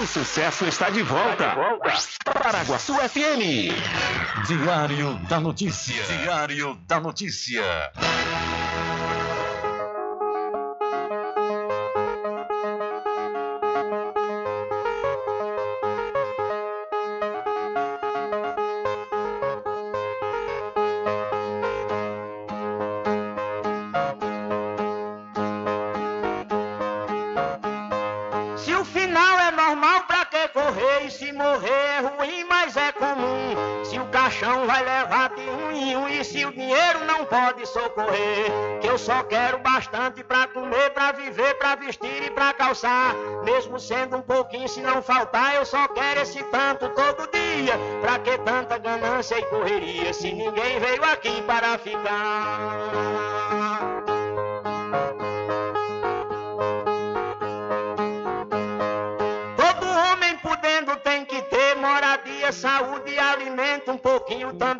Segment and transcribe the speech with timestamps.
[0.00, 1.44] O sucesso está de volta.
[1.44, 2.40] Está de volta.
[2.42, 3.70] Paraguaçu FM.
[4.46, 6.02] Diário da Notícia.
[6.04, 7.92] Diário da Notícia.
[39.00, 43.14] Só quero bastante pra comer, pra viver, pra vestir e pra calçar.
[43.44, 47.78] Mesmo sendo um pouquinho, se não faltar, eu só quero esse tanto todo dia.
[48.00, 52.90] Pra que tanta ganância e correria, se ninguém veio aqui para ficar?
[59.56, 64.79] Todo homem podendo tem que ter moradia, saúde e alimento, um pouquinho também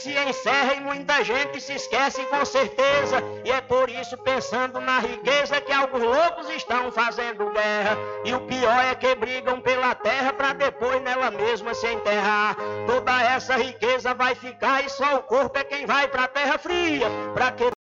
[0.00, 3.22] Se encerra e muita gente se esquece com certeza.
[3.44, 7.96] E é por isso, pensando na riqueza, que alguns loucos estão fazendo guerra.
[8.24, 12.56] E o pior é que brigam pela terra para depois nela mesma se enterrar.
[12.86, 17.06] Toda essa riqueza vai ficar e só o corpo é quem vai pra terra fria.
[17.34, 17.79] Pra que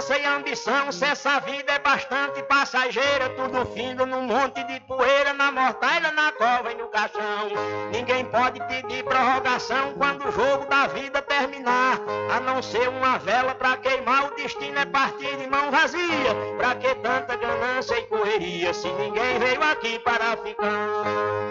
[0.00, 5.52] sem ambição, se essa vida é bastante passageira, tudo findo num monte de poeira, na
[5.52, 7.48] mortalha, na cova e no caixão.
[7.92, 11.98] Ninguém pode pedir prorrogação quando o jogo da vida terminar,
[12.34, 16.34] a não ser uma vela pra queimar, o destino é partir de mão vazia.
[16.56, 21.50] Pra que tanta ganância e correria, se ninguém veio aqui para ficar?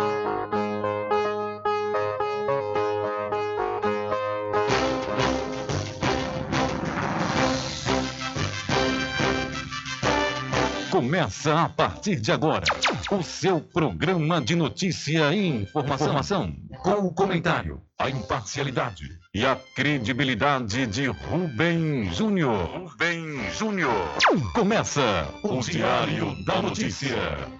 [10.91, 12.65] Começa a partir de agora
[13.09, 16.53] o seu programa de notícia e informação, informação
[16.83, 22.65] com o comentário, a imparcialidade e a credibilidade de Rubem Júnior.
[22.65, 24.09] Rubem Júnior.
[24.53, 27.15] Começa o Diário da Notícia,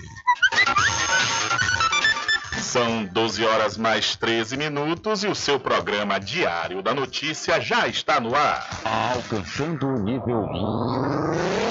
[2.61, 8.19] São 12 horas mais 13 minutos e o seu programa Diário da Notícia já está
[8.19, 8.67] no ar.
[9.15, 10.49] Alcançando o nível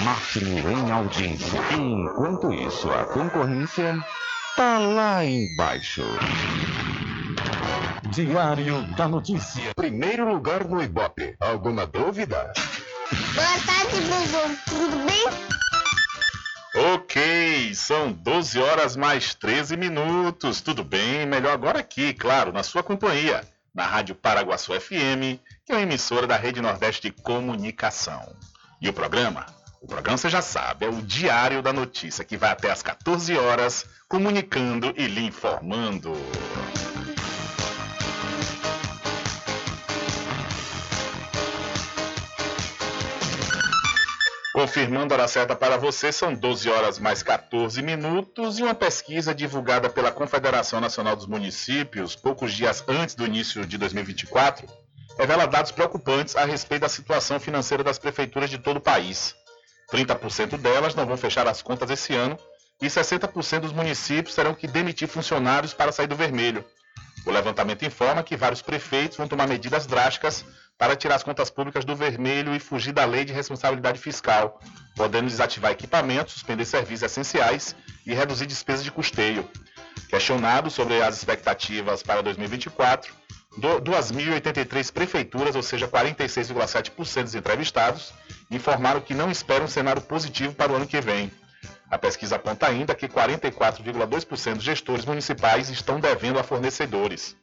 [0.04, 1.60] máximo em audiência.
[1.74, 4.00] Enquanto isso, a concorrência
[4.62, 6.04] tá lá embaixo.
[8.12, 9.74] Diário da Notícia.
[9.76, 11.36] Primeiro lugar no Ibope.
[11.40, 12.54] Alguma dúvida?
[13.34, 14.56] Boa tarde, Bubu.
[14.70, 16.94] Tudo bem?
[16.94, 20.62] Ok, são 12 horas mais 13 minutos.
[20.62, 21.26] Tudo bem?
[21.26, 23.42] Melhor agora aqui, claro, na sua companhia,
[23.74, 28.22] na Rádio Paraguaçu FM, que é uma emissora da Rede Nordeste de Comunicação.
[28.80, 29.44] E o programa?
[29.82, 33.36] O programa você já sabe, é o Diário da Notícia, que vai até às 14
[33.36, 36.14] horas, comunicando e lhe informando.
[44.54, 49.34] Confirmando a hora certa para você, são 12 horas mais 14 minutos e uma pesquisa
[49.34, 54.68] divulgada pela Confederação Nacional dos Municípios, poucos dias antes do início de 2024,
[55.18, 59.41] revela dados preocupantes a respeito da situação financeira das prefeituras de todo o país.
[59.92, 62.38] 30% delas não vão fechar as contas esse ano
[62.82, 66.66] e 60% dos municípios terão que demitir funcionários para sair do vermelho.
[67.26, 70.44] O levantamento informa que vários prefeitos vão tomar medidas drásticas
[70.78, 74.60] para tirar as contas públicas do vermelho e fugir da lei de responsabilidade fiscal,
[74.96, 79.48] podendo desativar equipamentos, suspender serviços essenciais e reduzir despesas de custeio.
[80.10, 83.14] Questionado sobre as expectativas para 2024,
[83.60, 88.12] 2.083 prefeituras, ou seja, 46,7% dos entrevistados,
[88.52, 91.32] informaram que não esperam um cenário positivo para o ano que vem.
[91.90, 97.36] A pesquisa aponta ainda que 44,2% dos gestores municipais estão devendo a fornecedores.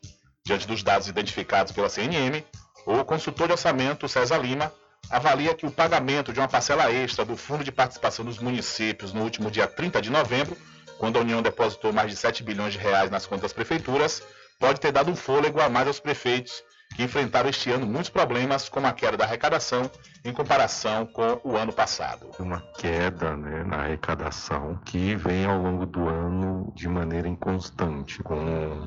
[0.45, 2.45] Diante dos dados identificados pela CNM,
[2.87, 4.73] o consultor de orçamento César Lima
[5.11, 9.23] avalia que o pagamento de uma parcela extra do Fundo de Participação dos Municípios no
[9.23, 10.57] último dia 30 de novembro,
[10.99, 14.23] quando a União depositou mais de 7 bilhões de reais nas contas prefeituras,
[14.59, 16.63] pode ter dado um fôlego a mais aos prefeitos
[16.95, 19.91] que enfrentaram este ano muitos problemas, como a queda da arrecadação
[20.25, 22.31] em comparação com o ano passado.
[22.39, 28.37] Uma queda né, na arrecadação que vem ao longo do ano de maneira inconstante, com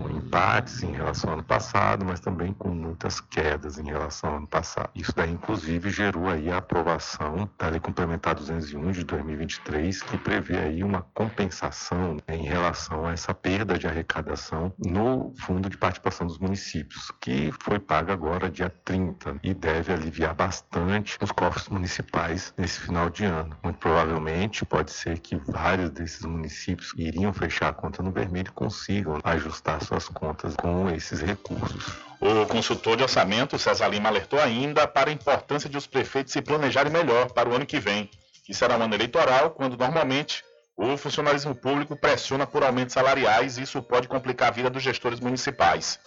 [0.09, 4.47] empates em relação ao ano passado, mas também com muitas quedas em relação ao ano
[4.47, 4.89] passado.
[4.94, 10.57] Isso daí, inclusive, gerou aí a aprovação da Lei Complementar 201 de 2023, que prevê
[10.57, 16.27] aí uma compensação né, em relação a essa perda de arrecadação no Fundo de Participação
[16.27, 22.53] dos Municípios, que foi paga agora dia 30 e deve aliviar bastante os cofres municipais
[22.57, 23.53] nesse final de ano.
[23.61, 28.49] Muito provavelmente pode ser que vários desses municípios que iriam fechar a conta no vermelho
[28.53, 31.85] consigam ajustar suas contas com esses recursos.
[32.21, 36.41] O consultor de orçamento, César Lima, alertou ainda para a importância de os prefeitos se
[36.41, 38.09] planejarem melhor para o ano que vem,
[38.45, 40.45] que será um ano eleitoral, quando normalmente
[40.77, 45.19] o funcionalismo público pressiona por aumentos salariais e isso pode complicar a vida dos gestores
[45.19, 45.99] municipais.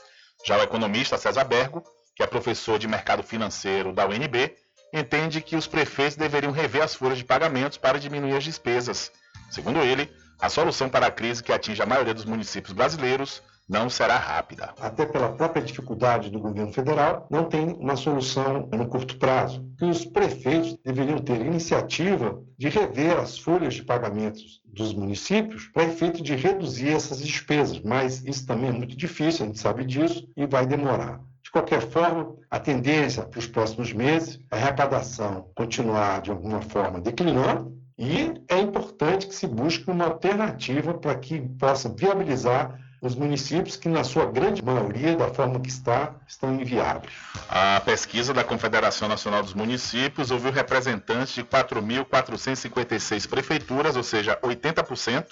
[0.46, 1.82] Já o economista César Bergo,
[2.14, 4.54] que é professor de mercado financeiro da UNB,
[4.92, 9.10] entende que os prefeitos deveriam rever as folhas de pagamentos para diminuir as despesas.
[9.50, 13.88] Segundo ele, a solução para a crise que atinge a maioria dos municípios brasileiros não
[13.88, 14.74] será rápida.
[14.80, 19.66] Até pela própria dificuldade do governo federal, não tem uma solução no curto prazo.
[19.80, 25.84] E os prefeitos deveriam ter iniciativa de rever as folhas de pagamentos dos municípios para
[25.84, 30.28] efeito de reduzir essas despesas, mas isso também é muito difícil, a gente sabe disso,
[30.36, 31.20] e vai demorar.
[31.42, 36.60] De qualquer forma, a tendência para os próximos meses é a arrecadação continuar de alguma
[36.60, 43.14] forma declinando e é importante que se busque uma alternativa para que possa viabilizar os
[43.14, 47.12] municípios que, na sua grande maioria, da forma que está, estão inviáveis.
[47.50, 55.26] A pesquisa da Confederação Nacional dos Municípios ouviu representantes de 4.456 prefeituras, ou seja, 80%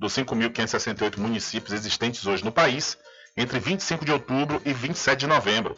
[0.00, 2.96] dos 5.568 municípios existentes hoje no país,
[3.36, 5.76] entre 25 de outubro e 27 de novembro.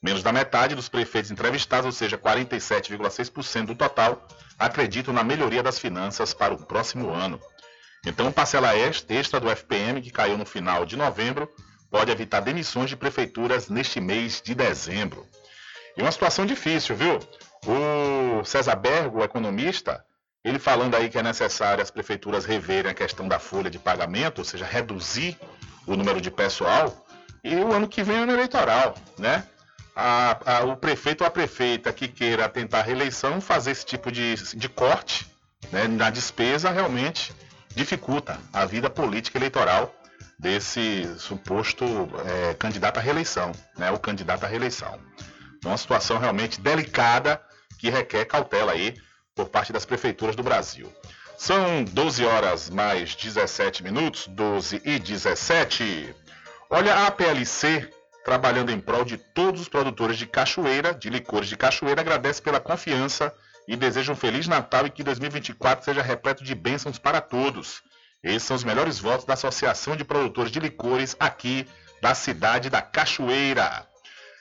[0.00, 4.24] Menos da metade dos prefeitos entrevistados, ou seja, 47,6% do total,
[4.56, 7.40] acreditam na melhoria das finanças para o próximo ano.
[8.04, 11.48] Então, parcela extra do FPM, que caiu no final de novembro,
[11.90, 15.26] pode evitar demissões de prefeituras neste mês de dezembro.
[15.96, 17.20] E uma situação difícil, viu?
[17.64, 20.04] O César Bergo, o economista,
[20.42, 24.40] ele falando aí que é necessário as prefeituras reverem a questão da folha de pagamento,
[24.40, 25.38] ou seja, reduzir
[25.86, 27.06] o número de pessoal,
[27.44, 29.44] e o ano que vem é ano eleitoral, né?
[29.94, 34.34] A, a, o prefeito ou a prefeita que queira tentar reeleição fazer esse tipo de,
[34.56, 35.26] de corte
[35.70, 37.32] né, na despesa realmente
[37.74, 39.94] dificulta a vida política eleitoral
[40.38, 41.84] desse suposto
[42.26, 43.90] é, candidato à reeleição, né?
[43.90, 44.98] O candidato à reeleição.
[45.64, 47.40] Uma situação realmente delicada
[47.78, 48.96] que requer cautela aí
[49.34, 50.92] por parte das prefeituras do Brasil.
[51.38, 56.14] São 12 horas mais 17 minutos, 12 e 17.
[56.70, 57.88] Olha, a PLC,
[58.24, 62.60] trabalhando em prol de todos os produtores de cachoeira, de licores de cachoeira, agradece pela
[62.60, 63.34] confiança
[63.66, 67.82] e deseja um Feliz Natal e que 2024 seja repleto de bênçãos para todos.
[68.22, 71.66] Esses são os melhores votos da Associação de Produtores de Licores aqui
[72.00, 73.86] da cidade da Cachoeira.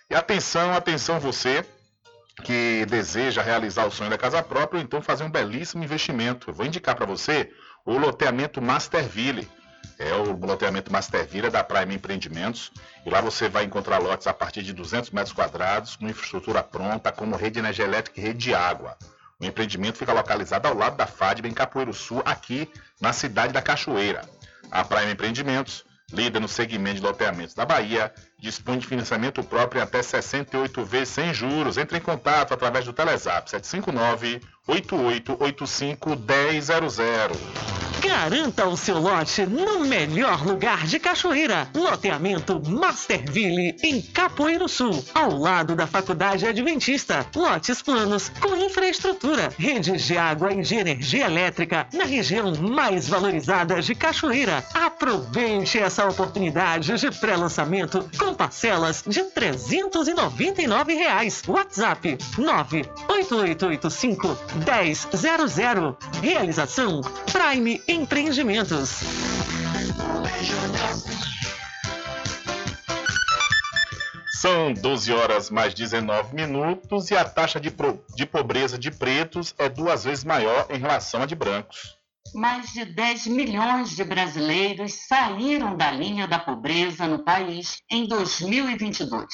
[0.10, 1.66] E atenção, atenção você
[2.44, 6.50] que deseja realizar o sonho da casa própria ou então fazer um belíssimo investimento.
[6.50, 7.52] Eu vou indicar para você
[7.86, 9.48] o loteamento Masterville.
[9.98, 12.72] É o loteamento Masterville da Prime Empreendimentos.
[13.06, 17.12] E lá você vai encontrar lotes a partir de 200 metros quadrados, com infraestrutura pronta,
[17.12, 18.98] como rede de energia elétrica e rede de água.
[19.40, 22.70] O empreendimento fica localizado ao lado da FADB, em Capoeiro Sul, aqui
[23.00, 24.22] na cidade da Cachoeira.
[24.70, 29.84] A Prime Empreendimentos, líder no segmento de loteamentos da Bahia, dispõe de financiamento próprio em
[29.84, 31.78] até 68 vezes sem juros.
[31.78, 37.91] Entre em contato através do Telezap 759 8885 1000.
[38.02, 41.70] Garanta o seu lote no melhor lugar de Cachoeira.
[41.76, 47.28] Loteamento Masterville, em Capoeiro Sul, ao lado da Faculdade Adventista.
[47.36, 53.80] Lotes planos com infraestrutura, redes de água e de energia elétrica na região mais valorizada
[53.82, 54.66] de Cachoeira.
[54.74, 61.44] Aproveite essa oportunidade de pré-lançamento com parcelas de 399 reais.
[61.48, 65.98] WhatsApp 98885 1000.
[66.22, 69.02] Realização Prime Empreendimentos.
[74.40, 79.54] São 12 horas mais 19 minutos e a taxa de, pro, de pobreza de pretos
[79.58, 81.98] é duas vezes maior em relação à de brancos.
[82.34, 89.28] Mais de 10 milhões de brasileiros saíram da linha da pobreza no país em 2022.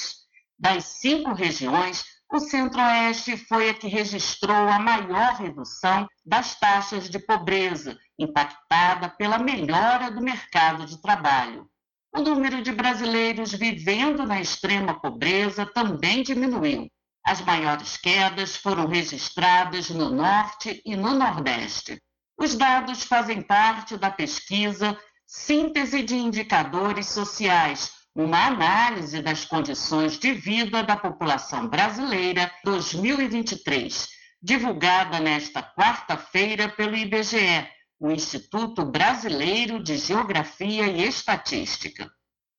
[0.58, 7.18] Das cinco regiões, o Centro-Oeste foi a que registrou a maior redução das taxas de
[7.18, 11.68] pobreza, impactada pela melhora do mercado de trabalho.
[12.14, 16.90] O número de brasileiros vivendo na extrema pobreza também diminuiu.
[17.24, 22.00] As maiores quedas foram registradas no Norte e no Nordeste.
[22.38, 30.32] Os dados fazem parte da pesquisa Síntese de Indicadores Sociais, uma análise das condições de
[30.32, 34.08] vida da população brasileira 2023,
[34.42, 37.68] divulgada nesta quarta-feira pelo IBGE,
[38.00, 42.10] o Instituto Brasileiro de Geografia e Estatística.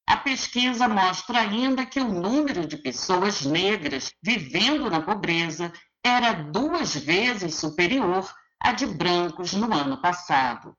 [0.08, 5.72] A pesquisa mostra ainda que o número de pessoas negras vivendo na pobreza
[6.04, 8.30] era duas vezes superior
[8.60, 10.76] à de brancos no ano passado.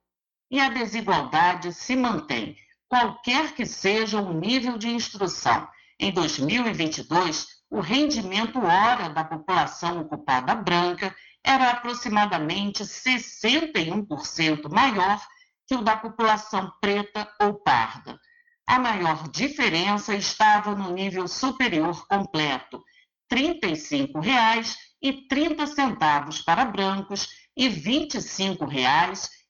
[0.51, 2.57] E a desigualdade se mantém,
[2.91, 5.67] qualquer que seja o nível de instrução.
[5.99, 15.25] Em 2022, o rendimento hora da população ocupada branca era aproximadamente 61% maior
[15.69, 18.19] que o da população preta ou parda.
[18.67, 22.83] A maior diferença estava no nível superior completo,
[23.31, 28.11] R$ 35,30 para brancos e R$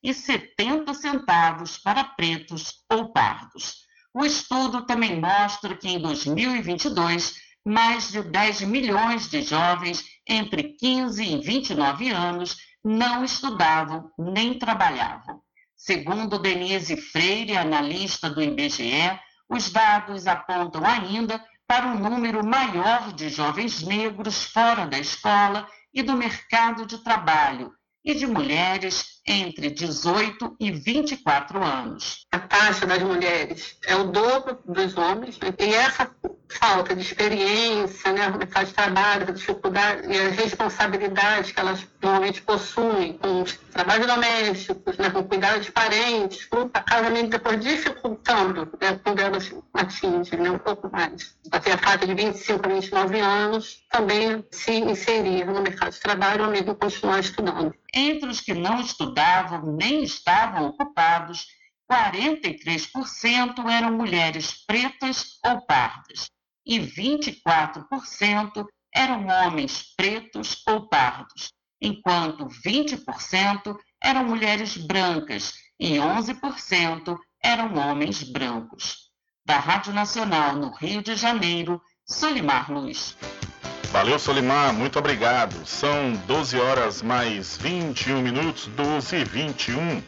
[0.05, 3.87] 25,70 para pretos ou pardos.
[4.15, 11.23] O estudo também mostra que em 2022, mais de 10 milhões de jovens entre 15
[11.23, 15.41] e 29 anos não estudavam nem trabalhavam.
[15.77, 23.29] Segundo Denise Freire, analista do IBGE, os dados apontam ainda para um número maior de
[23.29, 27.73] jovens negros fora da escola e do mercado de trabalho
[28.05, 32.27] e de mulheres entre 18 e 24 anos.
[32.33, 36.11] A taxa das mulheres é o dobro dos homens e essa
[36.51, 41.87] falta de experiência né, no mercado de trabalho, a dificuldade e as responsabilidades que elas
[42.03, 47.61] normalmente possuem com os trabalhos domésticos, né, com cuidado de parentes, com a casamento depois
[47.61, 51.37] dificultando né, quando elas atingem né, um pouco mais.
[51.53, 56.45] Até a faixa de 25 a 29 anos também se inserir no mercado de trabalho
[56.45, 57.75] ou mesmo continuar estudando.
[57.93, 58.81] Entre os que não
[59.73, 61.47] nem estavam ocupados,
[61.91, 66.31] 43% eram mulheres pretas ou pardas
[66.65, 77.75] e 24% eram homens pretos ou pardos, enquanto 20% eram mulheres brancas e 11% eram
[77.75, 79.11] homens brancos.
[79.45, 83.17] Da Rádio Nacional no Rio de Janeiro, Solimar Luz.
[83.91, 85.67] Valeu, Solimar, muito obrigado.
[85.67, 90.01] São 12 horas mais 21 minutos, 12 e 21.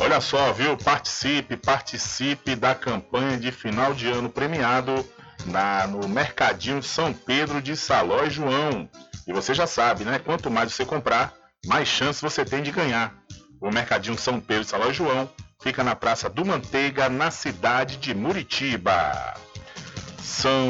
[0.00, 0.74] Olha só, viu?
[0.78, 5.06] Participe, participe da campanha de final de ano premiado
[5.44, 8.88] na, no Mercadinho São Pedro de Saló e João.
[9.28, 10.18] E você já sabe, né?
[10.18, 11.34] Quanto mais você comprar,
[11.66, 13.14] mais chance você tem de ganhar.
[13.60, 15.28] O Mercadinho São Pedro de Saló e João
[15.62, 19.34] fica na Praça do Manteiga, na cidade de Muritiba.
[20.22, 20.64] São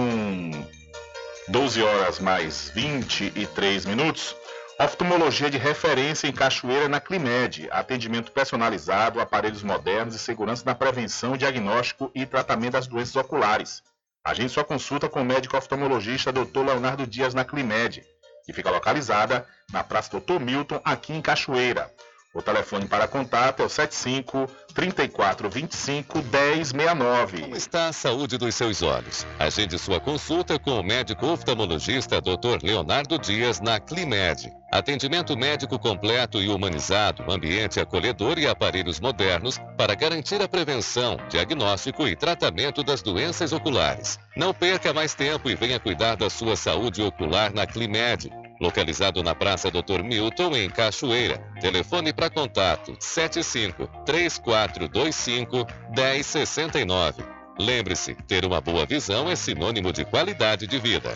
[1.49, 4.35] 12 horas mais 23 minutos.
[4.81, 7.69] Oftalmologia de referência em Cachoeira na Climed.
[7.71, 13.81] Atendimento personalizado, aparelhos modernos e segurança na prevenção, diagnóstico e tratamento das doenças oculares.
[14.25, 16.65] Agende sua consulta com o médico oftalmologista Dr.
[16.67, 18.05] Leonardo Dias na Climed,
[18.45, 20.41] que fica localizada na Praça Dr.
[20.41, 21.89] Milton, aqui em Cachoeira.
[22.37, 27.41] O telefone para contato é o 75 3425 1069.
[27.41, 29.27] Como está a saúde dos seus olhos?
[29.39, 32.63] Agende sua consulta com o médico oftalmologista Dr.
[32.63, 34.53] Leonardo Dias na Climed.
[34.71, 42.07] Atendimento médico completo e humanizado, ambiente acolhedor e aparelhos modernos para garantir a prevenção, diagnóstico
[42.07, 44.19] e tratamento das doenças oculares.
[44.37, 49.35] Não perca mais tempo e venha cuidar da sua saúde ocular na Climed localizado na
[49.35, 50.03] Praça Dr.
[50.03, 51.39] Milton, em Cachoeira.
[51.61, 57.23] Telefone para contato 75 3425 1069.
[57.59, 61.13] Lembre-se, ter uma boa visão é sinônimo de qualidade de vida.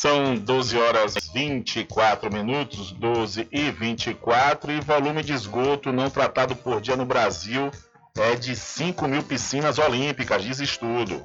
[0.00, 6.80] São 12 horas 24 minutos, 12 e 24, e volume de esgoto não tratado por
[6.80, 7.70] dia no Brasil
[8.16, 11.24] é de 5 mil piscinas olímpicas, diz estudo.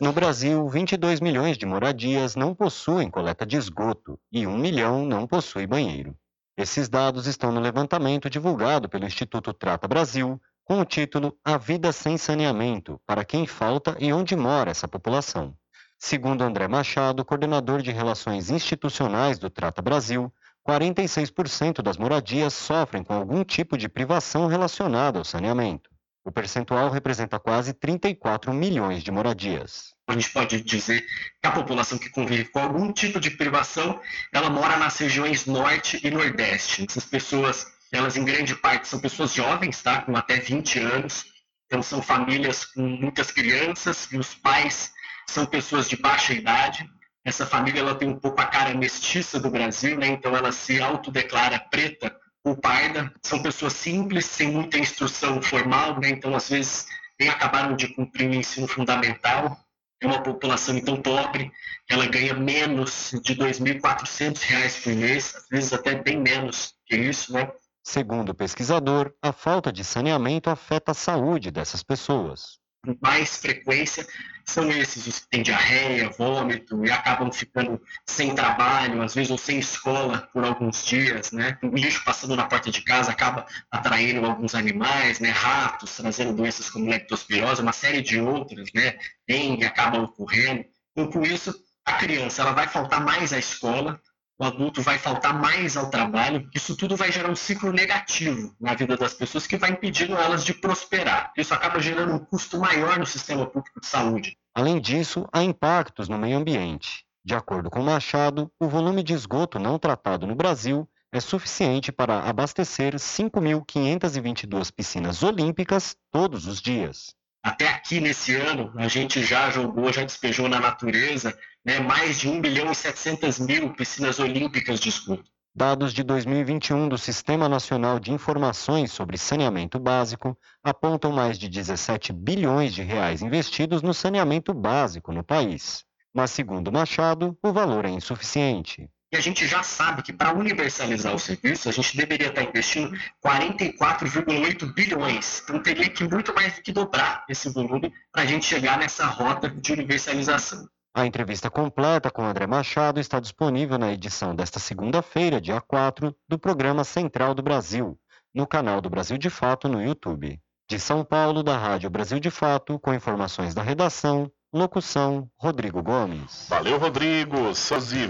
[0.00, 5.26] No Brasil, 22 milhões de moradias não possuem coleta de esgoto e 1 milhão não
[5.26, 6.16] possui banheiro.
[6.56, 11.92] Esses dados estão no levantamento divulgado pelo Instituto Trata Brasil, com o título A Vida
[11.92, 15.54] Sem Saneamento para quem falta e onde mora essa população.
[15.98, 20.32] Segundo André Machado, coordenador de Relações Institucionais do Trata Brasil,
[20.66, 25.91] 46% das moradias sofrem com algum tipo de privação relacionada ao saneamento.
[26.24, 29.92] O percentual representa quase 34 milhões de moradias.
[30.06, 31.04] A gente pode dizer
[31.40, 34.00] que a população que convive com algum tipo de privação,
[34.32, 36.86] ela mora nas regiões norte e nordeste.
[36.88, 40.02] Essas pessoas, elas em grande parte são pessoas jovens, tá?
[40.02, 41.24] com até 20 anos.
[41.66, 44.92] Então são famílias com muitas crianças e os pais
[45.28, 46.88] são pessoas de baixa idade.
[47.24, 50.06] Essa família ela tem um pouco a cara mestiça do Brasil, né?
[50.08, 56.10] então ela se autodeclara preta ou parda, são pessoas simples, sem muita instrução formal, né?
[56.10, 56.86] então às vezes
[57.18, 59.56] nem acabaram de cumprir o ensino fundamental.
[60.00, 61.52] É uma população então pobre,
[61.88, 67.32] ela ganha menos de R$ 2.400 por mês, às vezes até bem menos que isso,
[67.32, 67.52] né?
[67.84, 74.06] Segundo o pesquisador, a falta de saneamento afeta a saúde dessas pessoas com mais frequência
[74.44, 79.38] são esses os que têm diarreia, vômito e acabam ficando sem trabalho, às vezes ou
[79.38, 81.56] sem escola por alguns dias, né?
[81.62, 85.30] O lixo passando na porta de casa acaba atraindo alguns animais, né?
[85.30, 88.98] Ratos, trazendo doenças como leptospirose, uma série de outras, né?
[89.28, 90.64] Dengue acaba ocorrendo.
[90.90, 94.00] Então, com isso, a criança ela vai faltar mais à escola,
[94.42, 98.74] o adulto vai faltar mais ao trabalho, isso tudo vai gerar um ciclo negativo na
[98.74, 101.32] vida das pessoas que vai impedindo elas de prosperar.
[101.36, 104.36] Isso acaba gerando um custo maior no sistema público de saúde.
[104.52, 107.04] Além disso, há impactos no meio ambiente.
[107.24, 112.28] De acordo com Machado, o volume de esgoto não tratado no Brasil é suficiente para
[112.28, 117.14] abastecer 5.522 piscinas olímpicas todos os dias.
[117.42, 122.28] Até aqui nesse ano, a gente já jogou, já despejou na natureza né, mais de
[122.28, 125.24] 1 bilhão e 700 mil piscinas olímpicas de esgoto.
[125.54, 132.12] Dados de 2021 do Sistema Nacional de Informações sobre Saneamento Básico apontam mais de 17
[132.12, 135.84] bilhões de reais investidos no saneamento básico no país.
[136.14, 138.88] Mas, segundo Machado, o valor é insuficiente.
[139.12, 142.96] E a gente já sabe que para universalizar o serviço, a gente deveria estar investindo
[143.22, 145.42] 44,8 bilhões.
[145.44, 149.04] Então teria que muito mais do que dobrar esse volume para a gente chegar nessa
[149.04, 150.66] rota de universalização.
[150.94, 156.38] A entrevista completa com André Machado está disponível na edição desta segunda-feira, dia 4, do
[156.38, 157.98] programa Central do Brasil,
[158.34, 160.40] no canal do Brasil de Fato no YouTube.
[160.70, 166.46] De São Paulo, da Rádio Brasil de Fato, com informações da redação, locução Rodrigo Gomes.
[166.48, 167.52] Valeu, Rodrigo.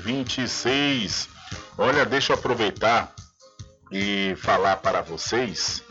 [0.01, 1.29] 26.
[1.79, 3.15] Olha, deixa eu aproveitar
[3.91, 5.83] e falar para vocês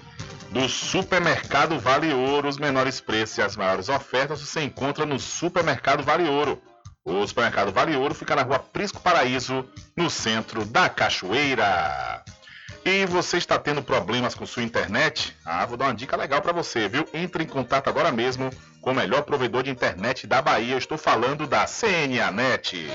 [0.49, 2.49] do Supermercado Vale Ouro.
[2.49, 6.61] Os menores preços e as maiores ofertas você encontra no Supermercado Vale Ouro.
[7.03, 12.23] O supermercado Vale Ouro fica na rua Prisco Paraíso, no centro da Cachoeira.
[12.83, 15.35] E você está tendo problemas com sua internet?
[15.45, 17.05] Ah, vou dar uma dica legal para você, viu?
[17.13, 18.49] Entre em contato agora mesmo
[18.81, 20.73] com o melhor provedor de internet da Bahia.
[20.73, 22.87] Eu estou falando da CNAnet.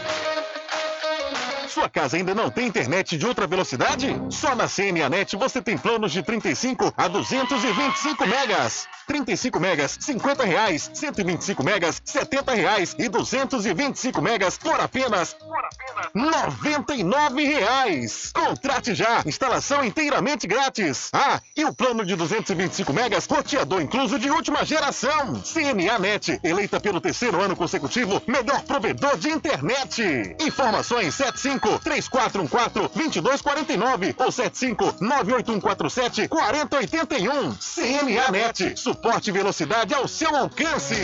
[1.76, 4.18] Sua casa ainda não tem internet de ultra velocidade?
[4.30, 8.88] Só na CNAnet você tem planos de 35 a 225 megas.
[9.06, 10.90] 35 megas, 50 reais.
[10.94, 12.96] 125 megas, 70 reais.
[12.98, 18.32] E 225 megas por apenas, por apenas 99 reais.
[18.32, 19.22] Contrate já.
[19.26, 21.10] Instalação inteiramente grátis.
[21.12, 25.42] Ah, e o plano de 225 megas, roteador incluso de última geração.
[25.42, 30.34] CNAnet, eleita pelo terceiro ano consecutivo, melhor provedor de internet.
[30.40, 37.54] Informações 75 3414 2249 ou 75 98147 4081.
[37.54, 40.96] CNAnet, suporte e velocidade ao seu alcance.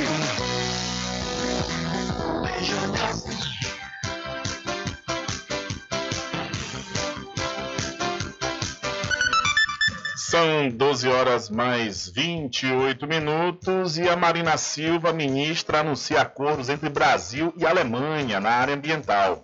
[10.33, 17.53] São 12 horas mais 28 minutos e a Marina Silva, ministra, anuncia acordos entre Brasil
[17.55, 19.42] e Alemanha na área ambiental.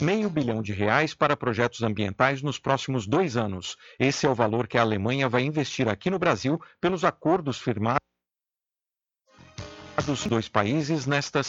[0.00, 3.76] Meio bilhão de reais para projetos ambientais nos próximos dois anos.
[3.98, 8.00] Esse é o valor que a Alemanha vai investir aqui no Brasil pelos acordos firmados
[10.06, 11.42] dos dois países nesta.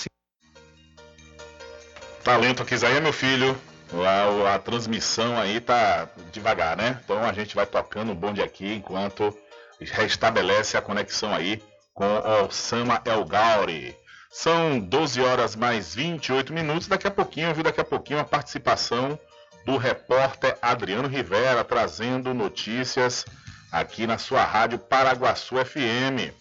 [2.25, 3.57] Talento aqui, Isaías, meu filho.
[4.05, 6.99] A, a, transmissão aí tá devagar, né?
[7.03, 9.33] Então a gente vai tocando o bonde aqui enquanto
[9.79, 11.61] restabelece a conexão aí
[11.93, 13.95] com o El Gauri.
[14.31, 16.87] São 12 horas mais 28 minutos.
[16.87, 19.19] Daqui a pouquinho, eu vi daqui a pouquinho a participação
[19.65, 23.25] do repórter Adriano Rivera trazendo notícias
[23.71, 26.33] aqui na sua rádio Paraguaçu FM.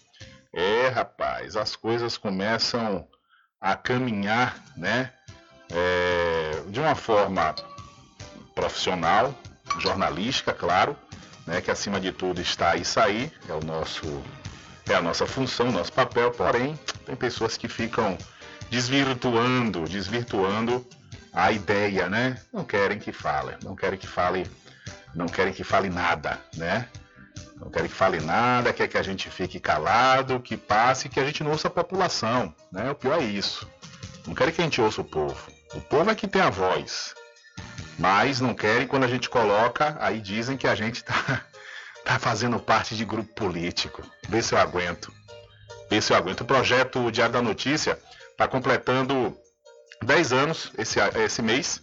[0.53, 3.07] É, rapaz, as coisas começam
[3.59, 5.11] a caminhar, né?
[5.71, 7.55] é, de uma forma
[8.53, 9.33] profissional,
[9.79, 10.95] jornalística, claro,
[11.47, 14.21] né, que acima de tudo está isso aí, é o nosso
[14.89, 18.17] é a nossa função, nosso papel, porém tem pessoas que ficam
[18.69, 20.85] desvirtuando, desvirtuando
[21.33, 22.41] a ideia, né?
[22.51, 24.45] Não querem que fale, não querem que fale,
[25.13, 26.87] não querem que fale nada, né?
[27.55, 31.25] Não querem que fale nada, quer que a gente fique calado, que passe, que a
[31.25, 32.89] gente não ouça a população, né?
[32.89, 33.69] O pior é isso.
[34.25, 35.51] Não querem que a gente ouça o povo.
[35.73, 37.13] O povo é que tem a voz.
[37.99, 41.45] Mas não querem quando a gente coloca, aí dizem que a gente tá,
[42.05, 44.03] tá fazendo parte de grupo político.
[44.27, 45.13] Vê se eu aguento.
[45.89, 46.41] Vê se eu aguento.
[46.41, 47.99] O projeto Diário da Notícia
[48.31, 49.37] está completando
[50.03, 51.81] 10 anos esse, esse mês.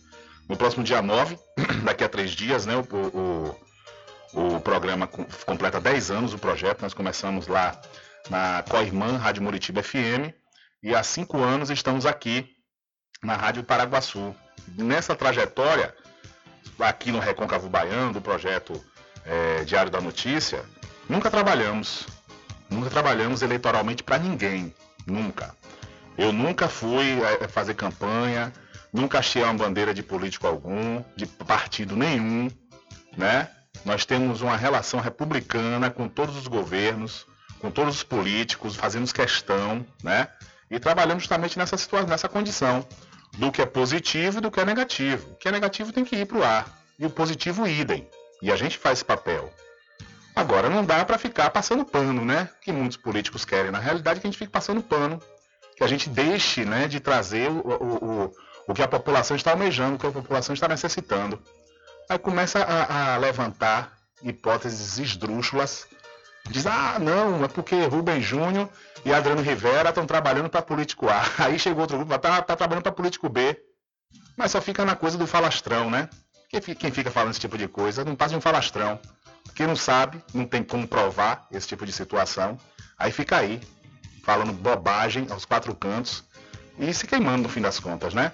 [0.49, 1.39] No próximo dia 9,
[1.85, 2.75] daqui a três dias, né?
[2.77, 3.57] O,
[4.35, 5.07] o, o programa
[5.45, 6.83] completa 10 anos, o projeto.
[6.83, 7.81] Nós começamos lá
[8.31, 10.33] na Coirmã, Rádio Muritiba FM.
[10.83, 12.49] E há cinco anos estamos aqui
[13.23, 14.35] na Rádio Paraguaçu.
[14.77, 15.95] Nessa trajetória,
[16.79, 18.73] aqui no Recôncavo Baiano, do projeto
[19.29, 20.64] é, Diário da Notícia,
[21.09, 22.07] nunca trabalhamos.
[22.71, 24.75] Nunca trabalhamos eleitoralmente para ninguém.
[25.07, 25.55] Nunca.
[26.17, 28.53] Eu nunca fui é, fazer campanha,
[28.93, 32.51] nunca achei uma bandeira de político algum, de partido nenhum,
[33.17, 33.49] né?
[33.85, 37.27] Nós temos uma relação republicana com todos os governos,
[37.61, 40.29] com todos os políticos, fazemos questão, né?
[40.71, 42.87] E trabalhamos justamente nessa situação, nessa condição
[43.37, 45.31] do que é positivo e do que é negativo.
[45.33, 46.67] O que é negativo tem que ir para o ar.
[46.99, 48.09] E o positivo, idem.
[48.40, 49.53] E a gente faz esse papel.
[50.35, 52.48] Agora, não dá para ficar passando pano, né?
[52.61, 53.72] Que muitos políticos querem.
[53.72, 55.20] Na realidade, que a gente fique passando pano.
[55.77, 58.33] Que a gente deixe né, de trazer o, o, o,
[58.68, 61.42] o que a população está almejando, o que a população está necessitando.
[62.09, 65.87] Aí começa a, a levantar hipóteses esdrúxulas.
[66.48, 68.68] Diz, ah, não, é porque Rubem Júnior
[69.05, 71.22] e Adriano Rivera estão trabalhando para político A.
[71.44, 73.57] Aí chegou outro grupo, está tá trabalhando para político B.
[74.37, 76.09] Mas só fica na coisa do falastrão, né?
[76.49, 78.99] Quem fica falando esse tipo de coisa não passa de um falastrão.
[79.55, 82.59] Quem não sabe, não tem como provar esse tipo de situação.
[82.99, 83.61] Aí fica aí,
[84.25, 86.25] falando bobagem aos quatro cantos
[86.79, 88.33] e se queimando no fim das contas, né?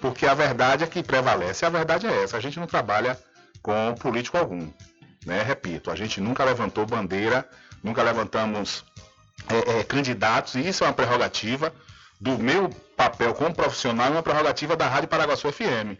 [0.00, 1.64] Porque a verdade é que prevalece.
[1.64, 2.36] A verdade é essa.
[2.36, 3.18] A gente não trabalha
[3.62, 4.70] com político algum.
[5.24, 5.42] Né?
[5.42, 7.48] Repito, a gente nunca levantou bandeira,
[7.82, 8.84] nunca levantamos
[9.48, 11.72] é, é, candidatos, e isso é uma prerrogativa
[12.20, 15.98] do meu papel como profissional, é uma prerrogativa da Rádio Paraguaçu FM.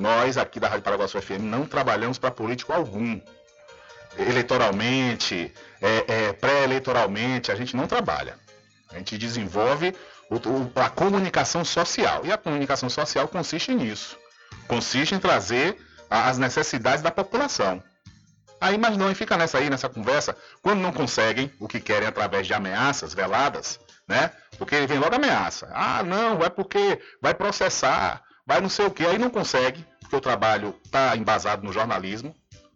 [0.00, 3.20] Nós aqui da Rádio Paraguaçu FM não trabalhamos para político algum.
[4.18, 8.38] Eleitoralmente, é, é, pré-eleitoralmente, a gente não trabalha.
[8.90, 9.94] A gente desenvolve
[10.30, 12.24] o, o, a comunicação social.
[12.24, 14.16] E a comunicação social consiste nisso.
[14.66, 15.76] Consiste em trazer
[16.08, 17.82] as necessidades da população.
[18.58, 22.08] Aí, mas não, e fica nessa aí, nessa conversa, quando não conseguem o que querem
[22.08, 24.30] através de ameaças veladas, né?
[24.56, 25.70] Porque vem logo ameaça.
[25.74, 29.06] Ah, não, é porque vai processar, vai não sei o quê.
[29.06, 32.34] Aí não consegue, porque o trabalho está embasado no jornalismo,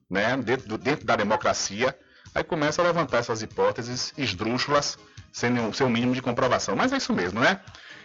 [0.09, 0.37] né?
[0.37, 1.99] Dentro, dentro da democracia.
[2.33, 4.97] Aí começa a levantar essas hipóteses esdrúxulas,
[5.33, 6.77] sem o seu mínimo de comprovação.
[6.77, 7.61] Mas é isso mesmo, né?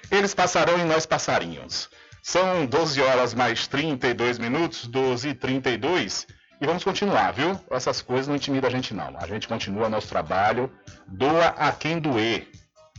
[0.10, 1.92] Eles passarão e nós passarinhos.
[2.24, 6.26] São 12 horas mais 32 minutos, 12 e 32.
[6.60, 7.60] E vamos continuar, viu?
[7.70, 9.16] Essas coisas não intimidam a gente, não.
[9.16, 10.72] A gente continua nosso trabalho.
[11.08, 12.48] Doa a quem doer,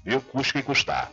[0.05, 0.21] viu?
[0.21, 1.11] Custe que custar.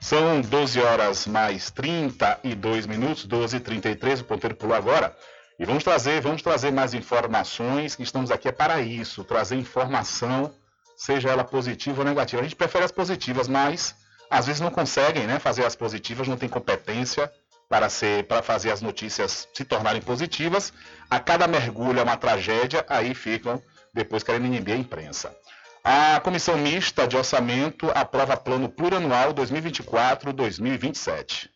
[0.00, 4.20] São 12 horas mais 32 minutos, 12 e 33.
[4.20, 5.14] O ponteiro pulou agora.
[5.58, 10.54] E vamos trazer, vamos trazer mais informações, que estamos aqui é para isso, trazer informação,
[10.96, 12.40] seja ela positiva ou negativa.
[12.40, 13.94] A gente prefere as positivas, mas
[14.30, 17.30] às vezes não conseguem né, fazer as positivas, não tem competência
[17.68, 20.72] para, ser, para fazer as notícias se tornarem positivas.
[21.10, 23.60] A cada mergulho é uma tragédia, aí ficam
[23.92, 25.36] depois querendo inibir a imprensa.
[25.90, 31.48] A Comissão Mista de Orçamento aprova Plano Plurianual 2024-2027.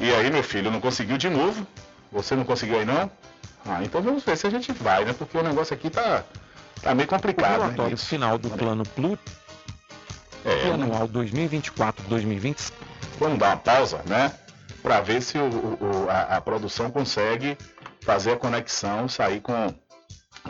[0.00, 1.66] E aí, meu filho, não conseguiu de novo?
[2.10, 3.10] Você não conseguiu aí não?
[3.66, 5.12] Ah, então vamos ver se a gente vai, né?
[5.12, 6.24] Porque o negócio aqui tá,
[6.80, 7.56] tá meio complicado.
[7.56, 8.02] O né, relatório né?
[8.02, 9.18] final do plano Plur...
[10.46, 12.72] é, anual 2024-2025.
[13.18, 14.32] Vamos dar uma pausa, né?
[14.82, 17.58] Para ver se o, o, a, a, produção consegue
[18.04, 19.74] fazer a conexão, sair com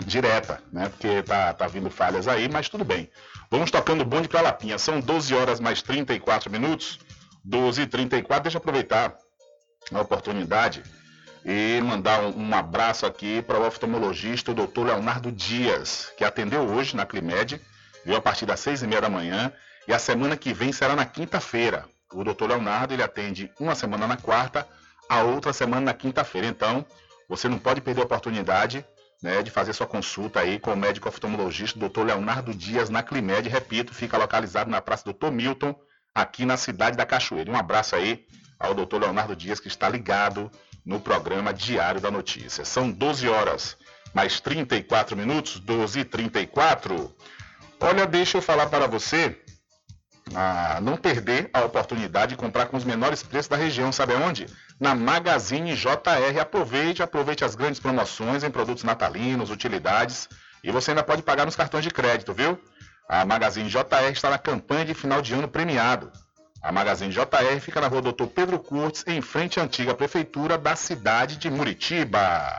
[0.04, 0.88] direta, né?
[0.88, 3.08] Porque tá, tá vindo falhas aí, mas tudo bem.
[3.50, 4.78] Vamos tocando bonde para Lapinha.
[4.78, 6.98] São 12 horas mais 34 minutos.
[7.44, 8.42] 12 e 34.
[8.42, 9.16] Deixa eu aproveitar
[9.92, 10.82] a oportunidade
[11.44, 16.62] e mandar um, um abraço aqui para o oftalmologista, o doutor Leonardo Dias, que atendeu
[16.62, 17.60] hoje na Climed,
[18.04, 19.52] viu a partir das seis e meia da manhã,
[19.86, 21.84] e a semana que vem será na quinta-feira.
[22.12, 24.66] O doutor Leonardo ele atende uma semana na quarta,
[25.06, 26.46] a outra semana na quinta-feira.
[26.46, 26.86] Então,
[27.28, 28.84] você não pode perder a oportunidade
[29.22, 33.48] né, de fazer sua consulta aí com o médico oftalmologista, doutor Leonardo Dias, na Climed.
[33.48, 35.74] Repito, fica localizado na Praça Doutor Milton,
[36.14, 37.50] aqui na cidade da Cachoeira.
[37.50, 38.26] Um abraço aí
[38.58, 40.50] ao doutor Leonardo Dias, que está ligado
[40.84, 42.64] no programa Diário da Notícia.
[42.64, 43.76] São 12 horas
[44.12, 47.14] mais 34 minutos, 12 e 34.
[47.80, 49.43] Olha, deixa eu falar para você
[50.32, 53.92] a não perder a oportunidade de comprar com os menores preços da região.
[53.92, 54.46] Sabe aonde?
[54.80, 56.40] Na Magazine JR.
[56.40, 60.28] Aproveite, aproveite as grandes promoções em produtos natalinos, utilidades.
[60.62, 62.58] E você ainda pode pagar nos cartões de crédito, viu?
[63.08, 66.10] A Magazine JR está na campanha de final de ano premiado.
[66.62, 70.74] A Magazine JR fica na rua Doutor Pedro Curtis, em frente à antiga prefeitura da
[70.74, 72.50] cidade de Muritiba.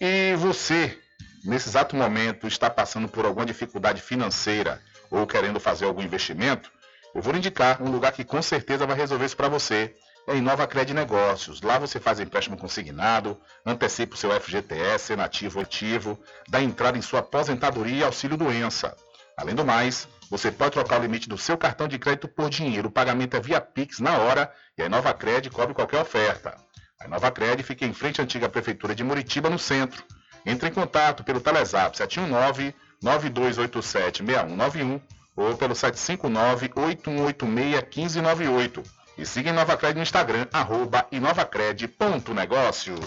[0.00, 0.96] E você,
[1.44, 4.80] nesse exato momento, está passando por alguma dificuldade financeira
[5.14, 6.70] ou querendo fazer algum investimento?
[7.14, 9.94] Eu vou indicar um lugar que com certeza vai resolver isso para você.
[10.26, 11.62] É Inova Cred Negócios.
[11.62, 17.20] Lá você faz empréstimo consignado, antecipa o seu FGTS, nativo ativo, dá entrada em sua
[17.20, 18.96] aposentadoria e auxílio doença.
[19.36, 22.88] Além do mais, você pode trocar o limite do seu cartão de crédito por dinheiro.
[22.88, 26.56] O pagamento é via Pix na hora e a Inova Cred cobre qualquer oferta.
[27.00, 30.02] A Inova Cred fica em frente à antiga prefeitura de Muritiba, no centro.
[30.46, 32.74] Entre em contato pelo Telezap 719
[33.04, 35.00] 9287 6191
[35.36, 38.82] ou pelo 759 8186 1598.
[39.16, 42.98] E siga Inova Cred no Instagram, arroba inovacred.negócios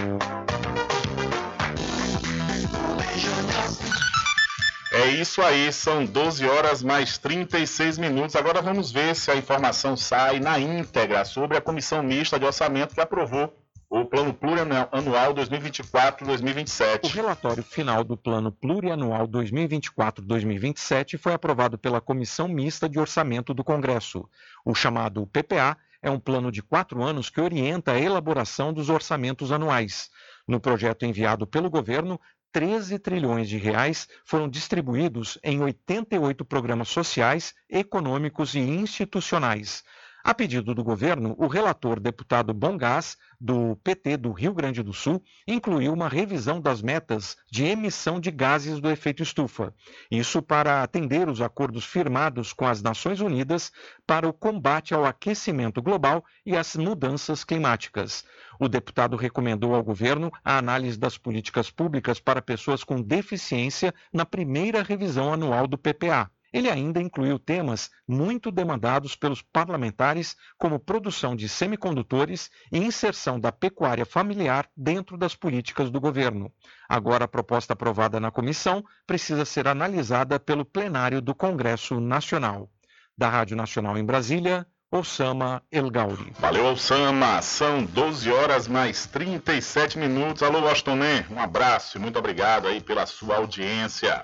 [4.97, 8.35] É isso aí, são 12 horas mais 36 minutos.
[8.35, 12.95] Agora vamos ver se a informação sai na íntegra sobre a comissão mista de orçamento
[12.95, 13.55] que aprovou
[13.87, 17.03] o Plano Plurianual 2024-2027.
[17.03, 23.63] O relatório final do Plano Plurianual 2024-2027 foi aprovado pela Comissão Mista de Orçamento do
[23.63, 24.27] Congresso.
[24.65, 29.51] O chamado PPA é um plano de quatro anos que orienta a elaboração dos orçamentos
[29.51, 30.09] anuais.
[30.47, 32.19] No projeto enviado pelo governo,
[32.57, 39.83] 13 trilhões de reais foram distribuídos em 88 programas sociais, econômicos e institucionais.
[40.27, 45.23] A pedido do governo, o relator deputado Bongás, do PT do Rio Grande do Sul,
[45.47, 49.73] incluiu uma revisão das metas de emissão de gases do efeito estufa.
[50.11, 53.71] Isso para atender os acordos firmados com as Nações Unidas
[54.05, 58.25] para o combate ao aquecimento global e às mudanças climáticas.
[58.59, 64.25] O deputado recomendou ao governo a análise das políticas públicas para pessoas com deficiência na
[64.25, 66.29] primeira revisão anual do PPA.
[66.51, 73.51] Ele ainda incluiu temas muito demandados pelos parlamentares, como produção de semicondutores e inserção da
[73.51, 76.51] pecuária familiar dentro das políticas do governo.
[76.87, 82.69] Agora, a proposta aprovada na comissão precisa ser analisada pelo plenário do Congresso Nacional.
[83.17, 86.31] Da Rádio Nacional em Brasília, Osama El Gauri.
[86.39, 87.41] Valeu, Osama.
[87.41, 90.41] São 12 horas mais 37 minutos.
[90.43, 90.97] Alô, Washington,
[91.29, 94.23] um abraço e muito obrigado aí pela sua audiência.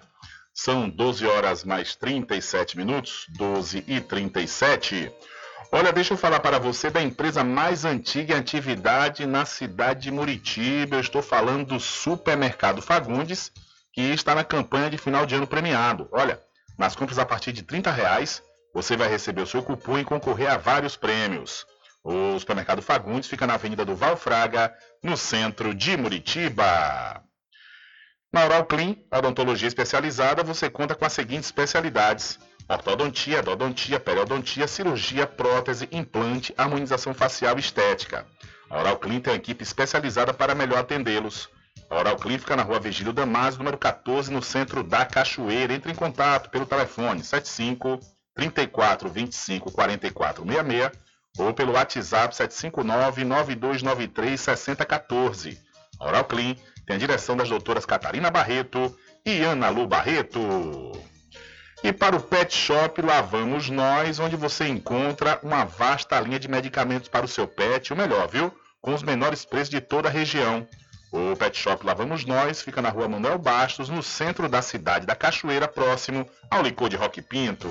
[0.53, 5.11] São 12 horas mais 37 minutos, 12 e 37.
[5.71, 10.11] Olha, deixa eu falar para você da empresa mais antiga em atividade na cidade de
[10.11, 10.95] Muritiba.
[10.95, 13.51] Eu estou falando do Supermercado Fagundes,
[13.91, 16.07] que está na campanha de final de ano premiado.
[16.11, 16.39] Olha,
[16.77, 20.51] nas compras a partir de 30 reais, você vai receber o seu cupom e concorrer
[20.51, 21.65] a vários prêmios.
[22.03, 27.23] O Supermercado Fagundes fica na Avenida do Valfraga, no centro de Muritiba.
[28.33, 35.27] Na Oral Clean, odontologia especializada, você conta com as seguintes especialidades: ortodontia, endodontia, periodontia, cirurgia,
[35.27, 38.25] prótese, implante, harmonização facial e estética.
[38.71, 41.47] A Oral Clean tem uma equipe especializada para melhor atendê-los.
[41.87, 45.71] A Oral Clean fica na rua Virgílio Damasio, número 14, no centro da Cachoeira.
[45.71, 47.99] Entre em contato pelo telefone 75
[48.33, 50.91] 34 25 44 66
[51.37, 55.61] ou pelo WhatsApp 759 9293 6014.
[55.99, 60.39] A Oral Clean tem a direção das doutoras Catarina Barreto e Ana Lu Barreto.
[61.83, 66.47] E para o Pet Shop, lá vamos nós, onde você encontra uma vasta linha de
[66.47, 68.53] medicamentos para o seu pet, o melhor, viu?
[68.81, 70.65] Com os menores preços de toda a região.
[71.11, 75.05] O Pet Shop Lá Vamos Nós fica na rua Manuel Bastos, no centro da cidade
[75.05, 77.69] da Cachoeira, próximo ao licor de Rock Pinto.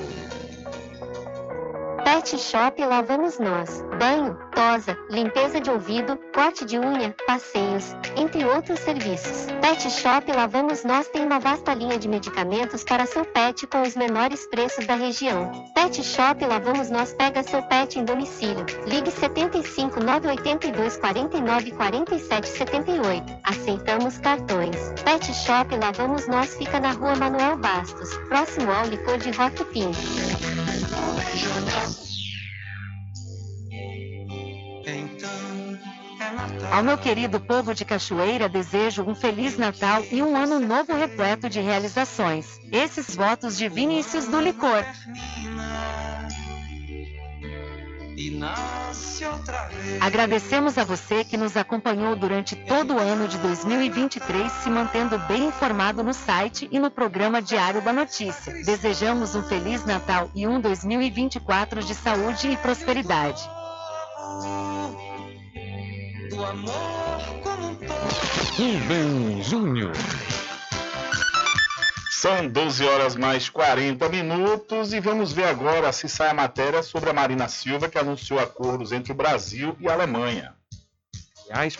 [2.04, 3.82] Pet Shop Lavamos Nós.
[3.98, 9.46] Banho, tosa, limpeza de ouvido, corte de unha, passeios, entre outros serviços.
[9.60, 13.94] Pet Shop Lavamos Nós tem uma vasta linha de medicamentos para seu pet com os
[13.94, 15.50] menores preços da região.
[15.74, 18.66] Pet Shop Lavamos Nós pega seu pet em domicílio.
[18.86, 23.24] Ligue 75 982 49 47 78.
[23.44, 24.76] Aceitamos cartões.
[25.04, 30.31] Pet Shop Lavamos Nós fica na rua Manuel Bastos, próximo ao licor de Rock Pinto.
[36.70, 41.48] Ao meu querido povo de Cachoeira, desejo um Feliz Natal e um ano novo repleto
[41.48, 42.58] de realizações.
[42.72, 44.84] Esses votos de Vinícius do Licor.
[50.00, 55.46] Agradecemos a você que nos acompanhou durante todo o ano de 2023, se mantendo bem
[55.46, 58.52] informado no site e no programa Diário da Notícia.
[58.64, 63.42] Desejamos um Feliz Natal e um 2024 de saúde e prosperidade
[66.32, 67.76] do amor como um
[68.56, 69.92] Rubem Júnior.
[72.22, 77.10] São 12 horas mais 40 minutos e vamos ver agora se sai a matéria sobre
[77.10, 80.54] a Marina Silva que anunciou acordos entre o Brasil e a Alemanha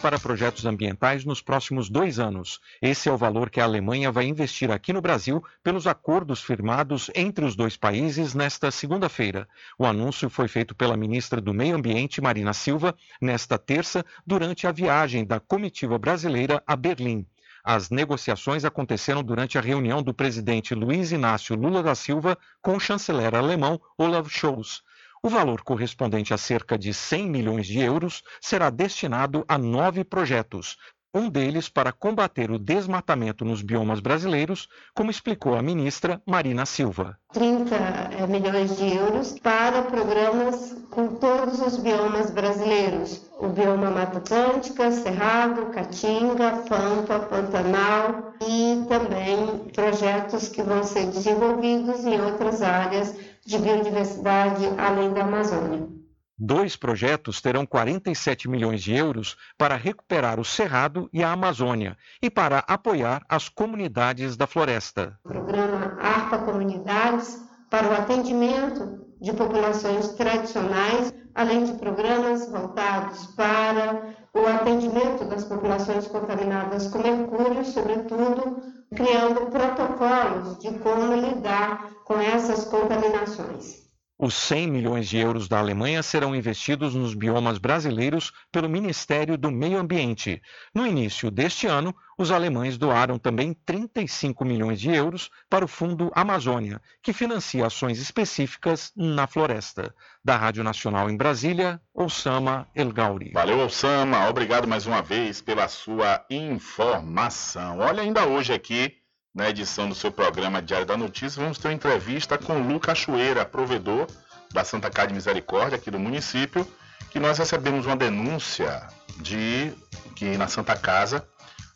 [0.01, 2.61] para projetos ambientais nos próximos dois anos.
[2.81, 7.11] Esse é o valor que a Alemanha vai investir aqui no Brasil pelos acordos firmados
[7.15, 9.49] entre os dois países nesta segunda-feira.
[9.79, 14.73] O anúncio foi feito pela ministra do Meio Ambiente, Marina Silva, nesta terça, durante a
[14.73, 17.25] viagem da comitiva brasileira a Berlim.
[17.65, 22.81] As negociações aconteceram durante a reunião do presidente Luiz Inácio Lula da Silva com o
[22.81, 24.83] chanceler alemão Olaf Scholz.
[25.23, 30.77] O valor correspondente a cerca de 100 milhões de euros será destinado a nove projetos,
[31.15, 37.19] um deles para combater o desmatamento nos biomas brasileiros, como explicou a ministra Marina Silva.
[37.33, 44.19] 30 eh, milhões de euros para programas com todos os biomas brasileiros: o bioma Mata
[44.19, 53.15] Atlântica, Cerrado, Caatinga, Pampa, Pantanal e também projetos que vão ser desenvolvidos em outras áreas
[53.45, 56.02] de biodiversidade além da Amazônia.
[56.45, 62.29] Dois projetos terão 47 milhões de euros para recuperar o Cerrado e a Amazônia e
[62.29, 65.17] para apoiar as comunidades da floresta.
[65.25, 67.41] O programa ARPA Comunidades
[67.71, 76.09] para o atendimento de populações tradicionais, além de programas voltados para o atendimento das populações
[76.09, 78.61] contaminadas com mercúrio, sobretudo
[78.93, 83.82] criando protocolos de como lidar com essas contaminações.
[84.25, 89.51] Os 100 milhões de euros da Alemanha serão investidos nos biomas brasileiros pelo Ministério do
[89.51, 90.41] Meio Ambiente.
[90.73, 96.09] No início deste ano, os alemães doaram também 35 milhões de euros para o Fundo
[96.15, 99.93] Amazônia, que financia ações específicas na floresta.
[100.25, 103.33] Da Rádio Nacional em Brasília, Osama El Gauri.
[103.35, 104.29] Valeu, Osama.
[104.29, 107.81] Obrigado mais uma vez pela sua informação.
[107.81, 109.02] Olha, ainda hoje aqui
[109.35, 113.45] na edição do seu programa Diário da Notícia, vamos ter uma entrevista com Lu Cachoeira,
[113.45, 114.07] provedor
[114.53, 116.67] da Santa Casa de Misericórdia aqui do município,
[117.11, 118.87] que nós recebemos uma denúncia
[119.19, 119.73] de
[120.15, 121.27] que na Santa Casa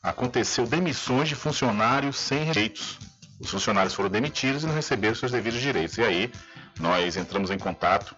[0.03, 2.99] aconteceu demissões de funcionários sem direitos.
[3.41, 5.97] Os funcionários foram demitidos e não receberam seus devidos direitos.
[5.99, 6.33] E aí
[6.79, 8.15] nós entramos em contato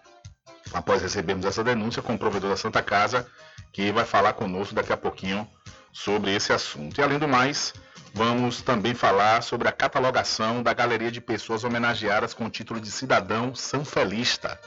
[0.73, 3.27] após recebermos essa denúncia com o provedor da Santa Casa,
[3.73, 5.49] que vai falar conosco daqui a pouquinho
[5.93, 6.99] sobre esse assunto.
[6.99, 7.73] E além do mais,
[8.19, 12.91] Vamos também falar sobre a catalogação da galeria de pessoas homenageadas com o título de
[12.91, 14.59] cidadão sanfelista.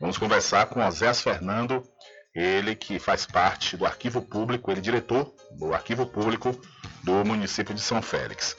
[0.00, 1.82] Vamos conversar com Osés Fernando,
[2.32, 6.56] ele que faz parte do Arquivo Público, ele é diretor do Arquivo Público
[7.02, 8.56] do município de São Félix.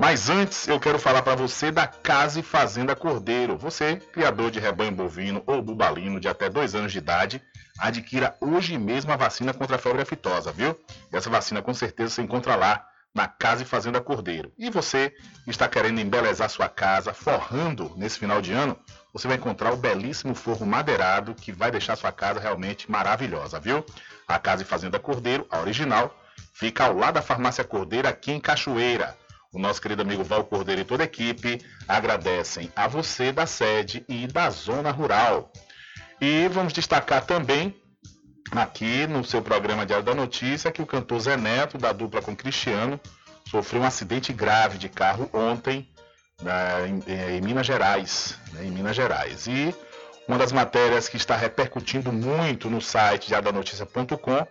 [0.00, 3.56] Mas antes eu quero falar para você da Casa e Fazenda Cordeiro.
[3.56, 7.40] Você, criador de rebanho bovino ou bubalino de até dois anos de idade,
[7.78, 10.76] adquira hoje mesmo a vacina contra a febre aftosa, viu?
[11.12, 12.84] E essa vacina com certeza você encontra lá
[13.14, 14.52] na Casa e Fazenda Cordeiro.
[14.58, 15.14] E você
[15.46, 18.76] está querendo embelezar sua casa, forrando nesse final de ano,
[19.12, 23.84] você vai encontrar o belíssimo forro madeirado que vai deixar sua casa realmente maravilhosa, viu?
[24.26, 26.16] A Casa e Fazenda Cordeiro, a original,
[26.54, 29.16] fica ao lado da Farmácia Cordeiro, aqui em Cachoeira.
[29.52, 34.02] O nosso querido amigo Val Cordeiro e toda a equipe agradecem a você da sede
[34.08, 35.52] e da zona rural.
[36.18, 37.81] E vamos destacar também
[38.60, 42.36] aqui no seu programa Diário da Notícia que o cantor Zé Neto, da dupla com
[42.36, 43.00] Cristiano,
[43.50, 45.88] sofreu um acidente grave de carro ontem
[46.42, 48.38] né, em, em, Minas Gerais.
[48.52, 49.46] Né, em Minas Gerais.
[49.46, 49.74] E
[50.28, 54.46] uma das matérias que está repercutindo muito no site diariodanoticia.com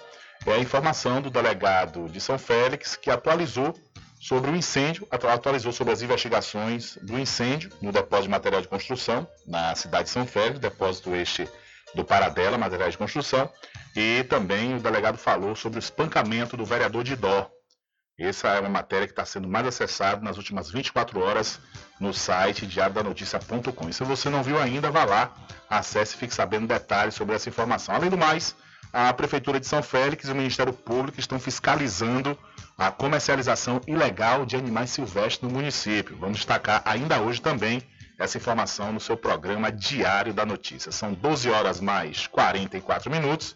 [0.45, 3.76] é a informação do delegado de São Félix que atualizou
[4.20, 9.28] sobre o incêndio, atualizou sobre as investigações do incêndio no depósito de material de construção
[9.47, 11.49] na cidade de São Félix, depósito este
[11.95, 13.49] do Paradela, materiais de construção,
[13.96, 17.50] e também o delegado falou sobre o espancamento do vereador de Dó.
[18.20, 21.60] Essa é uma matéria que está sendo mais acessada nas últimas 24 horas
[22.00, 23.89] no site diariodanoticia.com.
[23.89, 25.36] E se você não viu ainda, vá lá,
[25.70, 27.96] acesse e fique sabendo detalhes sobre essa informação.
[27.96, 28.56] Além do mais,
[28.94, 32.38] a Prefeitura de São Félix e o Ministério Público estão fiscalizando
[32.78, 36.18] a comercialização ilegal de animais silvestres no município.
[36.18, 37.82] Vamos destacar ainda hoje também
[38.20, 40.92] essa informação no seu programa Diário da Notícia.
[40.92, 43.56] São 12 horas mais 44 minutos.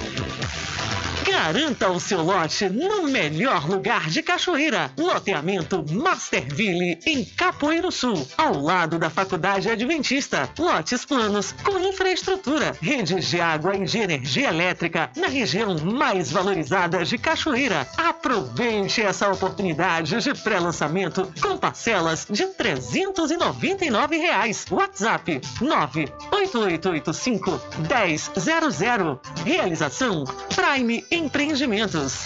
[1.31, 4.91] Garanta o seu lote no melhor lugar de Cachoeira.
[4.97, 10.49] Loteamento Masterville, em Capoeiro Sul, ao lado da Faculdade Adventista.
[10.59, 17.05] Lotes planos com infraestrutura, redes de água e de energia elétrica na região mais valorizada
[17.05, 17.87] de Cachoeira.
[17.97, 24.65] Aproveite essa oportunidade de pré-lançamento com parcelas de 399 reais.
[24.69, 29.21] WhatsApp 98885 1000.
[29.45, 32.25] Realização Prime Empreendimentos.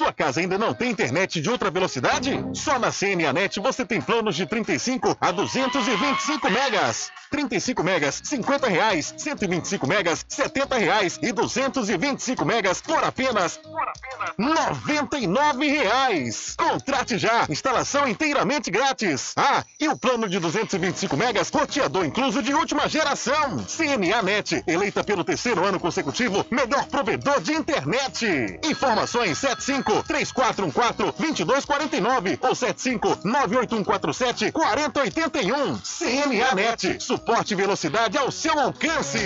[0.00, 2.42] Sua casa ainda não tem internet de outra velocidade?
[2.54, 7.12] Só na CNAnet você tem planos de 35 a 225 megas.
[7.30, 9.14] 35 megas, 50 reais.
[9.18, 11.18] 125 megas, 70 reais.
[11.20, 16.56] E 225 megas por apenas, por apenas 99 reais.
[16.56, 17.44] Contrate já.
[17.50, 19.34] Instalação inteiramente grátis.
[19.36, 23.58] Ah, e o plano de 225 megas, roteador incluso de última geração.
[23.66, 28.58] CNA Net, eleita pelo terceiro ano consecutivo, melhor provedor de internet.
[28.64, 35.78] Informações 75 3414 2249 ou 75 98147 4081.
[35.78, 39.18] CNA Net, suporte e velocidade ao seu alcance.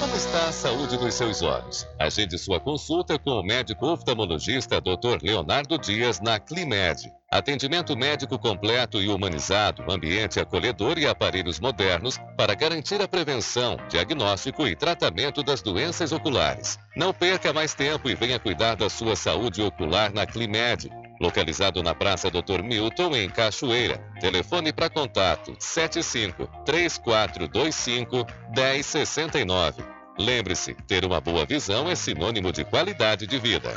[0.00, 1.86] Como está a saúde dos seus olhos?
[1.98, 5.18] Agende sua consulta com o médico oftalmologista Dr.
[5.22, 7.12] Leonardo Dias na Climed.
[7.30, 14.66] Atendimento médico completo e humanizado, ambiente acolhedor e aparelhos modernos para garantir a prevenção, diagnóstico
[14.66, 16.78] e tratamento das doenças oculares.
[16.96, 20.90] Não perca mais tempo e venha cuidar da sua saúde ocular na Climed.
[21.20, 22.62] localizado na Praça Dr.
[22.62, 23.98] Milton, em Cachoeira.
[24.18, 28.26] Telefone para contato 75 3425
[28.56, 29.89] 1069.
[30.20, 33.72] Lembre-se, ter uma boa visão é sinônimo de qualidade de vida.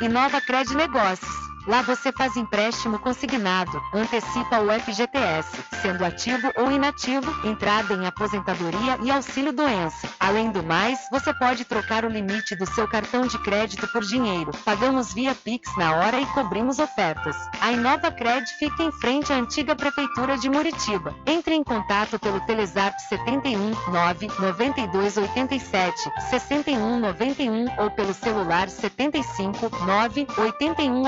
[0.00, 1.45] Inova Cred Negócios.
[1.66, 8.98] Lá você faz empréstimo consignado, antecipa o FGTS, sendo ativo ou inativo, entrada em aposentadoria
[9.02, 10.08] e auxílio doença.
[10.20, 14.52] Além do mais, você pode trocar o limite do seu cartão de crédito por dinheiro.
[14.64, 17.36] Pagamos via Pix na hora e cobrimos ofertas.
[17.60, 21.16] A Inova Cred fica em frente à antiga prefeitura de Muritiba.
[21.26, 29.68] Entre em contato pelo Telezap 71 9 92 87 61 91 ou pelo celular 75
[29.84, 31.02] 9 81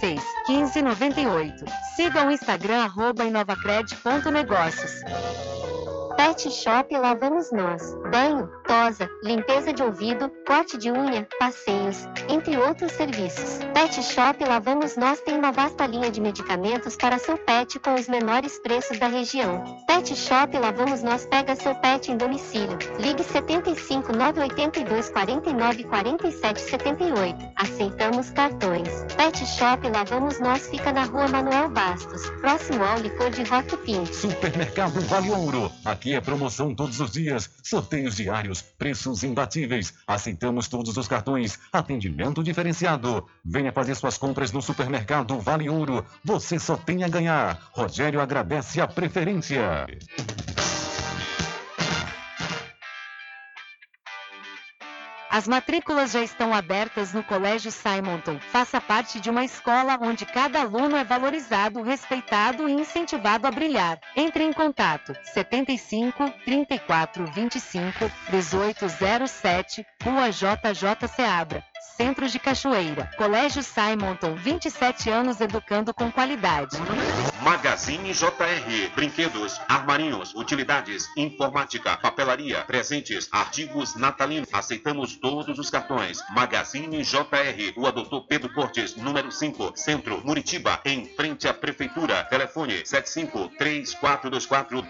[0.00, 1.64] 86 1598.
[1.96, 4.92] Siga o Instagram arroba inovacred.negócios.
[6.16, 7.94] Pet Shop lá vamos nós.
[8.10, 13.58] Banho, tosa, limpeza de ouvido, corte de unha, passeios, entre outros serviços.
[13.74, 17.94] Pet Shop lá vamos nós tem uma vasta linha de medicamentos para seu pet com
[17.94, 19.64] os menores preços da região.
[19.86, 22.78] Pet Shop lá vamos nós pega seu pet em domicílio.
[22.98, 27.52] Ligue 75 982 49 47 78.
[27.56, 28.88] Aceitamos cartões.
[29.16, 33.76] Pet Shop lá vamos nós fica na rua Manuel Bastos, próximo ao licor de Rock
[33.78, 34.14] Pinto.
[34.14, 35.70] Supermercado Vale Ouro.
[35.84, 39.94] Aqui é promoção todos os dias, sorteios diários, preços imbatíveis.
[40.06, 43.26] Aceitamos todos os cartões, atendimento diferenciado.
[43.44, 46.04] Venha fazer suas compras no supermercado Vale Ouro.
[46.22, 47.70] Você só tem a ganhar.
[47.72, 49.86] Rogério agradece a preferência.
[55.34, 58.38] As matrículas já estão abertas no Colégio Simonton.
[58.52, 63.98] Faça parte de uma escola onde cada aluno é valorizado, respeitado e incentivado a brilhar.
[64.14, 71.73] Entre em contato 75 34 25 1807, Rua JJ Seabra.
[71.96, 73.08] Centro de Cachoeira.
[73.16, 76.76] Colégio Simonton, 27 anos educando com qualidade.
[77.40, 78.90] Magazine JR.
[78.96, 84.48] Brinquedos, armarinhos, utilidades, informática, papelaria, presentes, artigos natalinos.
[84.52, 86.18] Aceitamos todos os cartões.
[86.30, 87.72] Magazine JR.
[87.76, 92.24] Rua Doutor Pedro Cortes, número 5, Centro, Muritiba, em frente à Prefeitura.
[92.24, 94.82] Telefone 75 3424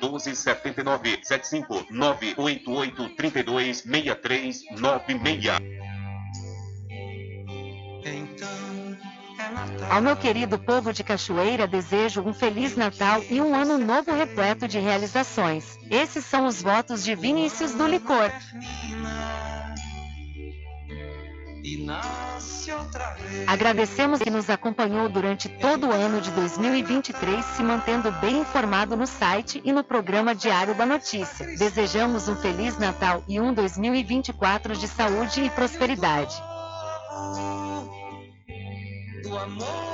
[9.91, 14.67] Ao meu querido povo de Cachoeira, desejo um Feliz Natal e um ano novo repleto
[14.67, 15.79] de realizações.
[15.91, 18.31] Esses são os votos de Vinícius do Licor.
[23.47, 29.07] Agradecemos que nos acompanhou durante todo o ano de 2023, se mantendo bem informado no
[29.07, 31.47] site e no programa Diário da Notícia.
[31.57, 36.35] Desejamos um Feliz Natal e um 2024 de saúde e prosperidade.
[39.37, 39.94] amor.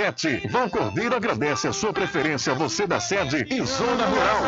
[0.01, 0.47] 1147.
[0.49, 4.43] Val Cordeiro agradece a sua preferência, você da sede e zona rural.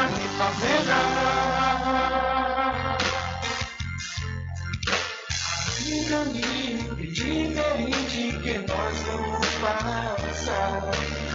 [5.86, 10.92] Um caminho diferente que nós vamos passar.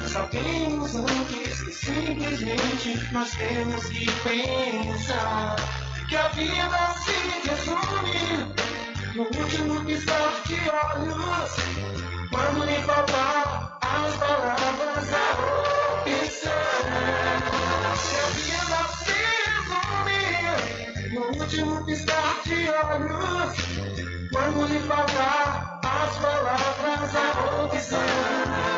[0.09, 5.57] Sabemos antes que simplesmente nós temos que pensar
[6.09, 8.55] que a vida se resume
[9.15, 11.57] no último piscar de olhos.
[12.31, 15.27] Quando lhe faltar as palavras, a
[16.03, 16.83] opção.
[18.35, 19.19] Vida se
[20.05, 23.55] resumir no último piscar de olhos.
[24.33, 28.78] Quando lhe faltar as palavras, a opção.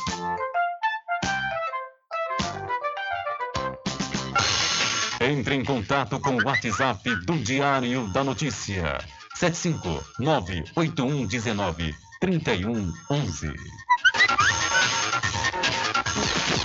[5.23, 8.97] Entre em contato com o WhatsApp do Diário da Notícia.
[9.35, 13.53] 75 98119 3111.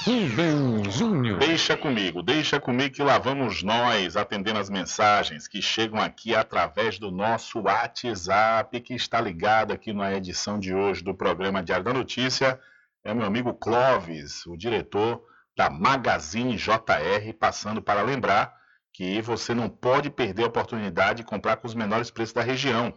[0.06, 1.38] Rubem Júnior.
[1.38, 6.98] Deixa comigo, deixa comigo que lá vamos nós atendendo as mensagens que chegam aqui através
[6.98, 11.92] do nosso WhatsApp, que está ligado aqui na edição de hoje do programa Diário da
[11.92, 12.58] Notícia.
[13.04, 15.22] É meu amigo Clóvis, o diretor
[15.56, 18.54] da Magazine JR, passando para lembrar
[18.92, 22.94] que você não pode perder a oportunidade de comprar com os menores preços da região.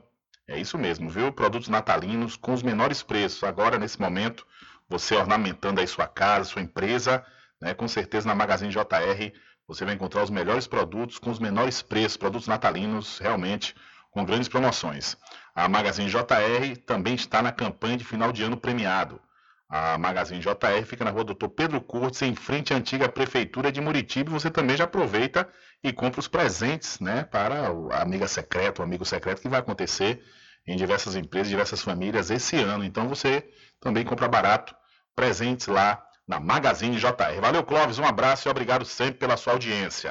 [0.48, 1.32] É isso mesmo, viu?
[1.32, 3.44] Produtos natalinos com os menores preços.
[3.44, 4.46] Agora, nesse momento,
[4.90, 7.24] você ornamentando aí sua casa, sua empresa,
[7.62, 7.74] né?
[7.74, 9.32] Com certeza na Magazine JR
[9.68, 13.76] você vai encontrar os melhores produtos com os menores preços, produtos natalinos realmente
[14.10, 15.16] com grandes promoções.
[15.54, 19.22] A Magazine JR também está na campanha de final de ano premiado.
[19.70, 23.80] A Magazine JR fica na rua Doutor Pedro Curtis, em frente à antiga Prefeitura de
[23.80, 24.32] Muritiba.
[24.32, 25.48] Você também já aproveita
[25.84, 30.24] e compra os presentes né, para o amiga secreto, o amigo secreto, que vai acontecer
[30.66, 32.84] em diversas empresas, diversas famílias esse ano.
[32.84, 33.48] Então você
[33.80, 34.76] também compra barato
[35.16, 37.40] presentes lá na Magazine JR.
[37.40, 40.10] Valeu, Clóvis, um abraço e obrigado sempre pela sua audiência.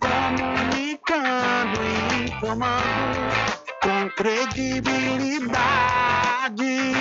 [0.00, 3.32] Comunicando e informando
[3.82, 6.92] com credibilidade,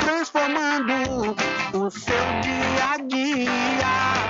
[0.00, 1.34] transformando
[1.74, 4.23] o seu dia a dia,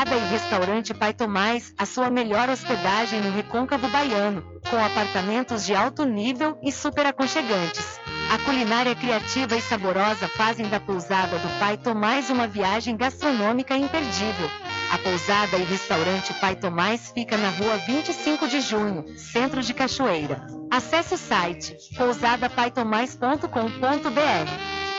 [0.00, 5.74] Pousada e Restaurante Pai Tomás, a sua melhor hospedagem no Recôncavo Baiano, com apartamentos de
[5.74, 8.00] alto nível e super aconchegantes.
[8.32, 14.48] A culinária criativa e saborosa fazem da pousada do Pai Tomás uma viagem gastronômica imperdível.
[14.90, 20.46] A pousada e restaurante Pai Tomás fica na rua 25 de junho, centro de Cachoeira.
[20.70, 24.89] Acesse o site pousadapaitomais.com.br.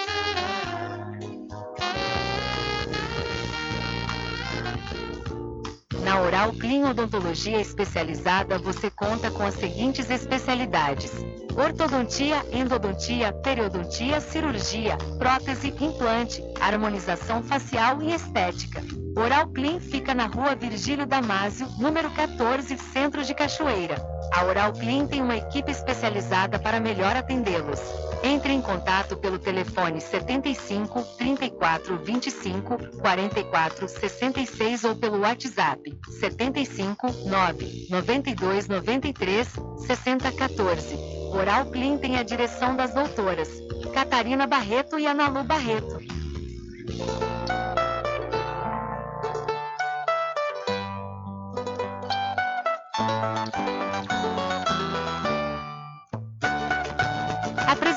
[6.03, 11.11] Na Oral Clean Odontologia Especializada, você conta com as seguintes especialidades:
[11.55, 18.81] ortodontia, endodontia, periodontia, cirurgia, prótese, implante, harmonização facial e estética.
[19.15, 23.95] Oral Clean fica na rua Virgílio Damásio, número 14, Centro de Cachoeira.
[24.33, 27.79] A Oral Clean tem uma equipe especializada para melhor atendê-los.
[28.23, 35.81] Entre em contato pelo telefone 75 34 25 44 66 ou pelo WhatsApp
[36.19, 39.47] 75 9 92 93
[39.87, 40.95] 60 14.
[41.33, 43.49] Oral Clean tem a direção das doutoras
[43.93, 45.99] Catarina Barreto e Analu Barreto.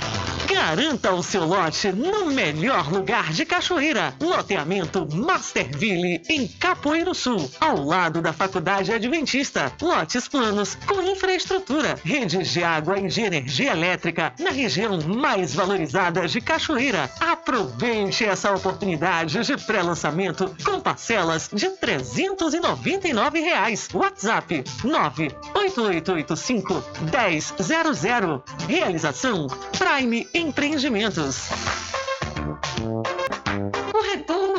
[0.61, 4.15] Garanta o seu lote no melhor lugar de Cachoeira.
[4.21, 9.73] Loteamento Masterville, em Capoeiro Sul, ao lado da Faculdade Adventista.
[9.81, 16.29] Lotes planos com infraestrutura, redes de água e de energia elétrica na região mais valorizada
[16.29, 17.11] de Cachoeira.
[17.19, 23.89] Aproveite essa oportunidade de pré-lançamento com parcelas de 399 reais.
[23.95, 28.45] WhatsApp 98885 1000.
[28.69, 29.47] Realização
[29.79, 31.49] Prime Empreendimentos.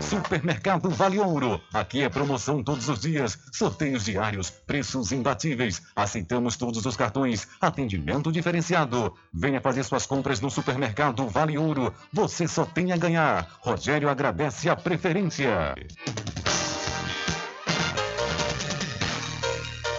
[0.01, 1.61] Supermercado Vale Ouro.
[1.73, 5.81] Aqui é promoção todos os dias, sorteios diários, preços imbatíveis.
[5.95, 9.13] Aceitamos todos os cartões, atendimento diferenciado.
[9.33, 11.93] Venha fazer suas compras no Supermercado Vale Ouro.
[12.13, 13.47] Você só tem a ganhar.
[13.61, 15.75] Rogério agradece a preferência.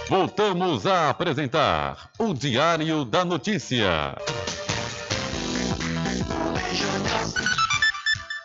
[0.09, 4.17] Voltamos a apresentar o Diário da Notícia.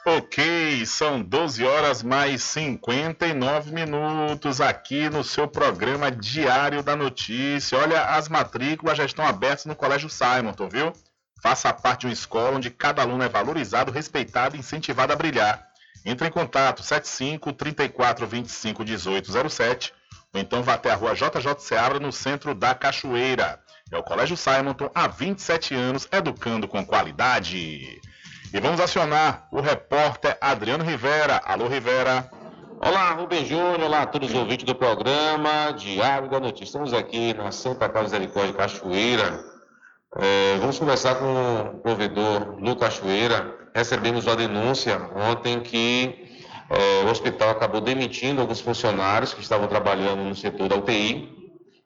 [0.07, 7.79] Ok, são 12 horas mais 59 minutos aqui no seu programa Diário da Notícia.
[7.79, 10.93] Olha, as matrículas já estão abertas no Colégio Simonton, viu?
[11.41, 15.67] Faça parte de uma escola onde cada aluno é valorizado, respeitado e incentivado a brilhar.
[16.05, 19.91] Entre em contato 75 34 25 18 07
[20.35, 23.59] ou então vá até a rua JJ Seabra no centro da Cachoeira.
[23.91, 27.99] É o Colégio Simonton há 27 anos, educando com qualidade.
[28.55, 31.41] E vamos acionar o repórter Adriano Rivera.
[31.43, 32.31] Alô, Rivera.
[32.79, 36.63] Olá, Rubem Júnior, olá a todos os ouvintes do programa Diário da Notícia.
[36.63, 39.43] Estamos aqui na Santa Casa Misericórdia Cachoeira.
[40.15, 43.53] É, vamos conversar com o provedor Lu Cachoeira.
[43.75, 46.31] Recebemos uma denúncia ontem que
[46.69, 51.29] é, o hospital acabou demitindo alguns funcionários que estavam trabalhando no setor da UTI.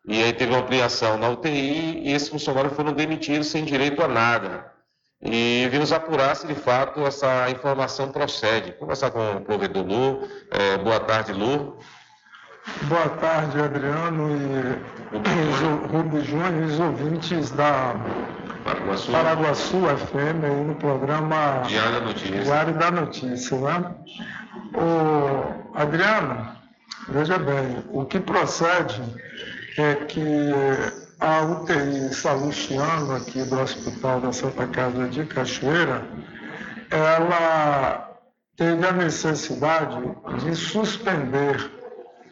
[0.08, 4.08] E aí teve uma ampliação na UTI e esses funcionários foram demitidos sem direito a
[4.08, 4.79] nada
[5.22, 8.72] e vimos apurar se de fato essa informação procede.
[8.74, 10.28] Conversar com o provedor Lu.
[10.52, 11.78] É, boa tarde, Lu.
[12.84, 15.18] Boa tarde, Adriano e
[15.92, 17.96] Rubens Júnior e os ouvintes da
[18.64, 22.42] Paraguaçu, Paraguaçu FM aí no programa Diário da Notícia.
[22.42, 23.96] Diário da Notícia, né?
[24.76, 26.56] O Adriano,
[27.10, 29.02] veja bem, o que procede
[29.78, 30.20] é que
[31.20, 36.06] a UTI Salustiano, aqui do Hospital da Santa Casa de Cachoeira,
[36.90, 38.10] ela
[38.56, 40.02] teve a necessidade
[40.44, 41.72] de suspender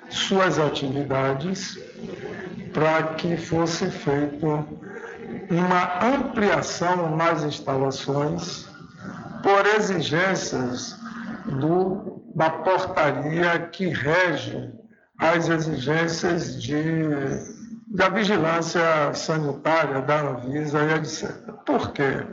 [0.10, 1.78] suas atividades
[2.74, 4.48] para que fosse feito
[5.50, 8.70] uma ampliação nas instalações
[9.44, 10.98] por exigências
[11.60, 14.72] do, da portaria que rege
[15.20, 16.76] as exigências de,
[17.90, 21.32] da vigilância sanitária da Anvisa e etc.
[21.66, 22.26] Por quê?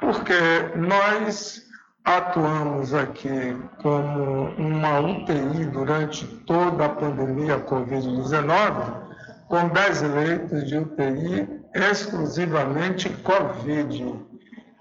[0.00, 0.34] Porque
[0.76, 1.62] nós
[2.04, 9.06] atuamos aqui como uma UTI durante toda a pandemia Covid-19,
[9.48, 14.14] com 10 leitos de UTI exclusivamente Covid,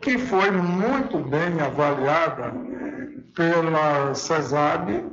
[0.01, 2.53] que foi muito bem avaliada
[3.35, 5.03] pela CESAB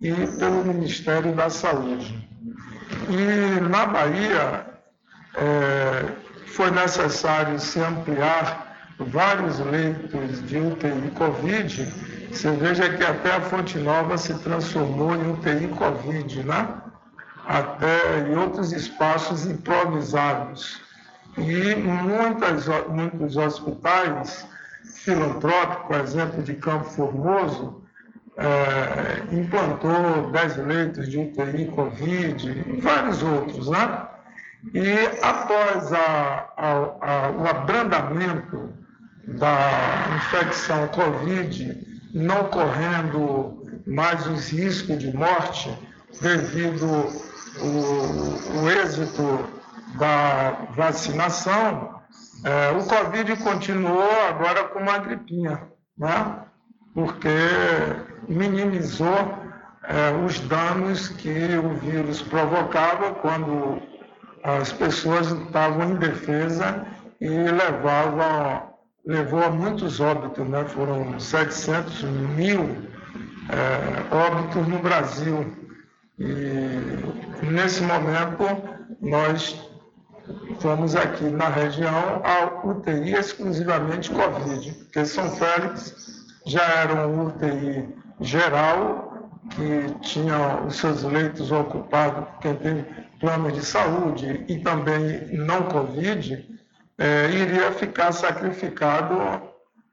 [0.00, 2.25] e pelo Ministério da Saúde.
[3.08, 4.66] E na Bahia
[5.36, 6.04] é,
[6.46, 8.66] foi necessário se ampliar
[8.98, 11.92] vários leitos de UTI Covid.
[12.30, 16.68] Você veja que até a Fonte Nova se transformou em UTI Covid, né?
[17.46, 20.80] Até em outros espaços improvisados.
[21.38, 24.46] E muitas, muitos hospitais
[24.94, 27.85] filantrópicos, exemplo, de Campo Formoso,
[28.38, 34.06] é, implantou 10 leitos de UTI Covid e vários outros, né?
[34.74, 38.72] E após a, a, a, o abrandamento
[39.26, 45.70] da infecção Covid, não correndo mais os riscos de morte
[46.20, 46.86] devido
[47.60, 49.48] o, o êxito
[49.98, 52.00] da vacinação,
[52.44, 55.62] é, o Covid continuou agora com uma gripinha,
[55.96, 56.46] né?
[56.96, 57.28] porque
[58.28, 59.46] minimizou
[59.88, 63.80] é, os danos que o vírus provocava quando
[64.42, 66.74] as pessoas estavam indefesas
[67.20, 68.74] e levavam,
[69.04, 70.64] levou a muitos óbitos, né?
[70.64, 72.76] foram 700 mil
[73.48, 75.52] é, óbitos no Brasil.
[76.18, 78.44] E nesse momento
[79.00, 79.60] nós
[80.60, 88.05] fomos aqui na região a UTI exclusivamente Covid, porque São Félix já era um UTI
[88.20, 92.84] geral, que tinha os seus leitos ocupados quem tem
[93.20, 96.46] plano de saúde e também não Covid,
[96.98, 99.16] é, iria ficar sacrificado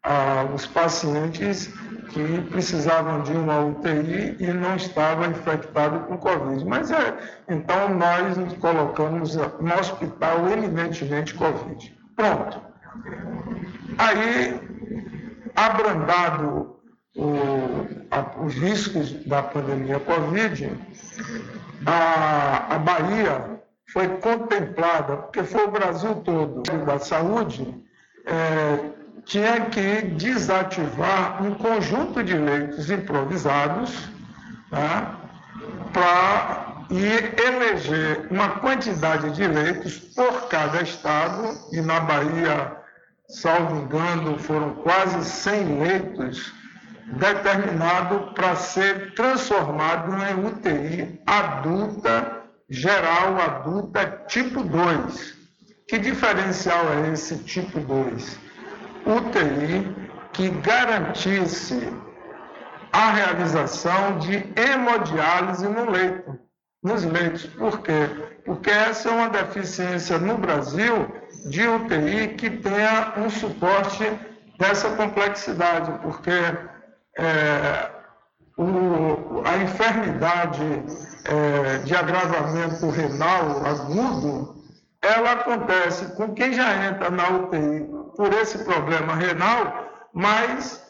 [0.01, 1.67] aos pacientes
[2.09, 6.65] que precisavam de uma UTI e não estavam infectados com Covid.
[6.65, 7.17] Mas é,
[7.49, 11.97] então nós nos colocamos no hospital eminentemente Covid.
[12.15, 12.61] Pronto.
[13.97, 14.59] Aí
[15.55, 16.72] abrandado
[17.15, 20.71] o, a, os riscos da pandemia Covid,
[21.85, 23.61] a, a Bahia
[23.91, 27.83] foi contemplada, porque foi o Brasil todo da saúde,
[28.25, 28.79] é,
[29.25, 34.09] tinha que desativar um conjunto de leitos improvisados
[34.69, 35.19] tá,
[35.93, 42.83] para e eleger uma quantidade de leitos por cada estado, e na Bahia
[43.27, 46.53] salvo engano, foram quase 100 leitos,
[47.07, 55.37] determinado para ser transformado em UTI adulta, geral adulta, tipo 2.
[55.87, 58.39] Que diferencial é esse tipo 2?
[59.05, 59.95] UTI
[60.31, 61.91] que garantisse
[62.91, 66.39] a realização de hemodiálise no leito,
[66.81, 67.45] nos leitos.
[67.45, 68.09] Por quê?
[68.45, 71.07] Porque essa é uma deficiência no Brasil
[71.49, 74.03] de UTI que tenha um suporte
[74.59, 76.31] dessa complexidade, porque
[77.17, 77.89] é,
[78.57, 80.83] o, a enfermidade
[81.25, 84.55] é, de agravamento renal agudo,
[85.01, 90.81] ela acontece com quem já entra na UTI por esse problema renal, mas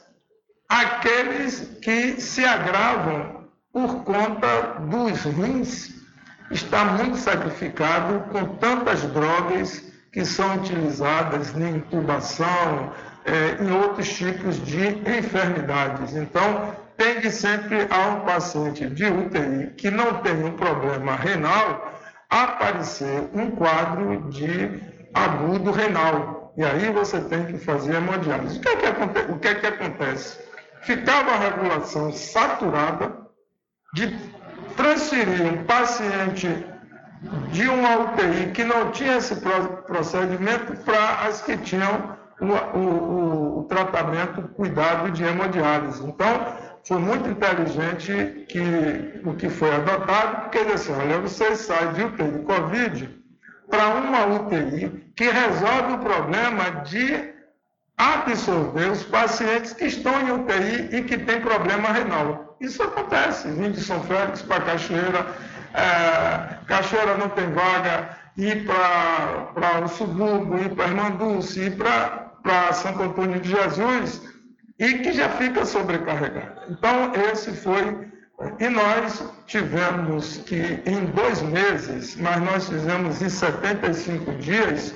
[0.69, 6.03] aqueles que se agravam por conta dos rins
[6.51, 12.93] está muito sacrificado com tantas drogas que são utilizadas em intubação,
[13.25, 16.15] é, em outros tipos de enfermidades.
[16.15, 21.93] Então, tende sempre a um paciente de UTI que não tem um problema renal
[22.29, 24.81] aparecer um quadro de
[25.13, 26.53] agudo renal.
[26.57, 28.57] E aí você tem que fazer hemodiálise.
[28.57, 29.31] O que é que, acontece?
[29.31, 30.39] O que, é que acontece?
[30.81, 33.15] Ficava a regulação saturada
[33.93, 34.15] de
[34.75, 36.47] transferir um paciente
[37.51, 39.35] de uma UTI que não tinha esse
[39.87, 46.05] procedimento para as que tinham o, o, o, tratamento, o cuidado de hemodiálise.
[46.05, 46.27] Então,
[46.85, 52.31] foi muito inteligente que, o que foi adotado, porque disse, olha, você sai de UTI
[52.31, 53.23] de Covid
[53.69, 57.33] para uma UTI que resolve o problema de
[57.97, 62.57] absorver os pacientes que estão em UTI e que têm problema renal.
[62.59, 65.27] Isso acontece, vim de São Félix para Cachoeira,
[65.73, 72.22] é, Cachoeira não tem vaga, ir para o subúrbio, ir para Irmandulce, ir para
[72.73, 74.21] Santo Antônio de Jesus,
[74.79, 76.61] e que já fica sobrecarregado.
[76.69, 78.11] Então, esse foi.
[78.59, 84.95] E nós tivemos que, em dois meses, mas nós fizemos em 75 dias,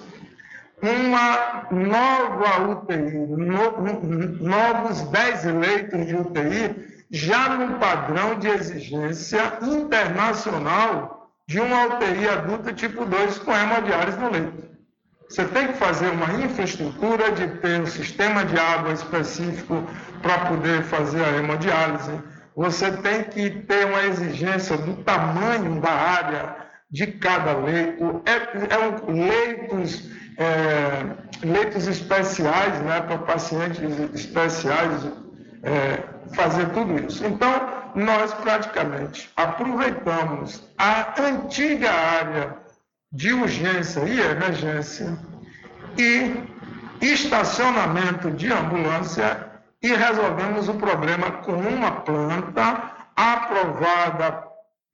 [0.82, 3.38] uma nova UTI, no,
[4.42, 12.74] novos 10 leitos de UTI, já no padrão de exigência internacional de uma UTI adulta
[12.74, 14.68] tipo 2 com hemodiálise no leito.
[15.30, 19.84] Você tem que fazer uma infraestrutura de ter um sistema de água específico
[20.22, 22.12] para poder fazer a hemodiálise.
[22.56, 26.56] Você tem que ter uma exigência do tamanho da área
[26.90, 28.24] de cada leito.
[28.26, 33.82] É, é um, leitos, é, leitos especiais né, para pacientes
[34.14, 35.08] especiais
[35.64, 36.04] é,
[36.34, 37.26] fazer tudo isso.
[37.26, 37.52] Então,
[37.96, 42.67] nós praticamente aproveitamos a antiga área
[43.18, 45.18] de urgência e emergência
[45.98, 46.36] e
[47.02, 49.50] estacionamento de ambulância
[49.82, 54.44] e resolvemos o problema com uma planta aprovada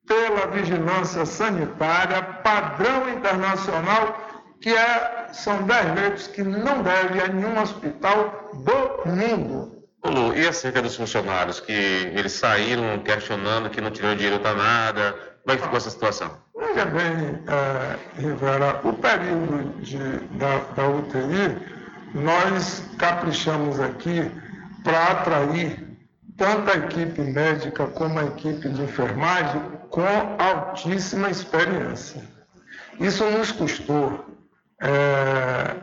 [0.08, 7.62] pela vigilância sanitária, padrão internacional, que é, são 10 leitos que não deve a nenhum
[7.62, 9.84] hospital do mundo.
[10.06, 15.33] Lu, e acerca dos funcionários que eles saíram questionando que não tiveram dinheiro para nada?
[15.44, 16.32] Como é que ficou essa situação?
[16.58, 19.98] Veja bem, é, Rivera, o período de,
[20.38, 21.58] da, da UTI,
[22.16, 24.32] nós caprichamos aqui
[24.84, 25.86] para atrair
[26.38, 30.02] tanto a equipe médica como a equipe de enfermagem com
[30.40, 32.24] altíssima experiência.
[33.00, 34.26] Isso nos custou
[34.82, 35.76] é,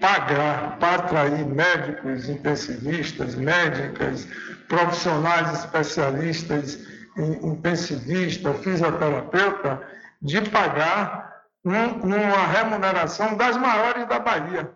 [0.00, 4.26] pagar para atrair médicos intensivistas, médicas,
[4.68, 9.80] profissionais especialistas intensivista, fisioterapeuta,
[10.22, 14.70] de pagar um, uma remuneração das maiores da Bahia.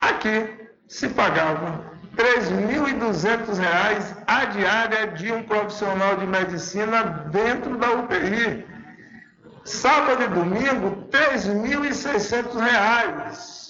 [0.00, 1.84] Aqui se pagava
[2.16, 8.66] R$ 3.200 a diária de um profissional de medicina dentro da UTI.
[9.64, 13.69] Sábado e domingo, R$ 3.600.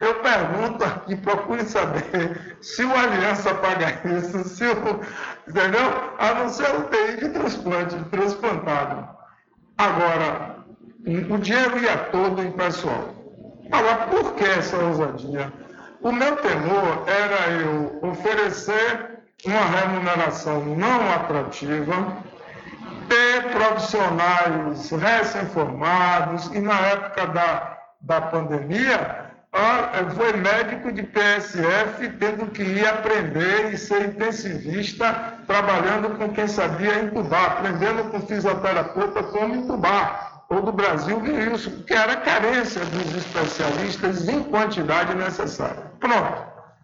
[0.00, 5.00] Eu pergunto aqui, procure saber se o Aliança paga isso, se o,
[5.48, 6.14] entendeu?
[6.18, 9.08] A não ser o TI de transplante, transplantado.
[9.76, 10.56] Agora,
[11.04, 13.12] o dinheiro ia todo em pessoal.
[13.72, 15.52] Agora, por que essa ousadia?
[16.00, 22.18] O meu temor era eu oferecer uma remuneração não atrativa,
[23.08, 29.27] ter profissionais recém-formados, e na época da, da pandemia,
[30.14, 37.02] foi médico de PSF tendo que ir aprender e ser intensivista, trabalhando com quem sabia
[37.02, 40.44] intubar, aprendendo com fisioterapeuta como intubar.
[40.48, 45.92] Todo o Brasil viu isso, porque era carência dos especialistas em quantidade necessária.
[46.00, 46.42] Pronto.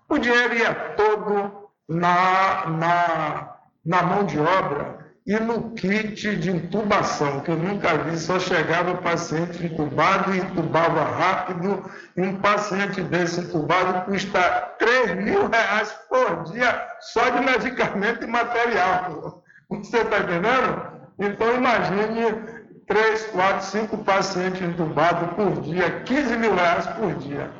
[0.08, 7.40] O dinheiro ia todo na, na, na mão de obra e no kit de intubação,
[7.40, 13.00] que eu nunca vi, só chegava o paciente entubado e intubava rápido, e um paciente
[13.00, 19.42] desse entubado custa 3 mil reais por dia só de medicamento e material.
[19.70, 20.92] Você está entendendo?
[21.18, 22.44] Então imagine
[22.86, 27.50] 3, 4, 5 pacientes entubados por dia, 15 mil reais por dia.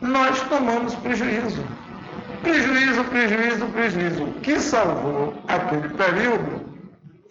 [0.00, 1.64] Nós tomamos prejuízo.
[2.40, 4.24] Prejuízo, prejuízo, prejuízo.
[4.24, 6.69] O que salvou aquele período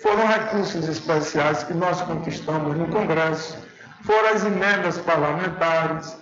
[0.02, 3.58] foram recursos especiais que nós conquistamos no Congresso,
[4.04, 6.18] foram as emendas parlamentares,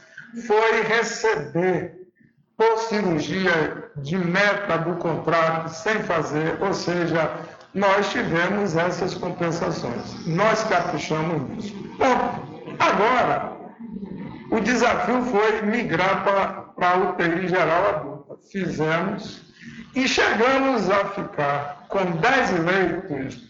[0.45, 1.95] foi receber
[2.57, 7.31] por cirurgia de meta do contrato sem fazer, ou seja,
[7.73, 10.25] nós tivemos essas compensações.
[10.25, 11.75] Nós caprichamos nisso.
[11.99, 13.57] Bom, agora,
[14.49, 16.23] o desafio foi migrar
[16.75, 18.37] para a UTI geral adulta.
[18.51, 19.41] Fizemos
[19.95, 23.46] e chegamos a ficar com 10 leitos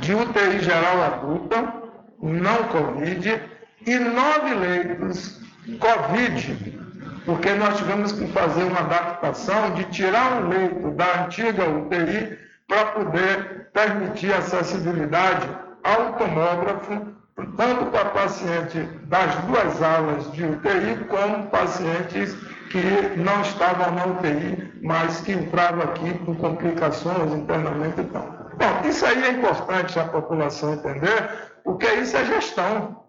[0.00, 1.72] de UTI geral adulta,
[2.20, 3.42] não Covid,
[3.86, 5.40] e nove leitos
[5.78, 6.78] Covid,
[7.24, 12.38] porque nós tivemos que fazer uma adaptação de tirar um leito da antiga UTI
[12.68, 15.46] para poder permitir acessibilidade
[15.84, 17.14] ao tomógrafo,
[17.56, 22.34] tanto para paciente das duas alas de UTI, como pacientes
[22.70, 28.35] que não estavam na UTI, mas que entravam aqui com complicações, internamente e tal.
[28.56, 33.04] Bom, isso aí é importante a população entender, porque isso é gestão.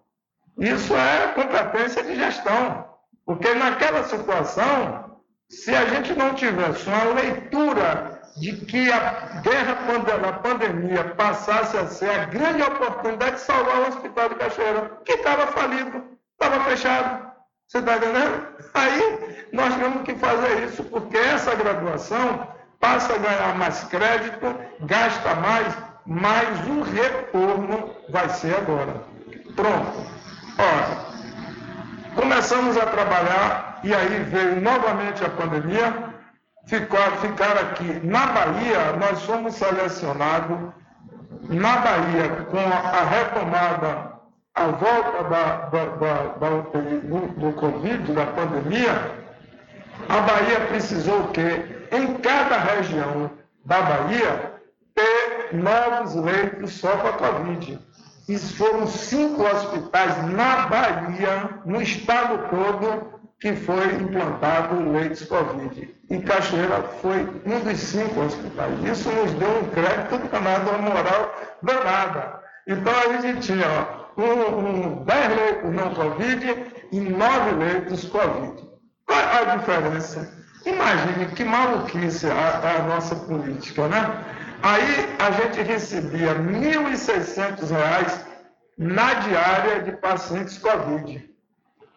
[0.58, 2.84] Isso é competência de gestão.
[3.24, 9.78] Porque naquela situação, se a gente não tivesse uma leitura de que a guerra,
[10.28, 15.12] a pandemia passasse a ser a grande oportunidade de salvar o Hospital de Cachoeira, que
[15.12, 17.28] estava falido, estava fechado.
[17.66, 18.48] Você está entendendo?
[18.74, 22.46] Aí nós temos que fazer isso, porque essa graduação
[22.88, 25.76] passa a ganhar mais crédito, gasta mais,
[26.06, 29.02] mas o retorno vai ser agora.
[29.54, 30.06] Pronto.
[30.58, 30.96] Ora,
[32.14, 36.16] começamos a trabalhar e aí veio novamente a pandemia.
[36.66, 40.58] Ficar, ficar aqui na Bahia, nós fomos selecionados
[41.48, 44.12] na Bahia com a, retomada,
[44.54, 49.12] a volta da, da, da, da do, do Covid, da pandemia,
[50.10, 51.77] a Bahia precisou o quê?
[51.92, 53.30] Em cada região
[53.64, 54.54] da Bahia
[54.94, 57.78] ter novos leitos só para Covid.
[58.28, 65.94] E foram cinco hospitais na Bahia, no estado todo, que foi implantado leitos Covid.
[66.10, 68.84] E Cachoeira foi um dos cinco hospitais.
[68.84, 72.40] Isso nos deu um crédito danado, uma moral danada.
[72.66, 78.68] Então a gente tinha um, um, 10 leitos não Covid e nove leitos Covid.
[79.06, 80.37] Qual a diferença?
[80.64, 84.24] Imagine que maluquice a, a nossa política, né?
[84.62, 88.24] Aí a gente recebia R$ 1.600
[88.76, 91.28] na diária de pacientes Covid.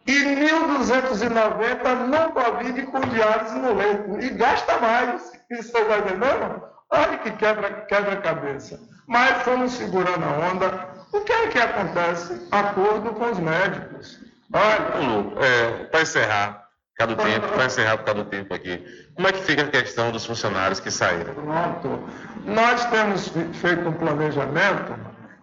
[0.08, 4.20] E R$ 1.290 não Covid com diálise no leito.
[4.20, 5.32] E gasta mais.
[5.50, 6.64] Isso está entendendo?
[6.90, 8.78] Olha que quebra-cabeça.
[8.78, 10.90] Quebra Mas fomos segurando a onda.
[11.14, 12.48] O que é que acontece?
[12.52, 14.20] Acordo com os médicos.
[14.54, 16.61] Olha, é, para encerrar,
[17.02, 18.84] causa do tempo, para encerrar por do tempo aqui.
[19.16, 21.34] Como é que fica a questão dos funcionários que saíram?
[21.34, 22.04] Pronto.
[22.46, 24.96] Nós temos feito um planejamento,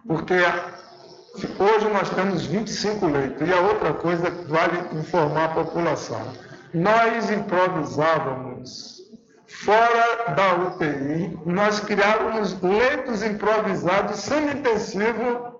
[0.07, 0.35] porque
[1.57, 3.47] hoje nós temos 25 leitos.
[3.47, 6.21] E a outra coisa que vale informar a população.
[6.73, 8.99] Nós improvisávamos
[9.47, 15.59] fora da UTI, nós criávamos leitos improvisados semi-intensivo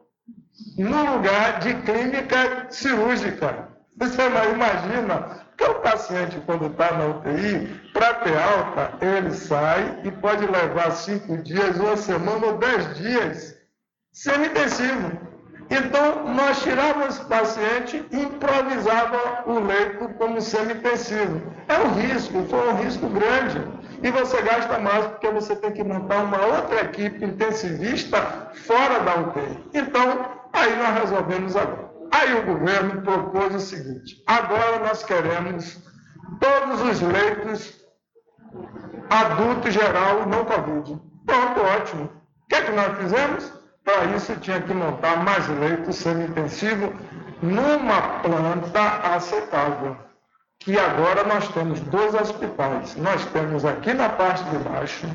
[0.78, 3.70] no lugar de clínica cirúrgica.
[3.97, 4.22] Você
[4.54, 10.45] imagina porque o paciente, quando está na UTI, para ter alta, ele sai e pode
[10.45, 13.57] levar cinco dias, uma semana ou dez dias
[14.14, 15.20] semi-intensivo.
[15.70, 21.41] Então, nós tirávamos o paciente e improvisava o leito como semi-intensivo.
[21.68, 23.62] É um risco, foi um risco grande.
[24.01, 29.16] E você gasta mais porque você tem que montar uma outra equipe intensivista fora da
[29.16, 29.57] UTI.
[29.74, 31.89] Então, aí nós resolvemos agora.
[32.12, 35.78] Aí o governo propôs o seguinte: agora nós queremos
[36.39, 37.80] todos os leitos
[39.10, 40.99] adulto geral não Covid.
[41.26, 42.05] Pronto, ótimo.
[42.05, 43.53] O que é que nós fizemos?
[43.84, 46.93] Para isso tinha que montar mais leitos semi-intensivo
[47.41, 49.97] numa planta aceitável.
[50.60, 52.95] Que agora nós temos dois hospitais.
[52.97, 55.07] Nós temos aqui na parte de baixo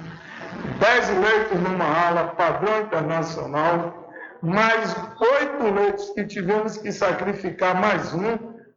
[0.78, 4.03] 10 leitos numa ala padrão internacional
[4.44, 8.36] mais oito leitos que tivemos que sacrificar mais um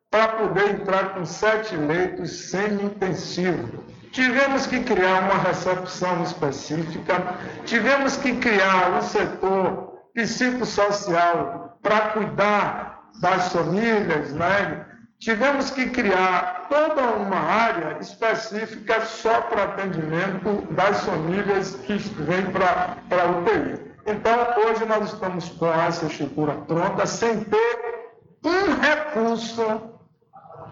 [0.10, 3.84] para poder entrar com sete leitos semi-intensivo.
[4.12, 13.52] Tivemos que criar uma recepção específica, tivemos que criar um setor psicossocial para cuidar das
[13.52, 14.86] famílias, né?
[15.20, 22.96] tivemos que criar toda uma área específica só para atendimento das famílias que vêm para
[23.12, 23.88] a UTI.
[24.08, 28.10] Então, hoje nós estamos com essa estrutura pronta, sem ter
[28.42, 29.62] um recurso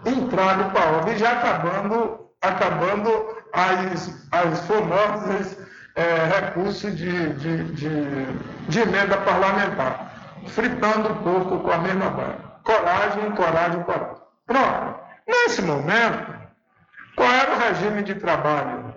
[0.06, 5.58] entrado para a obra e já acabando, acabando as, as famosas
[5.96, 8.26] é, recursos de, de, de,
[8.68, 10.12] de emenda parlamentar,
[10.46, 12.60] fritando o porco com a mesma barra.
[12.64, 14.16] Coragem, coragem, coragem.
[14.46, 15.00] Pronto.
[15.28, 16.34] Nesse momento,
[17.14, 18.94] qual era o regime de trabalho?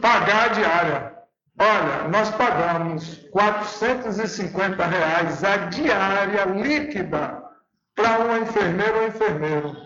[0.00, 1.13] Pagar a diária.
[1.58, 7.42] Olha, nós pagamos 450 reais a diária líquida
[7.94, 9.76] para uma enfermeira ou enfermeiro.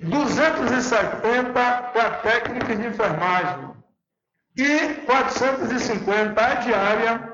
[0.00, 3.70] 270 para técnica de enfermagem
[4.56, 7.32] e 450 a diária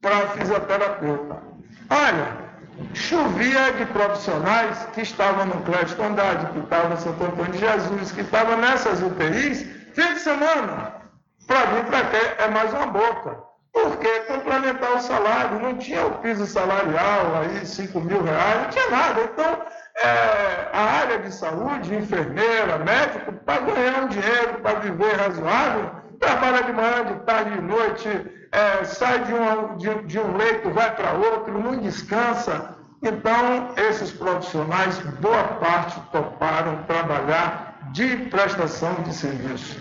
[0.00, 1.42] para fisioterapeuta.
[1.88, 2.44] Olha,
[2.92, 8.12] chovia de profissionais que estavam no Clédio Condade, que estavam no Santo Antônio de Jesus,
[8.12, 9.62] que estavam nessas UTIs,
[9.94, 11.03] fim de semana.
[11.46, 13.38] Para para cá é mais uma boca.
[13.72, 18.88] Porque complementar o salário, não tinha o piso salarial aí, 5 mil reais, não tinha
[18.88, 19.20] nada.
[19.22, 19.62] Então,
[19.96, 25.90] é, a área de saúde, enfermeira, médico, para ganhar um dinheiro, para viver razoável,
[26.20, 28.08] trabalha de manhã, de tarde, de noite,
[28.52, 32.76] é, sai de um, de, de um leito, vai para outro, não descansa.
[33.02, 39.78] Então, esses profissionais, boa parte toparam trabalhar de prestação de serviço.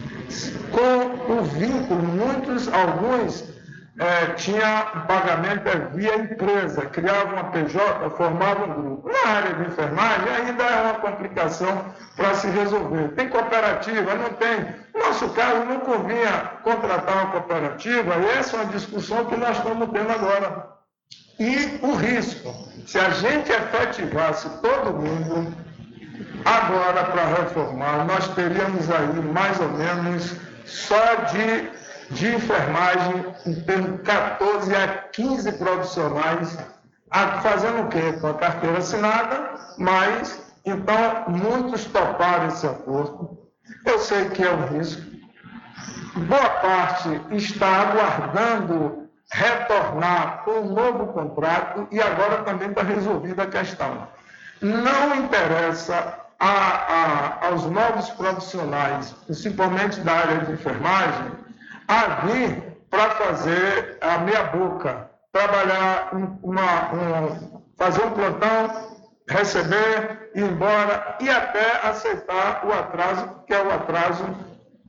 [0.71, 3.51] Com o vínculo, muitos, alguns
[3.99, 9.09] é, tinha pagamento via empresa, criava uma PJ, formava um grupo.
[9.09, 11.85] Na área de enfermagem ainda é uma complicação
[12.15, 13.09] para se resolver.
[13.15, 14.59] Tem cooperativa, não tem.
[14.93, 19.57] No nosso caso, não convinha contratar uma cooperativa, e essa é uma discussão que nós
[19.57, 20.67] estamos tendo agora.
[21.39, 22.53] E o risco,
[22.85, 25.51] se a gente efetivasse todo mundo,
[26.45, 31.69] agora para reformar, nós teríamos aí mais ou menos só de,
[32.11, 36.57] de enfermagem, em termos de 14 a 15 profissionais,
[37.41, 38.13] fazendo o quê?
[38.19, 43.37] Com a carteira assinada, mas então muitos toparam esse acordo.
[43.85, 45.01] Eu sei que é um risco.
[46.15, 53.47] Boa parte está aguardando retornar com um novo contrato e agora também está resolvida a
[53.47, 54.07] questão.
[54.61, 61.31] Não interessa a, a, aos novos profissionais, principalmente da área de enfermagem,
[61.87, 66.09] a vir para fazer a meia boca, trabalhar
[66.43, 68.93] uma, um, fazer um plantão,
[69.29, 74.25] receber, ir embora e até aceitar o atraso, que é o atraso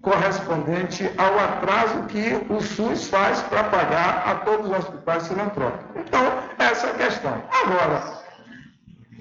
[0.03, 6.03] correspondente ao atraso que o SUS faz para pagar a todos os hospitais filantrópicos.
[6.05, 6.21] Então,
[6.59, 7.43] essa é a questão.
[7.65, 8.24] Agora,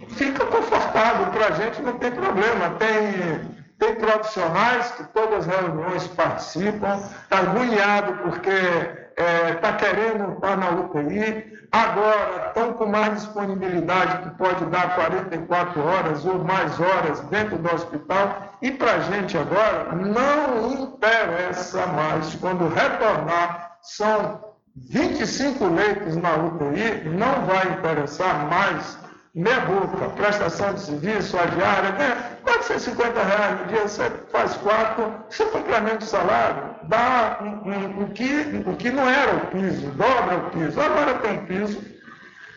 [0.09, 2.71] fica confortável para a gente, não tem problema.
[2.79, 10.33] Tem, tem profissionais que todas as reuniões participam, está agoniado porque está é, tá querendo
[10.33, 16.79] estar na UTI, agora estão com mais disponibilidade, que pode dar 44 horas ou mais
[16.79, 24.53] horas dentro do hospital, e para a gente agora não interessa mais, quando retornar, são
[24.75, 28.97] 25 leitos na UTI, não vai interessar mais
[29.35, 32.37] meia boca, prestação de serviço, a diária, né?
[32.43, 37.71] pode ser 50 reais no dia, você faz quatro, você complementa o salário, dá um,
[37.71, 41.81] um, o, que, o que não era o piso, dobra o piso, agora tem piso,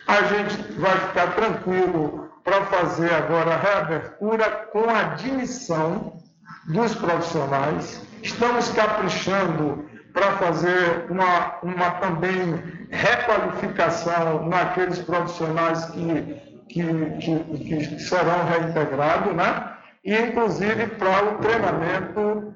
[0.07, 6.21] a gente vai ficar tranquilo para fazer agora a reabertura com a admissão
[6.67, 9.83] dos profissionais, estamos caprichando
[10.13, 16.83] para fazer uma, uma também requalificação naqueles profissionais que que,
[17.19, 19.73] que, que serão reintegrados, né?
[20.03, 22.53] e inclusive para o treinamento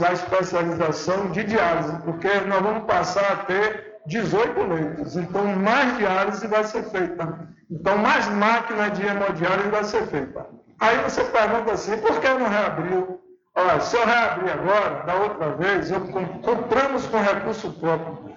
[0.00, 6.46] da especialização de diálise, porque nós vamos passar a ter 18 leitos, então mais diálise
[6.46, 10.46] vai ser feita, então mais máquina de hemodiálise vai ser feita.
[10.80, 13.20] Aí você pergunta assim, por que não reabriu?
[13.54, 16.00] Olha, se eu reabrir agora, da outra vez, eu
[16.42, 18.30] compramos com recurso próprio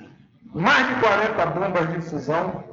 [0.53, 2.63] mais de 40 bombas de fusão,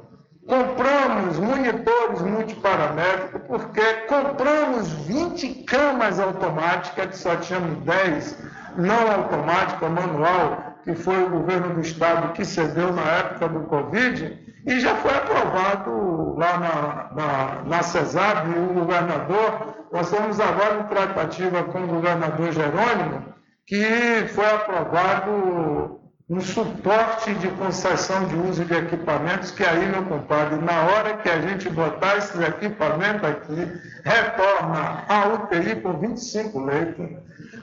[0.47, 8.37] compramos monitores multiparamétricos, porque compramos 20 camas automáticas, que só tínhamos 10
[8.77, 14.39] não automática, manual, que foi o governo do estado que cedeu na época do Covid,
[14.65, 20.83] e já foi aprovado lá na, na, na CESAB, o governador, nós estamos agora em
[20.83, 23.25] tratativa com o governador Jerônimo,
[23.65, 26.00] que foi aprovado
[26.31, 31.27] um suporte de concessão de uso de equipamentos, que aí, meu compadre, na hora que
[31.27, 33.67] a gente botar esses equipamentos aqui,
[34.05, 37.05] retorna a UTI com 25 leitos.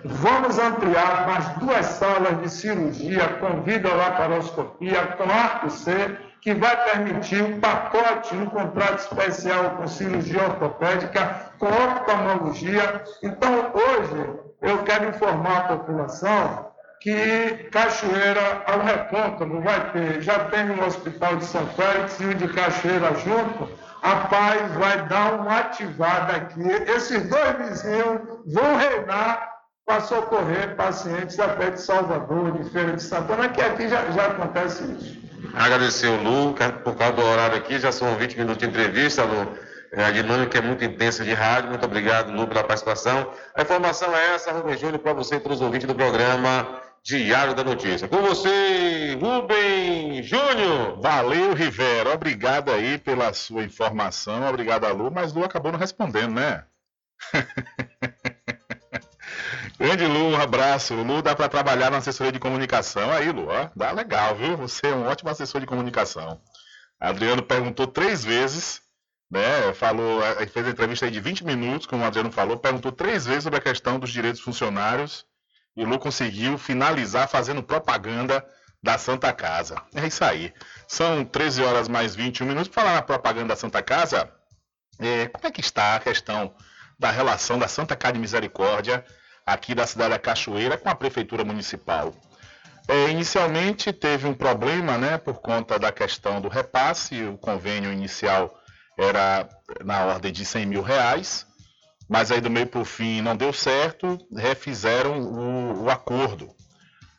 [0.05, 7.43] Vamos ampliar mais duas salas de cirurgia com videolaparoscopia, com arco C, que vai permitir
[7.43, 13.03] um pacote, um contrato especial com cirurgia ortopédica, com oftalmologia.
[13.23, 14.31] Então, hoje,
[14.61, 16.69] eu quero informar a população
[17.01, 22.35] que Cachoeira, ao recôncavo, vai ter, já tem o Hospital de São Félix e o
[22.35, 23.69] de Cachoeira junto,
[24.03, 26.61] a paz vai dar uma ativada aqui.
[26.95, 29.49] Esses dois vizinhos vão reinar
[29.87, 34.85] para socorrer pacientes até de Salvador, de Feira de Santana, que aqui já, já acontece
[34.85, 35.19] isso.
[35.55, 36.55] Agradecer o Lu,
[36.85, 39.57] por causa do horário aqui, já são 20 minutos de entrevista, Lu.
[39.93, 41.71] É, a dinâmica é muito intensa de rádio.
[41.71, 43.33] Muito obrigado, Lu, pela participação.
[43.57, 47.55] A informação é essa, Rubem Júnior, para você e para os ouvintes do programa Diário
[47.55, 48.07] da Notícia.
[48.07, 51.01] Com você, Rubem Júnior.
[51.01, 52.13] Valeu, Rivera.
[52.13, 54.47] Obrigado aí pela sua informação.
[54.47, 56.65] Obrigado Lu, mas Lu acabou não respondendo, né?
[59.81, 60.95] Grande Lu, um abraço.
[60.97, 63.11] Lu dá para trabalhar na assessoria de comunicação.
[63.11, 64.55] Aí, Lu, ó, dá legal, viu?
[64.59, 66.39] Você é um ótimo assessor de comunicação.
[67.01, 68.83] Adriano perguntou três vezes,
[69.31, 69.73] né?
[69.73, 70.21] Falou,
[70.53, 73.61] fez a entrevista aí de 20 minutos, como o Adriano falou, perguntou três vezes sobre
[73.61, 75.27] a questão dos direitos funcionários
[75.79, 78.45] e Lu conseguiu finalizar fazendo propaganda
[78.83, 79.81] da Santa Casa.
[79.95, 80.53] É isso aí.
[80.89, 82.69] São 13 horas mais 21 minutos.
[82.69, 84.29] Para falar na propaganda da Santa Casa,
[84.99, 86.53] é, como é que está a questão
[86.99, 89.05] da relação da Santa Casa de Misericórdia
[89.47, 92.13] aqui da cidade da Cachoeira com a Prefeitura Municipal.
[92.89, 98.53] É, inicialmente teve um problema né, por conta da questão do repasse, o convênio inicial
[98.99, 99.49] era
[99.85, 101.47] na ordem de 100 mil reais,
[102.09, 106.49] mas aí do meio para o fim não deu certo, refizeram o, o acordo.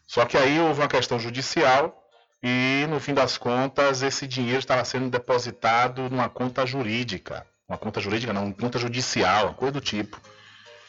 [0.07, 1.95] Só que aí houve uma questão judicial
[2.41, 8.02] e no fim das contas esse dinheiro estava sendo depositado numa conta jurídica, uma conta
[8.02, 10.20] jurídica não, uma conta judicial, uma coisa do tipo.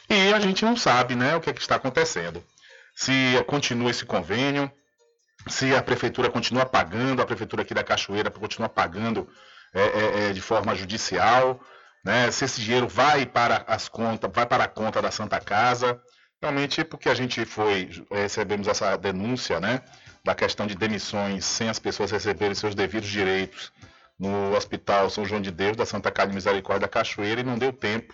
[0.09, 2.43] E a gente não sabe, né, o que, é que está acontecendo.
[2.95, 3.11] Se
[3.47, 4.71] continua esse convênio,
[5.47, 9.27] se a prefeitura continua pagando, a prefeitura aqui da Cachoeira continua pagando
[9.73, 11.59] é, é, é, de forma judicial,
[12.03, 12.31] né?
[12.31, 15.99] Se esse dinheiro vai para as contas, vai para a conta da Santa Casa,
[16.41, 19.81] realmente porque a gente foi recebemos essa denúncia, né,
[20.23, 23.71] da questão de demissões sem as pessoas receberem seus devidos direitos
[24.17, 27.57] no Hospital São João de Deus da Santa Casa de Misericórdia da Cachoeira e não
[27.57, 28.13] deu tempo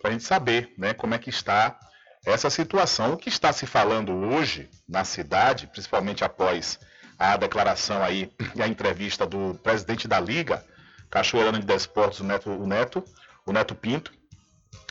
[0.00, 1.78] para a gente saber, né, como é que está
[2.24, 3.14] essa situação.
[3.14, 6.78] O que está se falando hoje na cidade, principalmente após
[7.18, 10.64] a declaração aí e a entrevista do presidente da Liga,
[11.10, 13.04] Cachoeirano de Desportos, o Neto, o Neto,
[13.46, 14.12] o Neto Pinto,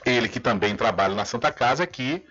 [0.06, 2.26] ele que também trabalha na Santa Casa, é que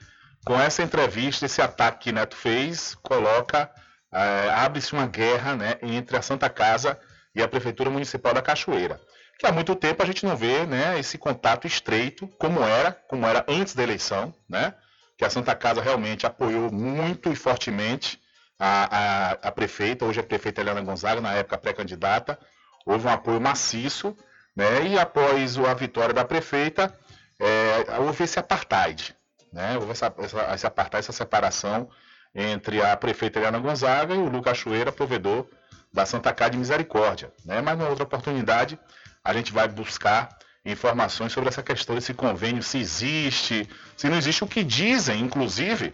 [0.44, 3.70] com essa entrevista, esse ataque que Neto fez, coloca,
[4.12, 6.99] é, abre-se uma guerra né, entre a Santa Casa
[7.35, 9.01] e a Prefeitura Municipal da Cachoeira.
[9.39, 13.27] Que há muito tempo a gente não vê né, esse contato estreito, como era, como
[13.27, 14.74] era antes da eleição, né?
[15.16, 18.20] Que a Santa Casa realmente apoiou muito e fortemente
[18.59, 22.39] a, a, a prefeita, hoje a prefeita Helena Gonzaga, na época pré-candidata,
[22.85, 24.16] houve um apoio maciço,
[24.54, 24.86] né?
[24.86, 26.96] E após a vitória da prefeita,
[27.38, 29.14] é, houve esse apartheid,
[29.52, 29.76] né?
[29.76, 31.88] Houve essa, essa, esse apartheid, essa separação
[32.34, 35.46] entre a prefeita Helena Gonzaga e o Lucas Cachoeira, provedor
[35.92, 37.60] da Santa Casa de Misericórdia, né?
[37.60, 38.78] Mas numa outra oportunidade
[39.24, 40.28] a gente vai buscar
[40.64, 45.92] informações sobre essa questão desse convênio, se existe, se não existe, o que dizem, inclusive,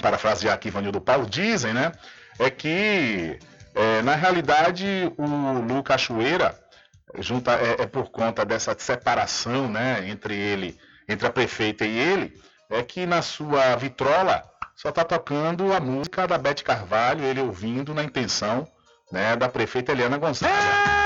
[0.00, 1.92] parafrasear aqui Vanildo Paulo, dizem, né?
[2.38, 3.38] É que
[3.74, 4.86] é, na realidade,
[5.16, 5.24] o
[5.60, 6.58] Lu Cachoeira,
[7.18, 12.40] junta, é, é, por conta dessa separação né, entre ele, entre a prefeita e ele,
[12.70, 14.42] é que na sua vitrola
[14.74, 18.66] só está tocando a música da Bete Carvalho, ele ouvindo na intenção
[19.10, 21.01] né, da prefeita Eliana Gonçalves.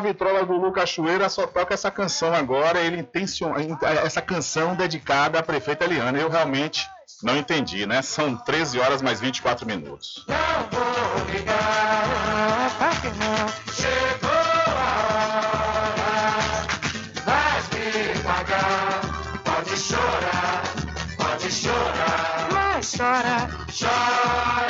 [0.00, 3.56] Vitrola do Lu Cachoeira só toca essa canção agora, ele intenciona
[4.04, 6.18] essa canção dedicada à prefeita Eliana.
[6.18, 6.86] Eu realmente
[7.22, 8.02] não entendi, né?
[8.02, 10.24] São 13 horas mais 24 minutos.
[13.72, 14.94] Chegou a
[15.86, 16.02] hora,
[17.24, 19.00] vais me pagar.
[19.44, 20.62] Pode chorar,
[21.16, 22.48] pode chorar.
[22.52, 24.69] Mas chora, chora.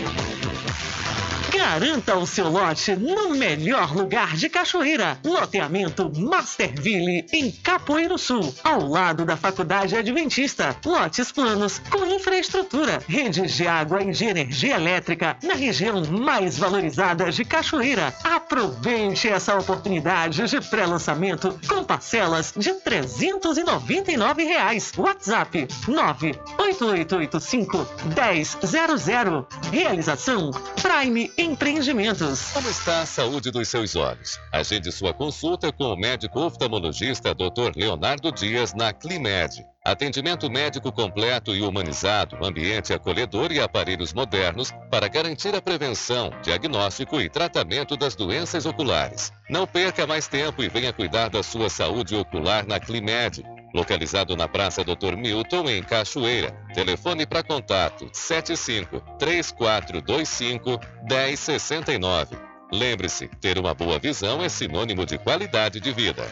[1.53, 5.19] Garanta o seu lote no melhor lugar de Cachoeira.
[5.23, 10.75] Loteamento Masterville, em Capoeiro Sul, ao lado da Faculdade Adventista.
[10.85, 17.29] Lotes planos com infraestrutura, redes de água e de energia elétrica na região mais valorizada
[17.29, 18.13] de Cachoeira.
[18.23, 24.93] Aproveite essa oportunidade de pré-lançamento com parcelas de 399 reais.
[24.97, 29.47] WhatsApp 98885 1000.
[29.71, 30.51] Realização
[30.81, 32.53] Prime Empreendimentos.
[32.53, 34.39] Como está a saúde dos seus olhos?
[34.53, 37.73] Agende sua consulta com o médico oftalmologista Dr.
[37.75, 39.61] Leonardo Dias na Climed.
[39.83, 47.19] Atendimento médico completo e humanizado, ambiente acolhedor e aparelhos modernos para garantir a prevenção, diagnóstico
[47.19, 49.33] e tratamento das doenças oculares.
[49.49, 53.43] Não perca mais tempo e venha cuidar da sua saúde ocular na Climed.
[53.73, 55.15] Localizado na Praça Dr.
[55.15, 56.51] Milton, em Cachoeira.
[56.73, 60.79] Telefone para contato 75 3425
[61.09, 62.37] 1069.
[62.71, 66.25] Lembre-se, ter uma boa visão é sinônimo de qualidade de vida.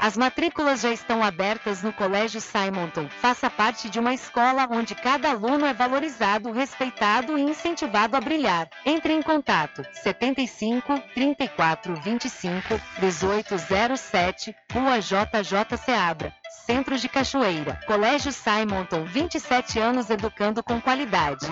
[0.00, 3.06] As matrículas já estão abertas no Colégio Simonton.
[3.20, 8.66] Faça parte de uma escola onde cada aluno é valorizado, respeitado e incentivado a brilhar.
[8.86, 16.34] Entre em contato 75 34 25 1807, Rua JJ Seabra.
[16.64, 17.78] Centro de Cachoeira.
[17.86, 21.46] Colégio Simonton, 27 anos educando com qualidade.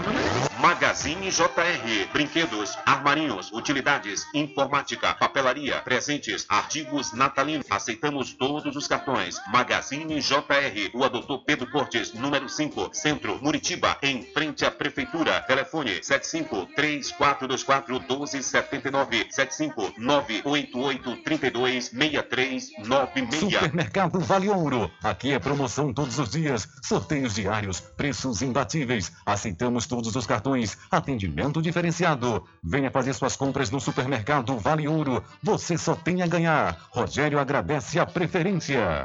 [0.60, 2.12] Magazine JR.
[2.12, 7.66] Brinquedos, armarinhos, utilidades, informática, papelaria, presentes, artigos natalinos.
[7.70, 9.40] Aceitamos todos os cartões.
[9.52, 10.90] Magazine JR.
[10.94, 15.40] O Doutor Pedro Cortes, número 5, Centro, Muritiba, em frente à Prefeitura.
[15.43, 23.52] Telefone 75 3424 1279 75 988 32 6396.
[23.52, 24.90] Supermercado Vale Ouro.
[25.02, 29.12] Aqui é promoção todos os dias, sorteios diários, preços imbatíveis.
[29.24, 30.48] Aceitamos todos os cartões,
[30.91, 32.45] atendimento diferenciado.
[32.62, 35.23] Venha fazer suas compras no supermercado Vale Ouro.
[35.43, 36.89] Você só tem a ganhar.
[36.91, 39.05] Rogério agradece a preferência.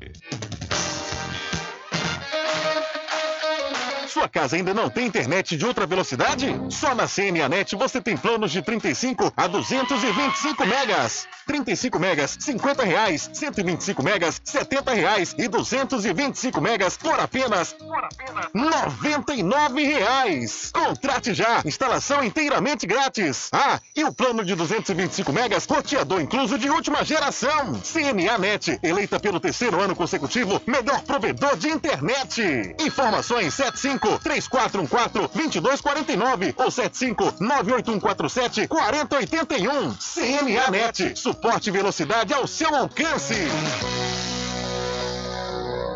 [4.13, 6.45] Sua casa ainda não tem internet de ultra velocidade?
[6.69, 11.27] Só na CNAnet você tem planos de 35 a 225 megas.
[11.47, 13.27] 35 megas, 50 reais.
[13.33, 15.35] 125 megas, 70 reais.
[15.35, 20.71] E 225 megas por apenas, por apenas 99 reais.
[20.71, 21.63] Contrate já.
[21.65, 23.49] Instalação inteiramente grátis.
[23.51, 27.81] Ah, e o plano de 225 megas, roteador incluso de última geração.
[27.81, 32.75] CNAnet, eleita pelo terceiro ano consecutivo, melhor provedor de internet.
[32.79, 39.93] Informações 75 3414 2249 ou 75 98147 4081.
[39.95, 41.19] CNA Net.
[41.19, 43.35] Suporte e velocidade ao seu alcance.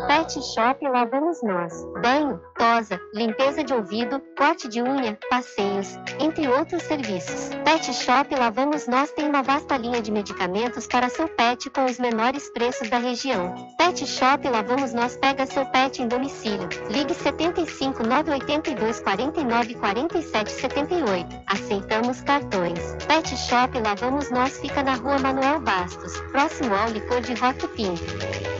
[0.08, 1.84] Pet Shop lá vamos nós.
[2.00, 7.50] Banho, tosa, limpeza de ouvido, corte de unha, passeios, entre outros serviços.
[7.62, 11.84] Pet Shop lá vamos nós tem uma vasta linha de medicamentos para seu pet com
[11.84, 13.54] os menores preços da região.
[13.76, 16.70] Pet Shop lá vamos nós pega seu pet em domicílio.
[16.88, 21.42] Ligue 75 982 49 47 78.
[21.46, 22.96] Aceitamos cartões.
[23.06, 27.68] Pet Shop lá vamos nós fica na rua Manuel Bastos, próximo ao licor de Rock
[27.68, 28.58] Pinto.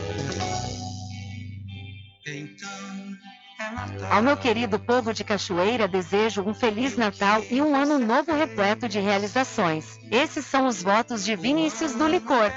[4.09, 8.87] Ao meu querido povo de Cachoeira, desejo um Feliz Natal e um ano novo repleto
[8.87, 9.99] de realizações.
[10.09, 12.51] Esses são os votos de Vinícius do Licor.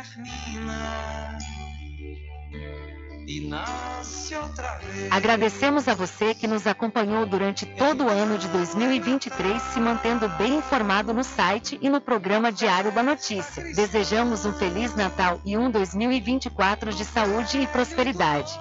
[5.10, 10.56] Agradecemos a você que nos acompanhou durante todo o ano de 2023, se mantendo bem
[10.56, 13.62] informado no site e no programa Diário da Notícia.
[13.74, 18.52] Desejamos um Feliz Natal e um 2024 de saúde e prosperidade.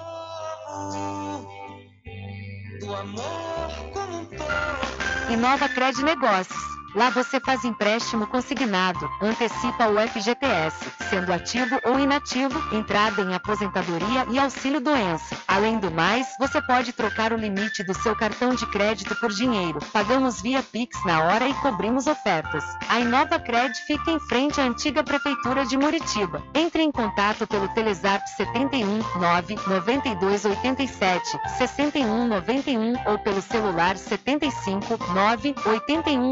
[5.30, 6.71] Inova Cred Negócios.
[6.94, 10.76] Lá você faz empréstimo consignado, antecipa o FGTS,
[11.08, 15.34] sendo ativo ou inativo, entrada em aposentadoria e auxílio doença.
[15.48, 19.78] Além do mais, você pode trocar o limite do seu cartão de crédito por dinheiro.
[19.90, 22.62] Pagamos via Pix na hora e cobrimos ofertas.
[22.90, 26.42] A Inova Cred fica em frente à antiga prefeitura de Muritiba.
[26.54, 34.98] Entre em contato pelo Telezap 71 9 92 87 61 91 ou pelo celular 75
[35.14, 36.30] 9 81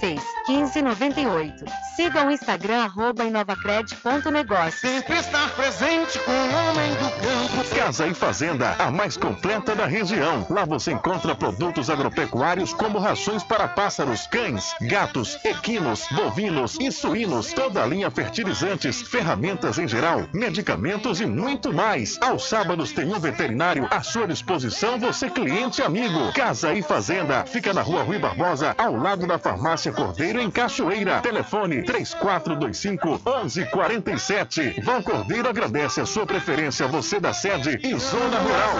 [0.00, 1.64] 86 1598.
[1.94, 4.88] Siga o Instagram arroba inovacred.negócio.
[4.88, 7.74] Sempre estar presente com o homem do campo.
[7.76, 10.46] Casa e Fazenda, a mais completa da região.
[10.50, 17.52] Lá você encontra produtos agropecuários como rações para pássaros, cães, gatos, equinos, bovinos e suínos,
[17.52, 22.18] toda a linha fertilizantes, ferramentas em geral, medicamentos e muito mais.
[22.20, 26.32] Aos sábados tem um veterinário à sua disposição, você cliente amigo.
[26.32, 31.20] Casa e Fazenda, fica na rua Rui Barbosa, ao lado da farmácia Cordeiro em Cachoeira.
[31.20, 34.80] Telefone 3425 1147.
[34.82, 38.76] Vão Cordeiro agradece a sua preferência, você da sede e zona rural.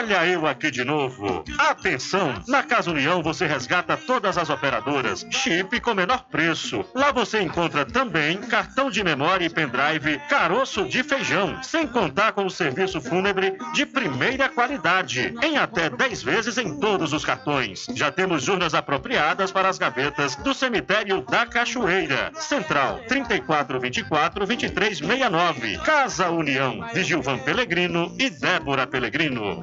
[0.00, 1.44] Olha eu aqui de novo.
[1.58, 2.42] Atenção!
[2.48, 6.82] Na Casa União você resgata todas as operadoras, chip com menor preço.
[6.94, 12.46] Lá você encontra também cartão de memória e pendrive, caroço de feijão, sem contar com
[12.46, 17.84] o serviço fúnebre de primeira qualidade, em até 10 vezes em todos os cartões.
[17.94, 22.32] Já temos urnas apropriadas para as gavetas do cemitério da Cachoeira.
[22.36, 25.76] Central 3424 2369.
[25.84, 29.60] Casa União, de Gilvan Pelegrino e Débora Pelegrino.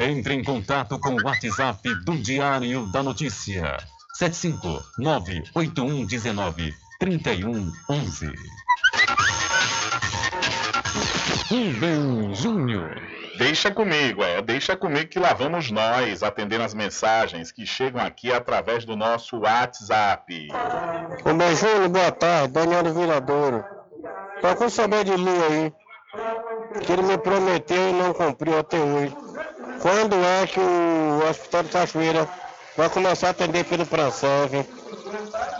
[0.00, 3.76] Entre em contato com o WhatsApp do Diário da Notícia.
[4.14, 8.32] 75 98119 3111.
[11.48, 13.00] Rubem Júnior.
[13.38, 18.32] Deixa comigo, é, deixa comigo que lá vamos nós atendendo as mensagens que chegam aqui
[18.32, 20.48] através do nosso WhatsApp.
[21.24, 23.64] Ô Benjúlio, boa tarde, Daniel Viradouro.
[24.40, 25.72] Procura saber de mim aí,
[26.84, 29.16] que ele me prometeu e não cumpriu até hoje.
[29.80, 32.28] Quando é que o Hospital de Cachoeira
[32.76, 34.66] vai começar a atender pelo Prancev?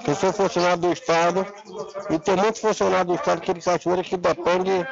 [0.06, 1.46] Eu sou funcionário do Estado
[2.10, 4.86] e tem muitos funcionários do Estado aqui de Cachoeira que depende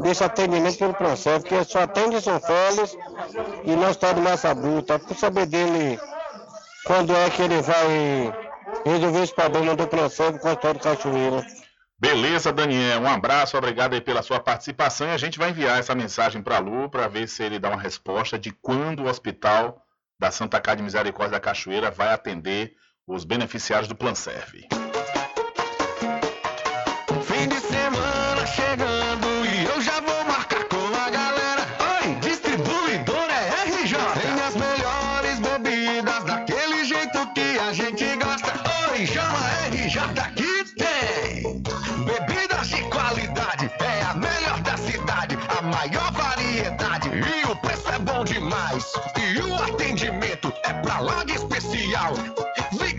[0.00, 2.96] desse atendimento pelo Prancev, porque só atende São Félix
[3.64, 4.98] e nós estamos de Massa Bruta.
[4.98, 6.00] Por saber dele
[6.84, 8.34] quando é que ele vai
[8.84, 11.67] resolver esse problema do Prancev com o Hospital de Cachoeira.
[12.00, 13.00] Beleza, Daniel.
[13.00, 15.08] Um abraço, obrigado aí pela sua participação.
[15.08, 17.80] E a gente vai enviar essa mensagem para Lu para ver se ele dá uma
[17.80, 19.84] resposta de quando o hospital
[20.18, 22.74] da Santa Casa de Misericórdia da Cachoeira vai atender
[23.06, 24.68] os beneficiários do Plan Serve.
[27.24, 28.17] Fim de semana
[49.68, 52.14] atendimento é pra lá de especial.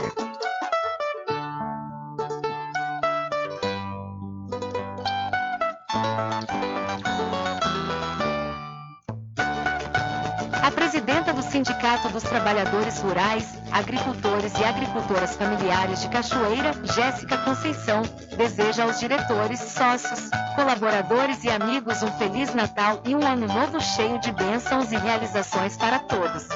[10.64, 18.00] A presidenta do Sindicato dos Trabalhadores Rurais, Agricultores e Agricultoras Familiares de Cachoeira, Jéssica Conceição,
[18.34, 24.18] deseja aos diretores, sócios, colaboradores e amigos um Feliz Natal e um Ano Novo cheio
[24.20, 26.48] de bênçãos e realizações para todos.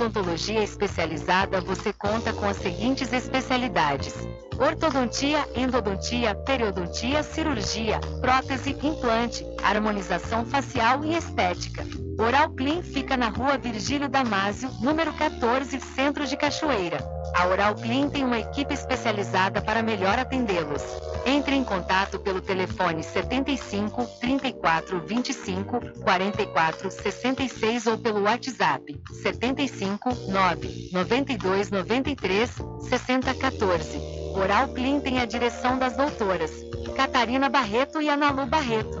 [0.00, 4.14] Odontologia Especializada, você conta com as seguintes especialidades:
[4.58, 11.84] ortodontia, endodontia, periodontia, cirurgia, prótese, implante, harmonização facial e estética.
[12.18, 17.19] Oral Clean fica na rua Virgílio Damásio, número 14, Centro de Cachoeira.
[17.40, 20.82] A Oral Clean tem uma equipe especializada para melhor atendê-los.
[21.24, 30.90] Entre em contato pelo telefone 75 34 25 44 66 ou pelo WhatsApp 75 9
[30.92, 32.50] 92 93
[32.90, 33.98] 60 14.
[34.34, 36.52] Oral Clean tem a direção das doutoras
[36.94, 39.00] Catarina Barreto e Analu Barreto.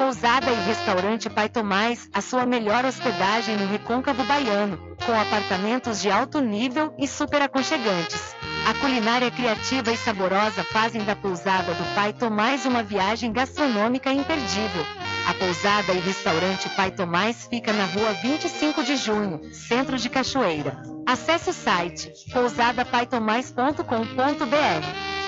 [0.00, 6.10] Pousada e Restaurante Pai Tomás, a sua melhor hospedagem no Recôncavo Baiano, com apartamentos de
[6.10, 8.34] alto nível e super aconchegantes.
[8.66, 14.86] A culinária criativa e saborosa fazem da pousada do Pai Tomás uma viagem gastronômica imperdível.
[15.28, 20.82] A pousada e restaurante Pai Tomás fica na rua 25 de junho, centro de Cachoeira.
[21.06, 25.19] Acesse o site pousadapaitomais.com.br.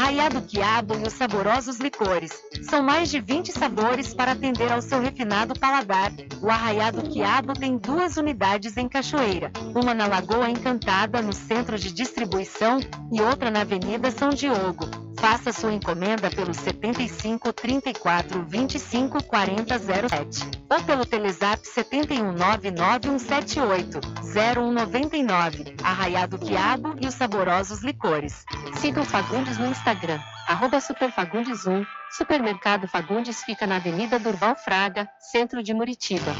[0.00, 2.32] Arraiado Quiabo e os saborosos licores.
[2.62, 6.10] São mais de 20 sabores para atender ao seu refinado paladar.
[6.40, 11.92] O Arraiado Quiabo tem duas unidades em Cachoeira, uma na Lagoa Encantada, no centro de
[11.92, 12.80] distribuição,
[13.12, 15.09] e outra na Avenida São Diogo.
[15.20, 25.76] Faça sua encomenda pelo 75 34 25 40 07 ou pelo Telezap 71 99178 0199.
[25.84, 28.44] Arraiado Quiabo e os saborosos licores.
[28.78, 30.18] Siga o Fagundes no Instagram,
[30.48, 31.86] arroba Superfagundes1.
[32.16, 36.34] Supermercado Fagundes fica na Avenida Durval Fraga, centro de Muritiba.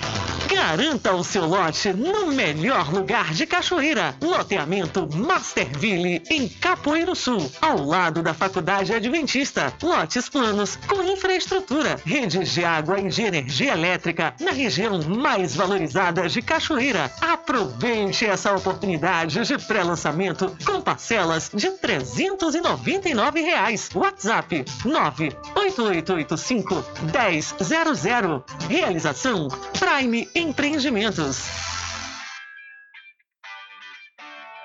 [0.53, 4.17] Garanta o seu lote no melhor lugar de Cachoeira.
[4.21, 9.73] Loteamento Masterville, em Capoeiro Sul, ao lado da Faculdade Adventista.
[9.81, 16.29] Lotes planos com infraestrutura, redes de água e de energia elétrica na região mais valorizada
[16.29, 17.13] de Cachoeira.
[17.21, 23.89] Aproveite essa oportunidade de pré-lançamento com parcelas de 399 reais.
[23.95, 28.45] WhatsApp 98885 1000.
[28.69, 29.47] Realização
[29.79, 31.45] Prime Empreendimentos.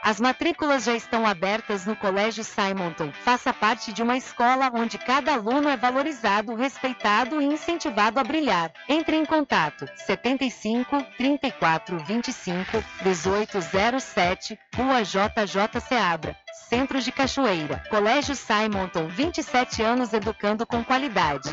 [0.01, 3.11] As matrículas já estão abertas no Colégio Simonton.
[3.11, 8.71] Faça parte de uma escola onde cada aluno é valorizado, respeitado e incentivado a brilhar.
[8.87, 16.44] Entre em contato 75 34 25 1807, Rua JJ Seabra.
[16.69, 17.83] Centro de Cachoeira.
[17.89, 21.49] Colégio Simonton, 27 anos educando com qualidade.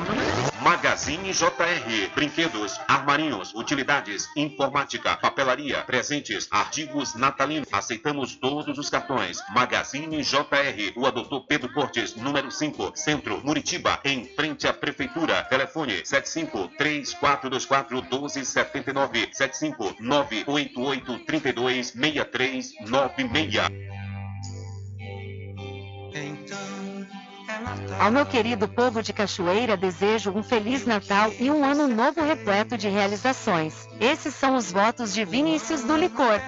[0.61, 2.11] Magazine JR.
[2.15, 7.69] Brinquedos, armarinhos, utilidades, informática, papelaria, presentes, artigos natalinos.
[7.73, 9.43] Aceitamos todos os cartões.
[9.51, 10.93] Magazine JR.
[10.97, 15.43] Rua Doutor Pedro Cortes, número 5, Centro, Muritiba, em frente à Prefeitura.
[15.45, 18.03] Telefone 75 3424
[27.99, 32.77] Ao meu querido povo de Cachoeira, desejo um Feliz Natal e um ano novo repleto
[32.77, 33.89] de realizações.
[34.01, 36.41] Esses são os votos de Vinícius do Licor.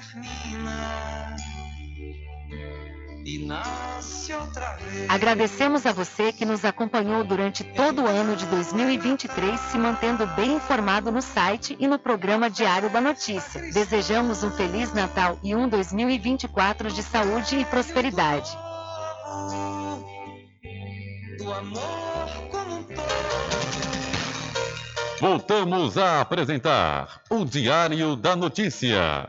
[5.09, 10.55] Agradecemos a você que nos acompanhou durante todo o ano de 2023, se mantendo bem
[10.55, 13.63] informado no site e no programa Diário da Notícia.
[13.73, 18.51] Desejamos um Feliz Natal e um 2024 de saúde e prosperidade.
[25.21, 29.27] Voltamos a apresentar o Diário da Notícia.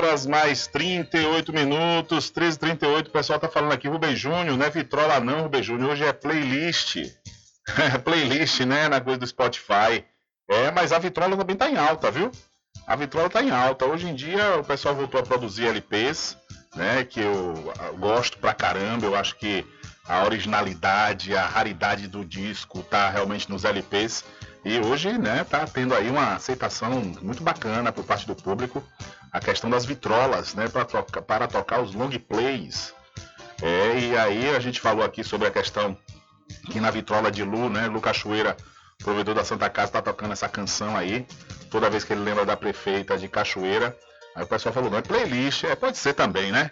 [0.03, 4.71] Horas mais 38 minutos, 13 38 o pessoal tá falando aqui, Rubem Júnior, não é
[4.71, 6.97] vitrola não, Rubem Júnior, hoje é playlist.
[8.05, 10.05] playlist, né, na coisa do Spotify.
[10.51, 12.33] É, mas a vitrola também tá em alta, viu?
[12.87, 13.87] A vitrola tá em alta.
[13.87, 16.37] Hoje em dia o pessoal voltou a produzir LPs,
[16.75, 19.65] né, que eu gosto pra caramba, eu acho que
[20.05, 24.25] a originalidade, a raridade do disco tá realmente nos LPs.
[24.65, 28.83] E hoje, né, tá tendo aí uma aceitação muito bacana por parte do público
[29.33, 32.95] a questão das vitrolas, né, para tocar, para tocar os long plays.
[33.63, 35.97] É, e aí a gente falou aqui sobre a questão
[36.71, 38.57] que na vitrola de Lu, né, Lu Cachoeira,
[39.03, 41.27] provedor da Santa Casa, tá tocando essa canção aí,
[41.71, 43.97] toda vez que ele lembra da prefeita de Cachoeira.
[44.35, 46.71] Aí o pessoal falou, não é playlist, é, pode ser também, né?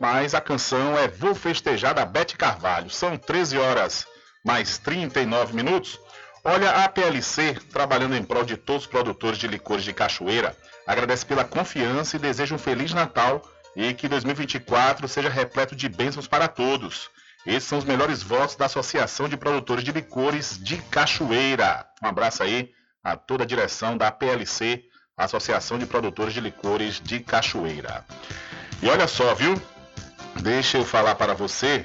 [0.00, 2.88] Mas a canção é Vou Festejar da Bete Carvalho.
[2.88, 4.06] São 13 horas
[4.44, 6.00] mais 39 minutos.
[6.44, 10.56] Olha, a PLC, trabalhando em prol de todos os produtores de licores de Cachoeira,
[10.88, 13.46] agradece pela confiança e deseja um Feliz Natal
[13.76, 17.10] e que 2024 seja repleto de bênçãos para todos.
[17.44, 21.86] Esses são os melhores votos da Associação de Produtores de Licores de Cachoeira.
[22.02, 22.70] Um abraço aí
[23.04, 24.82] a toda a direção da PLC,
[25.14, 28.02] Associação de Produtores de Licores de Cachoeira.
[28.82, 29.60] E olha só, viu?
[30.40, 31.84] Deixa eu falar para você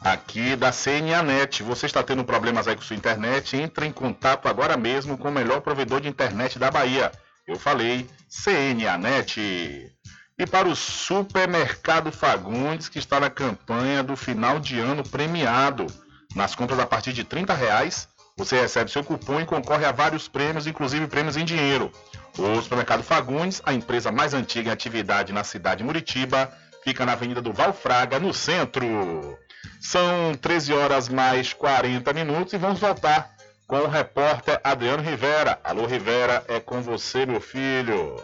[0.00, 1.64] aqui da CNAnet.
[1.64, 3.56] Você está tendo problemas aí com sua internet?
[3.56, 7.10] Entre em contato agora mesmo com o melhor provedor de internet da Bahia.
[7.46, 9.92] Eu falei CNAnet.
[10.38, 15.86] E para o Supermercado Fagundes, que está na campanha do final de ano premiado.
[16.34, 20.28] Nas compras a partir de 30 reais, você recebe seu cupom e concorre a vários
[20.28, 21.90] prêmios, inclusive prêmios em dinheiro.
[22.36, 26.52] O Supermercado Fagundes, a empresa mais antiga em atividade na cidade de Muritiba,
[26.84, 29.38] fica na Avenida do Valfraga, no centro.
[29.80, 33.35] São 13 horas mais 40 minutos e vamos voltar
[33.66, 35.58] com o repórter Adriano Rivera.
[35.64, 38.16] Alô, Rivera, é com você, meu filho.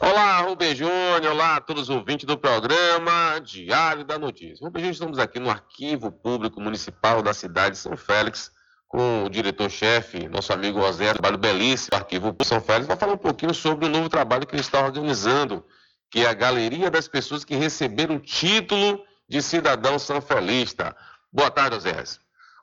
[0.00, 4.64] Olá, Rubem Júnior, olá a todos os ouvintes do programa Diário da Notícia.
[4.64, 8.50] Rubem Júnior, estamos aqui no Arquivo Público Municipal da cidade de São Félix,
[8.88, 13.18] com o diretor-chefe, nosso amigo José, trabalho belíssimo do Arquivo São Félix, vai falar um
[13.18, 15.64] pouquinho sobre o novo trabalho que ele está organizando,
[16.10, 20.94] que é a Galeria das Pessoas que Receberam o Título de Cidadão Sanfelista.
[21.32, 22.04] Boa tarde, José.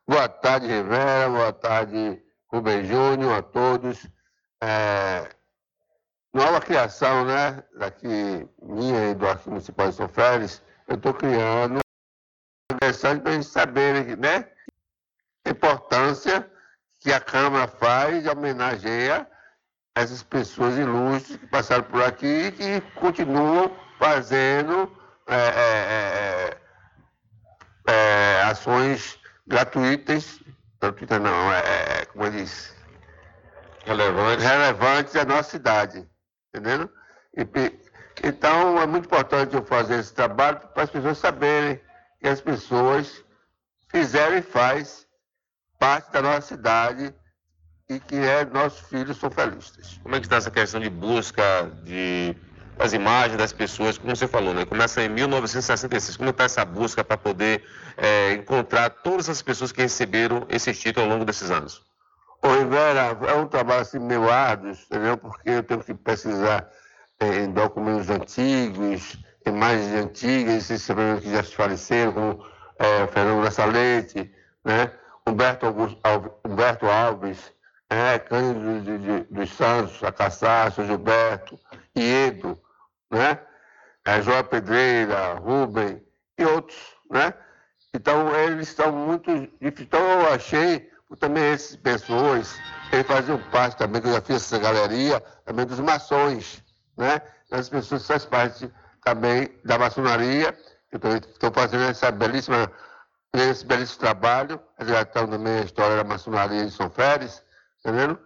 [0.09, 1.29] Boa tarde, Rivera.
[1.29, 4.07] Boa tarde, Rubem Júnior, a todos.
[4.59, 5.29] É,
[6.33, 7.63] nova criação, né?
[7.77, 11.77] Daqui minha e do Arquivo Municipal de São Félix, eu estou criando
[12.71, 14.49] interessante para a gente saber, né?
[15.45, 16.51] A importância
[16.99, 19.29] que a Câmara faz, homenageia
[19.95, 24.91] essas pessoas ilustres que passaram por aqui e que continuam fazendo
[25.27, 26.57] é, é,
[27.87, 29.18] é, é ações
[29.49, 30.39] gratuitas,
[30.79, 32.71] gratuitas não, é, como eu disse,
[33.83, 36.07] relevantes, relevantes à nossa cidade,
[36.53, 36.89] entendeu?
[37.35, 37.41] E,
[38.23, 41.81] então é muito importante eu fazer esse trabalho para as pessoas saberem
[42.19, 43.23] que as pessoas
[43.89, 45.07] fizeram e faz
[45.79, 47.13] parte da nossa cidade
[47.89, 49.99] e que é nossos filhos são felizes.
[50.03, 52.35] Como é que está essa questão de busca de
[52.79, 54.65] as imagens das pessoas, como você falou, né?
[54.65, 56.15] Começa em 1966.
[56.15, 57.63] Como está essa busca para poder
[57.97, 61.83] é, encontrar todas as pessoas que receberam esse título ao longo desses anos?
[62.41, 65.17] Ô, Rivera, é um trabalho assim meio árduo, entendeu?
[65.17, 66.69] Porque eu tenho que pesquisar
[67.19, 70.87] é, em documentos antigos, imagens antigas, esses
[71.21, 72.45] que já se faleceram, como
[72.79, 73.67] é, Fernando da
[74.63, 74.91] né?
[75.27, 75.67] Humberto,
[76.45, 77.53] Humberto Alves,
[77.89, 81.59] é, Cândido de, de, dos Santos, Acassácio, Gilberto,
[81.95, 82.57] Iedo,
[83.11, 83.39] né?
[84.05, 86.01] É, João Pedreira, Rubem
[86.37, 86.77] e outros,
[87.09, 87.33] né?
[87.93, 89.31] Então, eles estão muito.
[89.61, 92.55] Então, eu achei também essas pessoas,
[92.91, 96.63] eles faziam parte também, que eu já fiz essa galeria, também dos maçons,
[96.95, 97.21] né?
[97.51, 98.71] As pessoas fazem parte
[99.03, 100.55] também da maçonaria,
[100.91, 102.71] eu estou fazendo essa belíssima,
[103.33, 107.43] esse belíssimo trabalho, resgatando também a história da maçonaria de São Félix,
[107.79, 108.19] entendeu?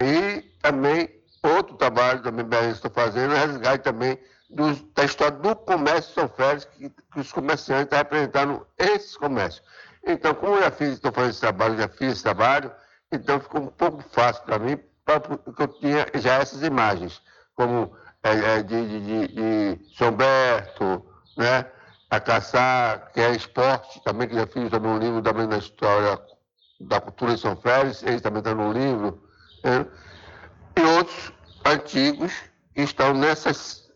[0.00, 1.13] E também
[1.48, 4.18] outro trabalho também que estou fazendo é resgate também
[4.50, 9.16] do, da história do comércio de São Félix, que, que os comerciantes estão representando esses
[9.16, 9.62] comércios.
[10.06, 12.70] Então, como eu já fiz, estou fazendo esse trabalho, já fiz esse trabalho,
[13.10, 17.22] então ficou um pouco fácil para mim, porque eu tinha já essas imagens,
[17.54, 21.04] como é, é, de, de, de, de São Berto,
[21.36, 21.66] né?
[22.10, 26.20] a caçar, que é esporte, também que já fiz também um livro também da história
[26.80, 29.22] da cultura de São Félix, ele também está no livro,
[29.62, 29.86] né?
[30.76, 31.32] E outros
[31.64, 32.32] antigos
[32.74, 33.90] que estão nessas,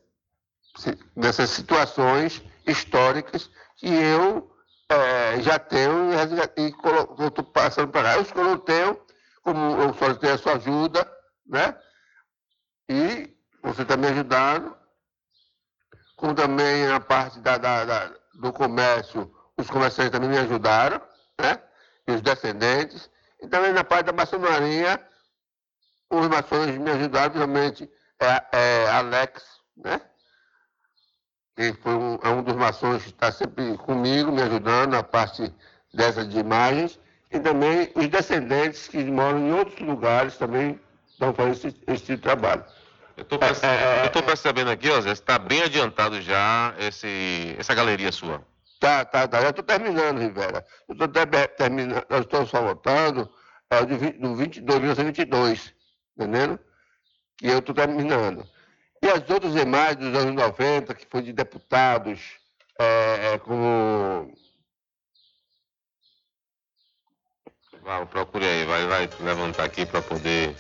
[1.15, 4.51] nessas situações históricas que eu
[4.89, 6.11] é, já tenho
[6.57, 8.21] e estou passando para lá.
[8.21, 9.01] Os que eu não tenho,
[9.43, 11.11] como eu tenho a sua ajuda,
[11.47, 11.77] né?
[12.89, 14.77] E você está me ajudando,
[16.17, 21.01] como também a parte da, da, da, do comércio, os comerciantes também me ajudaram,
[21.39, 21.61] né?
[22.07, 23.11] E os descendentes.
[23.43, 25.01] E também na parte da maçonaria,
[26.11, 27.91] os maçons me ajudaram, principalmente
[28.21, 29.43] é, é Alex,
[29.77, 30.01] né?
[31.57, 35.53] Que foi um, é um dos maçons que está sempre comigo, me ajudando na parte
[35.93, 36.99] dessas de imagens.
[37.31, 42.65] E também os descendentes que moram em outros lugares também estão fazendo esse, esse trabalho.
[43.17, 43.67] Eu estou perce...
[43.67, 48.41] é, é, percebendo aqui, ó, Zé, está bem adiantado já esse, essa galeria sua.
[48.79, 49.41] Tá, tá, tá.
[49.41, 50.65] Já estou terminando, Rivera.
[50.89, 53.29] Eu estou terminando, nós estamos só votando
[53.69, 55.75] é, do, 20, do 22, 1922,
[56.19, 56.59] entendendo?
[57.37, 58.47] Que eu estou terminando.
[59.03, 62.21] E as outras imagens dos anos 90, que foi de deputados,
[62.79, 64.33] é, é como.
[67.83, 70.55] Vai, procure aí, vai, vai levantar aqui para poder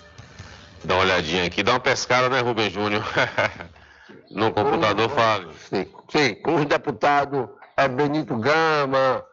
[0.85, 3.02] Dá uma olhadinha aqui, dá uma pescada, né, Rubem Júnior?
[4.30, 5.52] no computador, Fábio.
[5.68, 9.24] Sim, sim, com os deputados é, Benito Gama,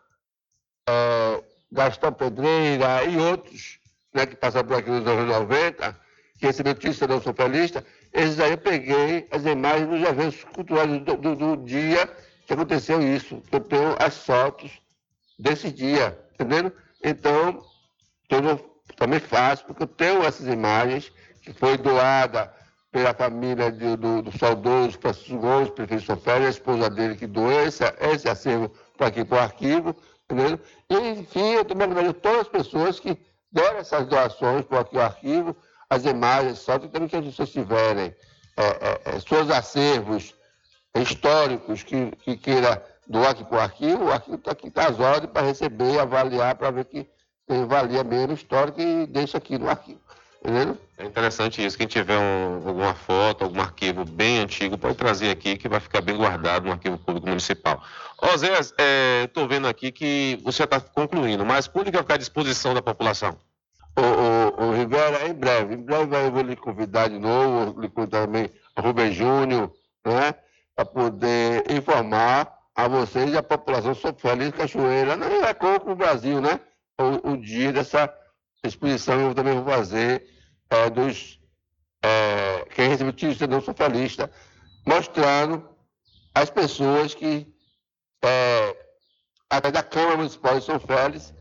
[0.90, 3.80] é, Gastão Pedreira e outros
[4.14, 5.96] né, que passaram por aqui nos anos 90,
[6.46, 11.18] que receberam título da socialista, esses aí eu peguei as imagens dos eventos culturais do,
[11.18, 12.08] do, do dia
[12.46, 13.42] que aconteceu isso.
[13.52, 14.72] Eu tenho as fotos
[15.40, 16.72] desse dia, entendendo?
[17.04, 17.64] Então,
[18.30, 21.12] eu também faço, porque eu tenho essas imagens
[21.42, 22.54] que foi doada
[22.92, 27.52] pela família de, do, do, saudoso Francisco Gomes, prefeito Sofélia, a esposa dele que doou
[27.52, 30.60] esse, esse acervo para aqui para o arquivo, entendeu?
[30.90, 33.18] E, enfim, eu também agradeço todas as pessoas que
[33.52, 35.56] deram essas doações para aqui o arquivo,
[35.90, 38.16] as imagens, só também que as pessoas tiverem
[38.58, 40.34] é, é, é, seus acervos
[40.96, 45.00] históricos que, que queira doar aqui para o arquivo, o arquivo está aqui tá às
[45.00, 47.08] ordens para receber, avaliar, para ver que
[47.48, 50.00] tem valia mesmo histórico e deixa aqui no arquivo.
[50.42, 50.78] Entendeu?
[50.98, 51.78] É interessante isso.
[51.78, 56.02] Quem tiver um, alguma foto, algum arquivo bem antigo, pode trazer aqui que vai ficar
[56.02, 57.84] bem guardado no arquivo público municipal.
[58.20, 58.60] Ó, Zé,
[59.24, 62.82] estou é, vendo aqui que você está concluindo, mas quando vai ficar à disposição da
[62.82, 63.38] população?
[63.98, 67.90] O, o, o Rivera, em breve, em breve eu vou lhe convidar de novo, lhe
[67.90, 69.72] convidar também o Rubem Júnior,
[70.06, 70.36] né,
[70.76, 75.96] para poder informar a vocês e a população sobre Feliz Cachoeira, não é como o
[75.96, 76.60] Brasil, né?
[77.00, 78.14] O, o dia dessa
[78.66, 80.28] exposição eu também vou fazer
[80.70, 81.40] é, dos
[82.04, 84.30] é, quem recebeu o título de cidadão socialista,
[84.86, 85.68] mostrando
[86.34, 87.48] as pessoas que,
[88.24, 88.78] é,
[89.50, 91.34] através da Câmara Municipal de São Félix,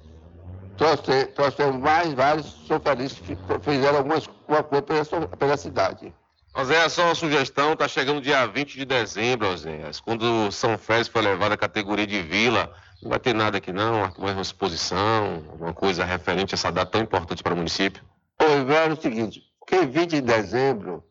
[0.76, 6.14] trouxe- trouxemos mais vários soferistas que fizeram algumas uma coisa pela, pela cidade.
[6.56, 9.90] José, só uma sugestão, tá chegando dia 20 de dezembro, José.
[10.04, 12.72] Quando São Félix foi levado à categoria de vila,
[13.02, 16.92] não vai ter nada aqui não, mais uma exposição, alguma coisa referente a essa data
[16.92, 18.02] tão importante para o município.
[18.40, 21.02] Ô, velho, é o seguinte, porque 20 de dezembro,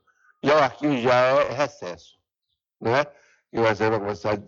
[0.42, 2.14] já o arquivo já é recesso,
[2.80, 3.06] né?
[3.52, 4.40] E o exame vai começar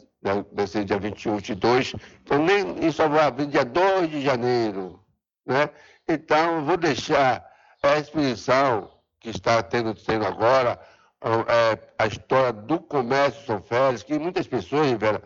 [0.54, 1.94] vai ser dia 21, 22,
[2.24, 5.00] então nem, isso vai abrir dia 2 de janeiro,
[5.46, 5.70] né?
[6.08, 7.46] Então, vou deixar
[7.82, 10.80] a exposição que está tendo, tendo agora,
[11.22, 15.22] a- é, a história do comércio de São Félix, que muitas pessoas, velho,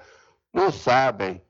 [0.53, 1.41] não sabem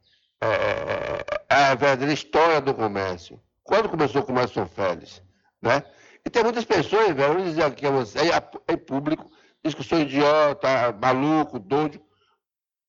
[0.42, 3.40] é, a verdadeira história do comércio.
[3.64, 5.22] Quando começou o comércio São Félix,
[5.62, 5.84] né?
[6.26, 9.30] E tem muitas pessoas, velho, vou dizer aqui a você, é, é público,
[9.64, 12.02] diz que sou idiota, maluco, doido,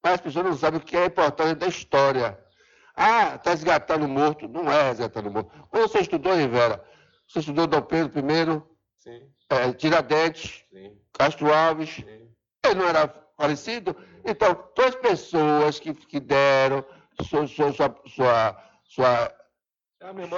[0.02, 2.38] mas as pessoas não sabem o que é a importância da história.
[3.02, 4.46] Ah, está resgatando morto.
[4.46, 5.50] Não é resgatando morto.
[5.70, 6.84] Quando você estudou, Rivera,
[7.26, 8.62] você estudou Dom Pedro I,
[8.98, 9.22] Sim.
[9.48, 10.66] é, Tiradentes,
[11.14, 12.04] Castro Alves,
[12.62, 13.08] ele não era
[13.38, 13.96] falecido?
[14.22, 16.84] Então, todas as pessoas que, que deram
[17.22, 19.34] sua, sua, sua, sua, sua,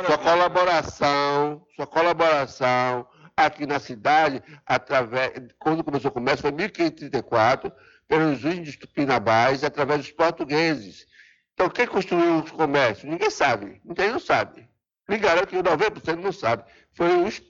[0.06, 7.72] sua colaboração, sua colaboração aqui na cidade, através, quando começou o comércio, foi em 1534,
[8.06, 11.10] pelos índios tupinambás, através dos portugueses.
[11.54, 13.10] Então, quem construiu os comércios?
[13.10, 14.68] Ninguém sabe, ninguém não sabe.
[15.08, 16.64] Me garanto que 90% não sabe.
[16.94, 17.42] Foi os,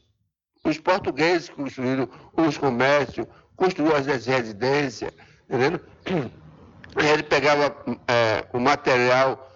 [0.64, 3.26] os portugueses que construíram os comércios,
[3.56, 5.12] construíram as residências,
[5.48, 5.80] entendeu?
[6.96, 7.74] Ele pegava
[8.08, 9.50] é, o material,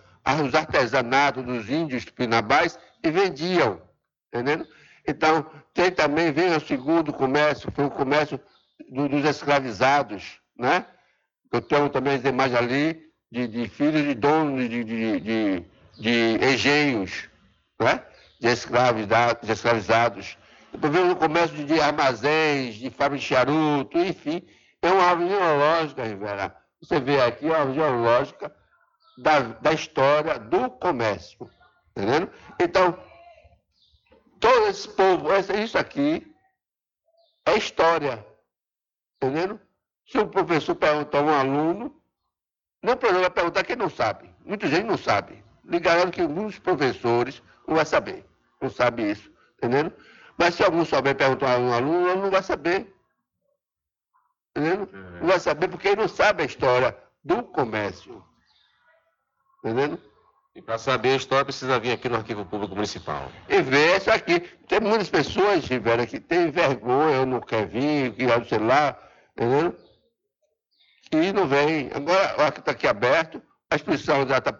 [0.44, 3.81] os artesanatos dos índios tupinambás e vendiam,
[4.32, 4.66] entendeu?
[5.06, 5.44] Então,
[5.74, 8.40] tem também, vem o segundo comércio, foi o comércio
[8.90, 10.86] do- dos escravizados, né?
[11.52, 15.65] Eu tenho também as imagens ali de, de filhos de donos de, de, de,
[15.98, 17.28] de engenhos,
[17.81, 18.03] né?
[18.40, 20.39] de, escravizados, de escravizados.
[20.73, 24.47] Depois vem o comércio de armazéns, de fábrica de charuto, enfim.
[24.82, 26.57] É uma árvore geológica, Rivera.
[26.81, 28.55] Você vê aqui uma árvore geológica
[29.19, 31.51] da, da história do comércio.
[31.90, 32.31] Entendendo?
[32.61, 32.98] Então,
[34.39, 36.27] todo esse povo, isso aqui
[37.47, 38.24] é história.
[39.16, 39.59] Entendendo?
[40.07, 41.95] Se o professor perguntar a um aluno,
[42.82, 44.31] não o problema é perguntar quem não sabe.
[44.44, 45.44] Muita gente não sabe.
[45.65, 48.24] Garanto que muitos professores não vai saber.
[48.61, 49.31] Não sabe isso.
[49.59, 49.93] Entendendo?
[50.39, 52.94] Mas se algum souber perguntar a um aluno, ele não vai saber.
[54.57, 54.89] Entendendo?
[55.20, 58.23] Não vai saber porque ele não sabe a história do comércio.
[59.65, 60.01] Entendendo?
[60.55, 63.31] E para saber a história, precisa vir aqui no Arquivo Público Municipal.
[63.48, 64.40] E ver isso aqui.
[64.69, 68.98] Tem muitas pessoas, Rivera, que têm vergonha, não quer vir, que vai no celular,
[69.36, 69.77] entendeu?
[71.12, 71.90] E não vem.
[71.94, 74.52] Agora, está aqui aberto, a exposição já está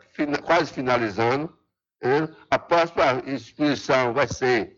[0.45, 1.57] quase finalizando.
[2.03, 2.35] entendeu?
[2.51, 4.77] A próxima exposição vai ser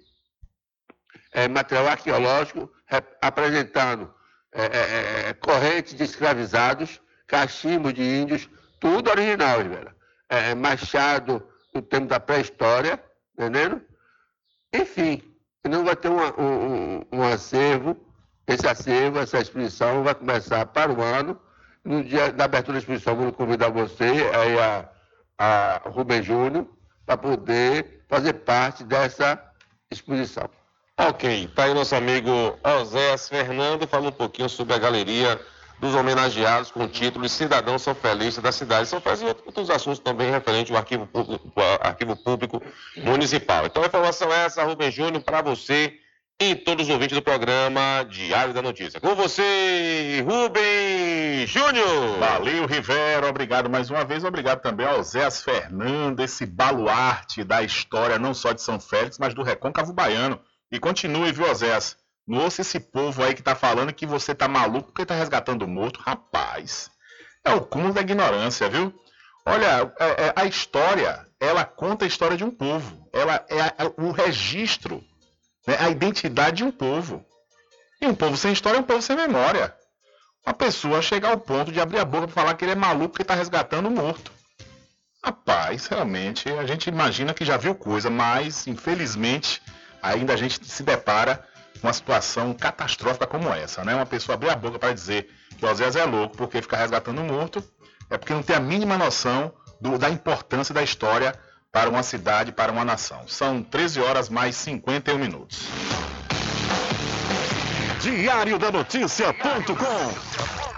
[1.32, 4.12] é, material arqueológico, é, apresentando
[4.52, 8.48] é, é, é, correntes de escravizados, cachimbos de índios,
[8.80, 9.94] tudo original, Rivera.
[10.28, 13.02] É, machado no tempo da pré-história,
[13.34, 13.82] entendendo?
[14.72, 15.22] Enfim,
[15.68, 17.96] não vai ter uma- um, um- um acervo,
[18.46, 21.38] esse acervo, essa exposição vai começar para o ano.
[21.89, 24.86] No dia da abertura da exposição, vou convidar você, aí a,
[25.39, 26.69] a Rubem Júnior,
[27.06, 29.43] para poder fazer parte dessa
[29.90, 30.51] exposição.
[30.98, 32.31] Ok, tá aí nosso amigo
[32.62, 35.40] Oséias Fernando falando um pouquinho sobre a galeria
[35.81, 38.86] dos homenageados com o título de Cidadão São Felista da cidade.
[38.86, 41.51] São Félix e outros assuntos também referentes ao arquivo público,
[41.81, 42.62] arquivo público
[42.98, 43.65] municipal.
[43.65, 45.98] Então a informação é essa, Rubem Júnior, para você
[46.40, 49.01] e todos os ouvintes do programa Diário da Notícia.
[49.01, 52.19] Com você, Rubem Júnior.
[52.20, 53.28] Valeu, Rivera.
[53.28, 54.23] Obrigado mais uma vez.
[54.23, 59.35] Obrigado também ao Zéas Fernando, esse baluarte da história não só de São Félix, mas
[59.35, 60.40] do Recôncavo Baiano.
[60.70, 61.97] E continue, viu, Zéas?
[62.24, 65.62] Não ouça esse povo aí que tá falando que você tá maluco porque tá resgatando
[65.62, 65.98] o morto.
[66.01, 66.89] Rapaz,
[67.44, 68.94] é o cúmulo da ignorância, viu?
[69.44, 73.09] Olha, é- é- a história, ela conta a história de um povo.
[73.12, 75.02] Ela é é o registro,
[75.68, 77.22] né, a identidade de um povo.
[78.00, 79.74] E um povo sem história é um povo sem memória.
[80.46, 83.10] Uma pessoa chegar ao ponto de abrir a boca para falar que ele é maluco
[83.10, 84.32] porque está resgatando o morto.
[85.22, 89.60] Rapaz, realmente, a gente imagina que já viu coisa, mas infelizmente
[90.00, 91.44] ainda a gente se depara
[91.80, 93.94] com uma situação catastrófica como essa, né?
[93.94, 95.28] Uma pessoa abrir a boca para dizer
[95.58, 97.62] que o Oséias é louco porque fica resgatando o morto,
[98.08, 101.38] é porque não tem a mínima noção do- da importância da história
[101.78, 103.28] para uma cidade, para uma nação.
[103.28, 105.60] São 13 horas mais 51 minutos.
[108.00, 110.77] Diário da Notícia.com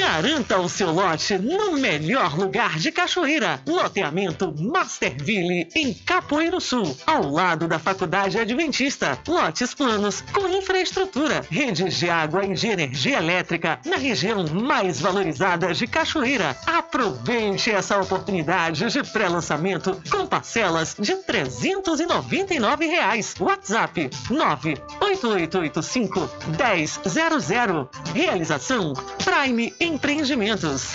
[0.00, 3.60] Garanta o seu lote no melhor lugar de Cachoeira.
[3.66, 9.18] Loteamento Masterville, em Capoeiro Sul, ao lado da Faculdade Adventista.
[9.28, 15.74] Lotes planos com infraestrutura, redes de água e de energia elétrica na região mais valorizada
[15.74, 16.56] de Cachoeira.
[16.66, 23.34] Aproveite essa oportunidade de pré-lançamento com parcelas de 399 reais.
[23.38, 27.90] WhatsApp 98885 1000.
[28.14, 30.86] Realização Prime Empreendimentos.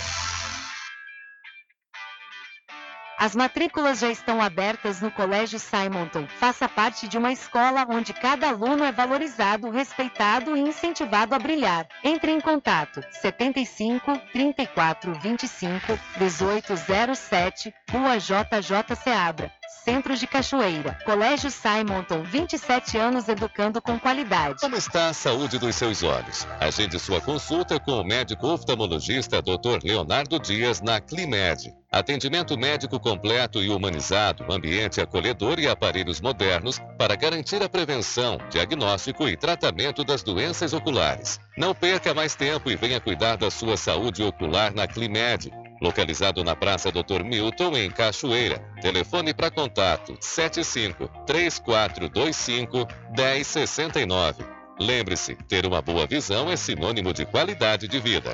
[3.18, 6.28] As matrículas já estão abertas no Colégio Simonton.
[6.40, 11.88] Faça parte de uma escola onde cada aluno é valorizado, respeitado e incentivado a brilhar.
[12.04, 19.52] Entre em contato 75 34 25 1807, Rua JJ Seabra.
[19.86, 20.98] Centro de Cachoeira.
[21.06, 24.60] Colégio Simonton, 27 anos educando com qualidade.
[24.60, 26.48] Como está a saúde dos seus olhos?
[26.60, 29.84] Agende sua consulta com o médico oftalmologista Dr.
[29.84, 31.72] Leonardo Dias na Climed.
[31.92, 39.30] Atendimento médico completo e humanizado, ambiente acolhedor e aparelhos modernos para garantir a prevenção, diagnóstico
[39.30, 41.40] e tratamento das doenças oculares.
[41.56, 45.54] Não perca mais tempo e venha cuidar da sua saúde ocular na Climed.
[45.82, 47.24] Localizado na Praça Dr.
[47.24, 48.60] Milton, em Cachoeira.
[48.82, 54.46] Telefone para contato 75 3425 1069.
[54.80, 58.34] Lembre-se, ter uma boa visão é sinônimo de qualidade de vida.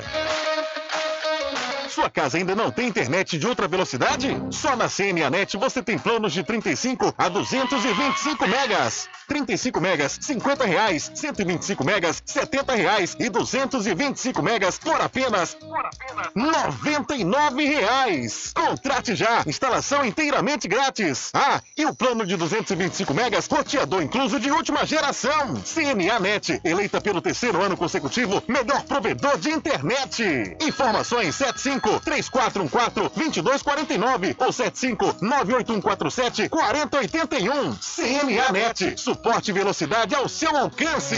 [1.92, 4.30] Sua casa ainda não tem internet de ultra velocidade?
[4.50, 9.10] Só na CNAnet você tem planos de 35 a 225 megas.
[9.28, 11.12] 35 megas, 50 reais.
[11.14, 13.18] 125 megas, 70 reais.
[13.20, 18.54] E 225 megas por apenas, por apenas 99 reais.
[18.56, 19.44] Contrate já.
[19.46, 21.30] Instalação inteiramente grátis.
[21.34, 25.62] Ah, e o plano de 225 megas, roteador incluso de última geração.
[25.66, 30.56] CNAnet, eleita pelo terceiro ano consecutivo, melhor provedor de internet.
[30.62, 37.76] Informações 75 3414 2249 ou 75 98147 4081.
[37.76, 41.16] CNAnet, suporte e velocidade ao seu alcance.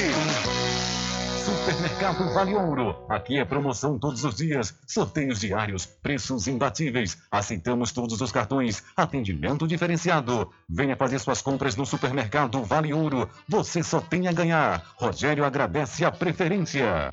[1.43, 3.05] Supermercado Vale Ouro.
[3.09, 7.17] Aqui é promoção todos os dias, sorteios diários, preços imbatíveis.
[7.29, 10.49] Aceitamos todos os cartões, atendimento diferenciado.
[10.69, 13.29] Venha fazer suas compras no Supermercado Vale Ouro.
[13.47, 14.85] Você só tem a ganhar.
[14.95, 17.11] Rogério agradece a preferência.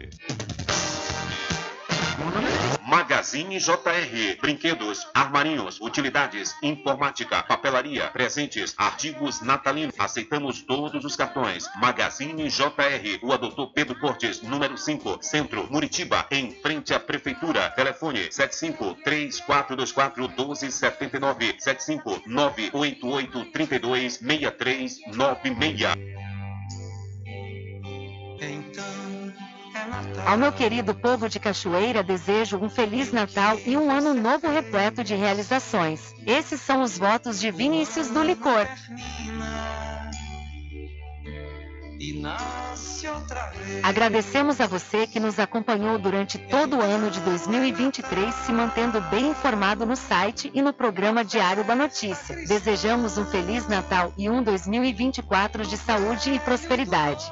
[2.91, 4.37] Magazine JR.
[4.43, 9.95] Brinquedos, armarinhos, utilidades, informática, papelaria, presentes, artigos natalinos.
[9.97, 11.71] Aceitamos todos os cartões.
[11.77, 13.21] Magazine JR.
[13.23, 17.71] Rua Doutor Pedro Cortes, número 5, Centro, Muritiba, em frente à Prefeitura.
[17.71, 20.29] Telefone 75 3424
[30.27, 35.03] Ao meu querido povo de Cachoeira, desejo um Feliz Natal e um ano novo repleto
[35.03, 36.15] de realizações.
[36.27, 38.67] Esses são os votos de Vinícius do Licor.
[43.83, 49.29] Agradecemos a você que nos acompanhou durante todo o ano de 2023, se mantendo bem
[49.29, 52.37] informado no site e no programa Diário da Notícia.
[52.47, 57.31] Desejamos um Feliz Natal e um 2024 de saúde e prosperidade.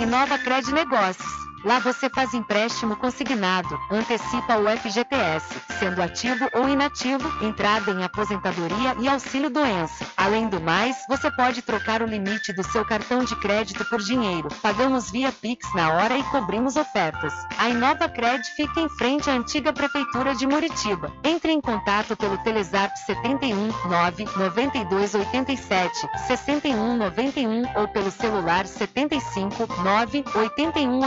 [0.00, 1.45] Inova Cred Negócios.
[1.66, 8.94] Lá você faz empréstimo consignado, antecipa o FGTS, sendo ativo ou inativo, entrada em aposentadoria
[9.00, 10.06] e auxílio doença.
[10.16, 14.48] Além do mais, você pode trocar o limite do seu cartão de crédito por dinheiro.
[14.62, 17.34] Pagamos via Pix na hora e cobrimos ofertas.
[17.58, 21.12] A Inova Cred fica em frente à antiga prefeitura de Muritiba.
[21.24, 29.66] Entre em contato pelo Telezap 71 9 92 87 61 91 ou pelo celular 75
[29.82, 31.00] 9 81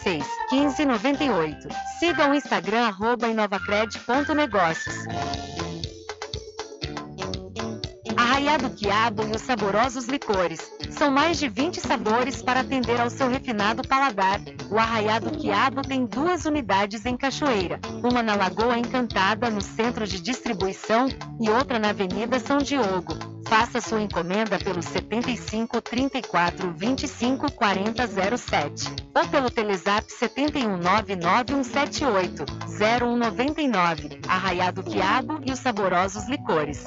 [0.00, 1.68] 86 15 98.
[1.98, 4.94] Siga o Instagram arroba inovacred.negócios.
[8.30, 10.60] Arraiado Quiabo e os saborosos licores.
[10.90, 14.40] São mais de 20 sabores para atender ao seu refinado paladar.
[14.70, 17.80] O Arraiado Quiabo tem duas unidades em Cachoeira.
[18.04, 21.08] Uma na Lagoa Encantada, no centro de distribuição,
[21.40, 23.18] e outra na Avenida São Diogo.
[23.48, 28.06] Faça sua encomenda pelo 75 34 25 40
[28.38, 32.44] 07 ou pelo Telezap 71 99178
[32.78, 34.20] 0199.
[34.28, 36.84] Arraiado Quiabo e os saborosos licores.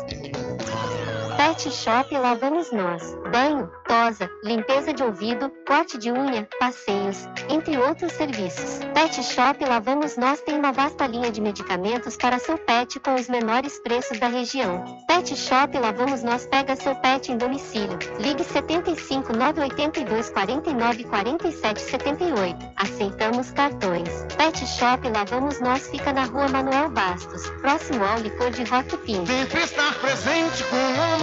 [1.37, 3.15] Pet Shop Lavamos Nós.
[3.31, 8.79] Banho, tosa, limpeza de ouvido, corte de unha, passeios, entre outros serviços.
[8.93, 13.27] Pet Shop Lavamos Nós tem uma vasta linha de medicamentos para seu pet com os
[13.27, 14.83] menores preços da região.
[15.07, 17.97] Pet Shop Lavamos Nós pega seu pet em domicílio.
[18.19, 22.57] Ligue 75 982 49 47 78.
[22.77, 24.09] Aceitamos cartões.
[24.37, 29.25] Pet Shop Lavamos Nós fica na rua Manuel Bastos, próximo ao licor de Rock Pin.
[29.25, 31.22] Sempre estar presente com o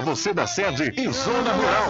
[0.00, 1.88] você da sede e zona rural.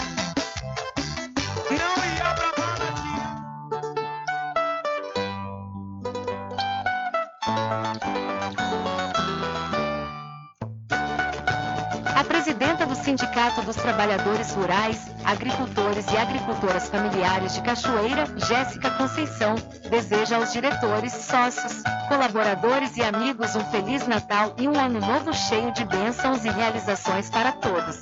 [12.94, 19.56] Do Sindicato dos Trabalhadores Rurais, Agricultores e Agricultoras Familiares de Cachoeira, Jéssica Conceição,
[19.90, 25.72] deseja aos diretores, sócios, colaboradores e amigos um Feliz Natal e um Ano Novo cheio
[25.72, 28.00] de bênçãos e realizações para todos.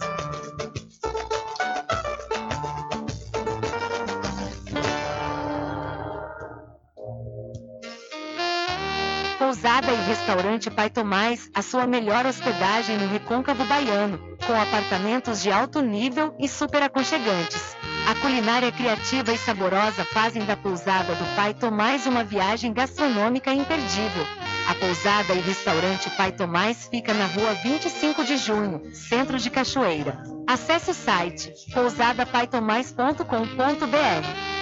[9.53, 15.53] Pousada e Restaurante Pai Tomás, a sua melhor hospedagem no Recôncavo Baiano, com apartamentos de
[15.53, 17.77] alto nível e super aconchegantes.
[18.09, 24.27] A culinária criativa e saborosa fazem da pousada do Pai Tomás uma viagem gastronômica imperdível.
[24.71, 30.19] A pousada e restaurante Pai Tomás fica na rua 25 de junho, centro de Cachoeira.
[30.47, 34.62] Acesse o site pousadapaitomais.com.br.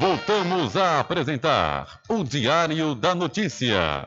[0.00, 4.06] Voltamos a apresentar o Diário da Notícia.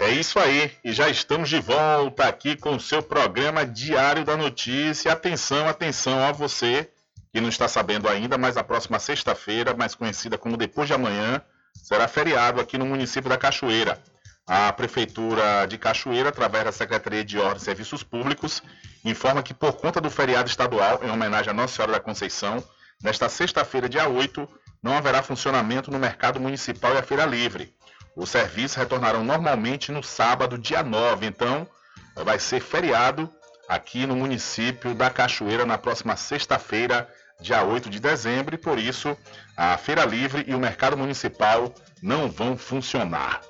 [0.00, 4.36] É isso aí, e já estamos de volta aqui com o seu programa Diário da
[4.36, 5.12] Notícia.
[5.12, 6.90] Atenção, atenção a você
[7.32, 11.40] que não está sabendo ainda, mas a próxima sexta-feira, mais conhecida como depois de amanhã,
[11.80, 14.02] será feriado aqui no município da Cachoeira.
[14.46, 18.60] A Prefeitura de Cachoeira, através da Secretaria de Ordem e Serviços Públicos,
[19.04, 22.62] informa que por conta do feriado estadual, em homenagem à Nossa Senhora da Conceição,
[23.02, 24.48] nesta sexta-feira, dia 8,
[24.82, 27.72] não haverá funcionamento no mercado municipal e a feira livre.
[28.16, 31.66] Os serviços retornarão normalmente no sábado, dia 9, então
[32.16, 33.30] vai ser feriado
[33.68, 37.08] aqui no município da Cachoeira na próxima sexta-feira,
[37.40, 39.16] dia 8 de dezembro, e por isso
[39.56, 43.40] a feira livre e o mercado municipal não vão funcionar.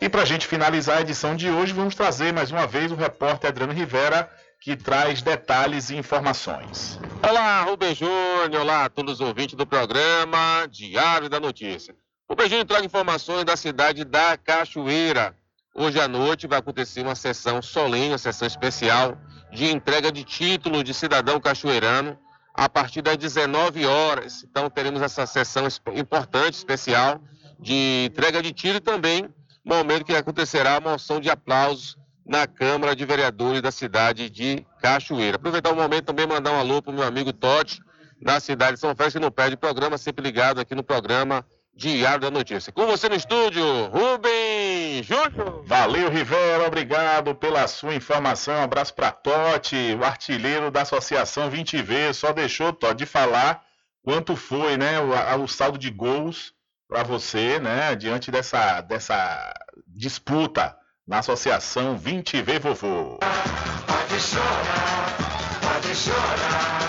[0.00, 2.94] E para a gente finalizar a edição de hoje, vamos trazer mais uma vez o
[2.94, 4.30] repórter Adriano Rivera,
[4.60, 7.00] que traz detalhes e informações.
[7.20, 11.96] Olá, Rubem Júnior, olá a todos os ouvintes do programa Diário da Notícia.
[12.28, 15.36] O Rubem Júnior traga informações da cidade da Cachoeira.
[15.74, 19.18] Hoje à noite vai acontecer uma sessão solene, uma sessão especial
[19.50, 22.16] de entrega de título de cidadão cachoeirano
[22.54, 24.44] a partir das 19 horas.
[24.48, 25.66] Então teremos essa sessão
[25.96, 27.20] importante, especial,
[27.58, 29.28] de entrega de título e também
[29.68, 31.96] momento que acontecerá a moção de aplausos
[32.26, 35.36] na Câmara de Vereadores da cidade de Cachoeira.
[35.36, 37.80] Aproveitar o momento também mandar um alô para o meu amigo Totti,
[38.20, 42.20] da cidade de São Félix, que não perde programa, sempre ligado aqui no programa Diário
[42.20, 42.72] da Notícia.
[42.72, 45.62] Com você no estúdio, Rubem Júnior.
[45.64, 48.54] Valeu, Rivera, obrigado pela sua informação.
[48.54, 52.14] Um abraço para Totti, o artilheiro da Associação 20V.
[52.14, 53.62] Só deixou, Totti, de falar
[54.02, 56.52] quanto foi né, o, o saldo de gols
[56.88, 59.52] para você, né, diante dessa, dessa
[59.86, 60.74] disputa
[61.06, 63.18] na Associação 20V Vovô.
[63.18, 66.88] Pode chorar, pode chorar.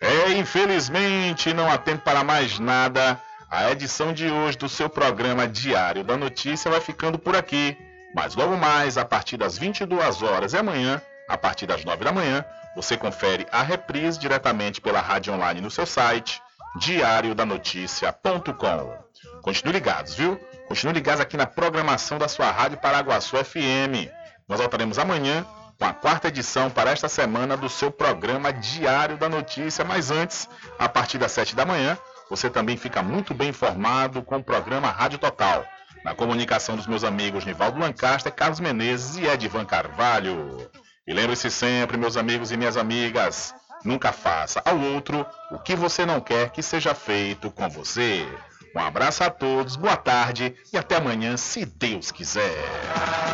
[0.00, 3.20] É, infelizmente, não há tempo para mais nada.
[3.50, 7.76] A edição de hoje do seu programa Diário da Notícia vai ficando por aqui.
[8.14, 12.12] Mas logo mais, a partir das 22 horas e amanhã, a partir das 9 da
[12.12, 12.44] manhã,
[12.76, 16.40] você confere a reprise diretamente pela rádio online no seu site,
[16.76, 19.08] diariodanoticia.com.
[19.42, 20.36] Continue ligados, viu?
[20.66, 24.10] Continue ligados aqui na programação da sua rádio Paraguaçu FM.
[24.48, 25.46] Nós voltaremos amanhã
[25.78, 29.84] com a quarta edição para esta semana do seu programa Diário da Notícia.
[29.84, 31.96] Mas antes, a partir das 7 da manhã,
[32.28, 35.64] você também fica muito bem informado com o programa Rádio Total.
[36.04, 40.70] Na comunicação dos meus amigos Nivaldo Lancaster, Carlos Menezes e Edvan Carvalho.
[41.06, 46.04] E lembre-se sempre, meus amigos e minhas amigas, nunca faça ao outro o que você
[46.04, 48.26] não quer que seja feito com você.
[48.74, 52.64] Um abraço a todos, boa tarde e até amanhã, se Deus quiser.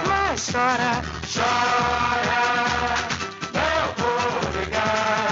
[0.06, 1.02] Mas chora,
[1.32, 2.54] chora,
[3.52, 5.24] não vou ligar.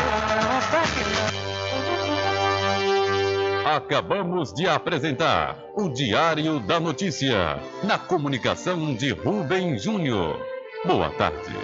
[3.65, 10.39] Acabamos de apresentar o Diário da Notícia, na comunicação de Rubem Júnior.
[10.85, 11.57] Boa tarde.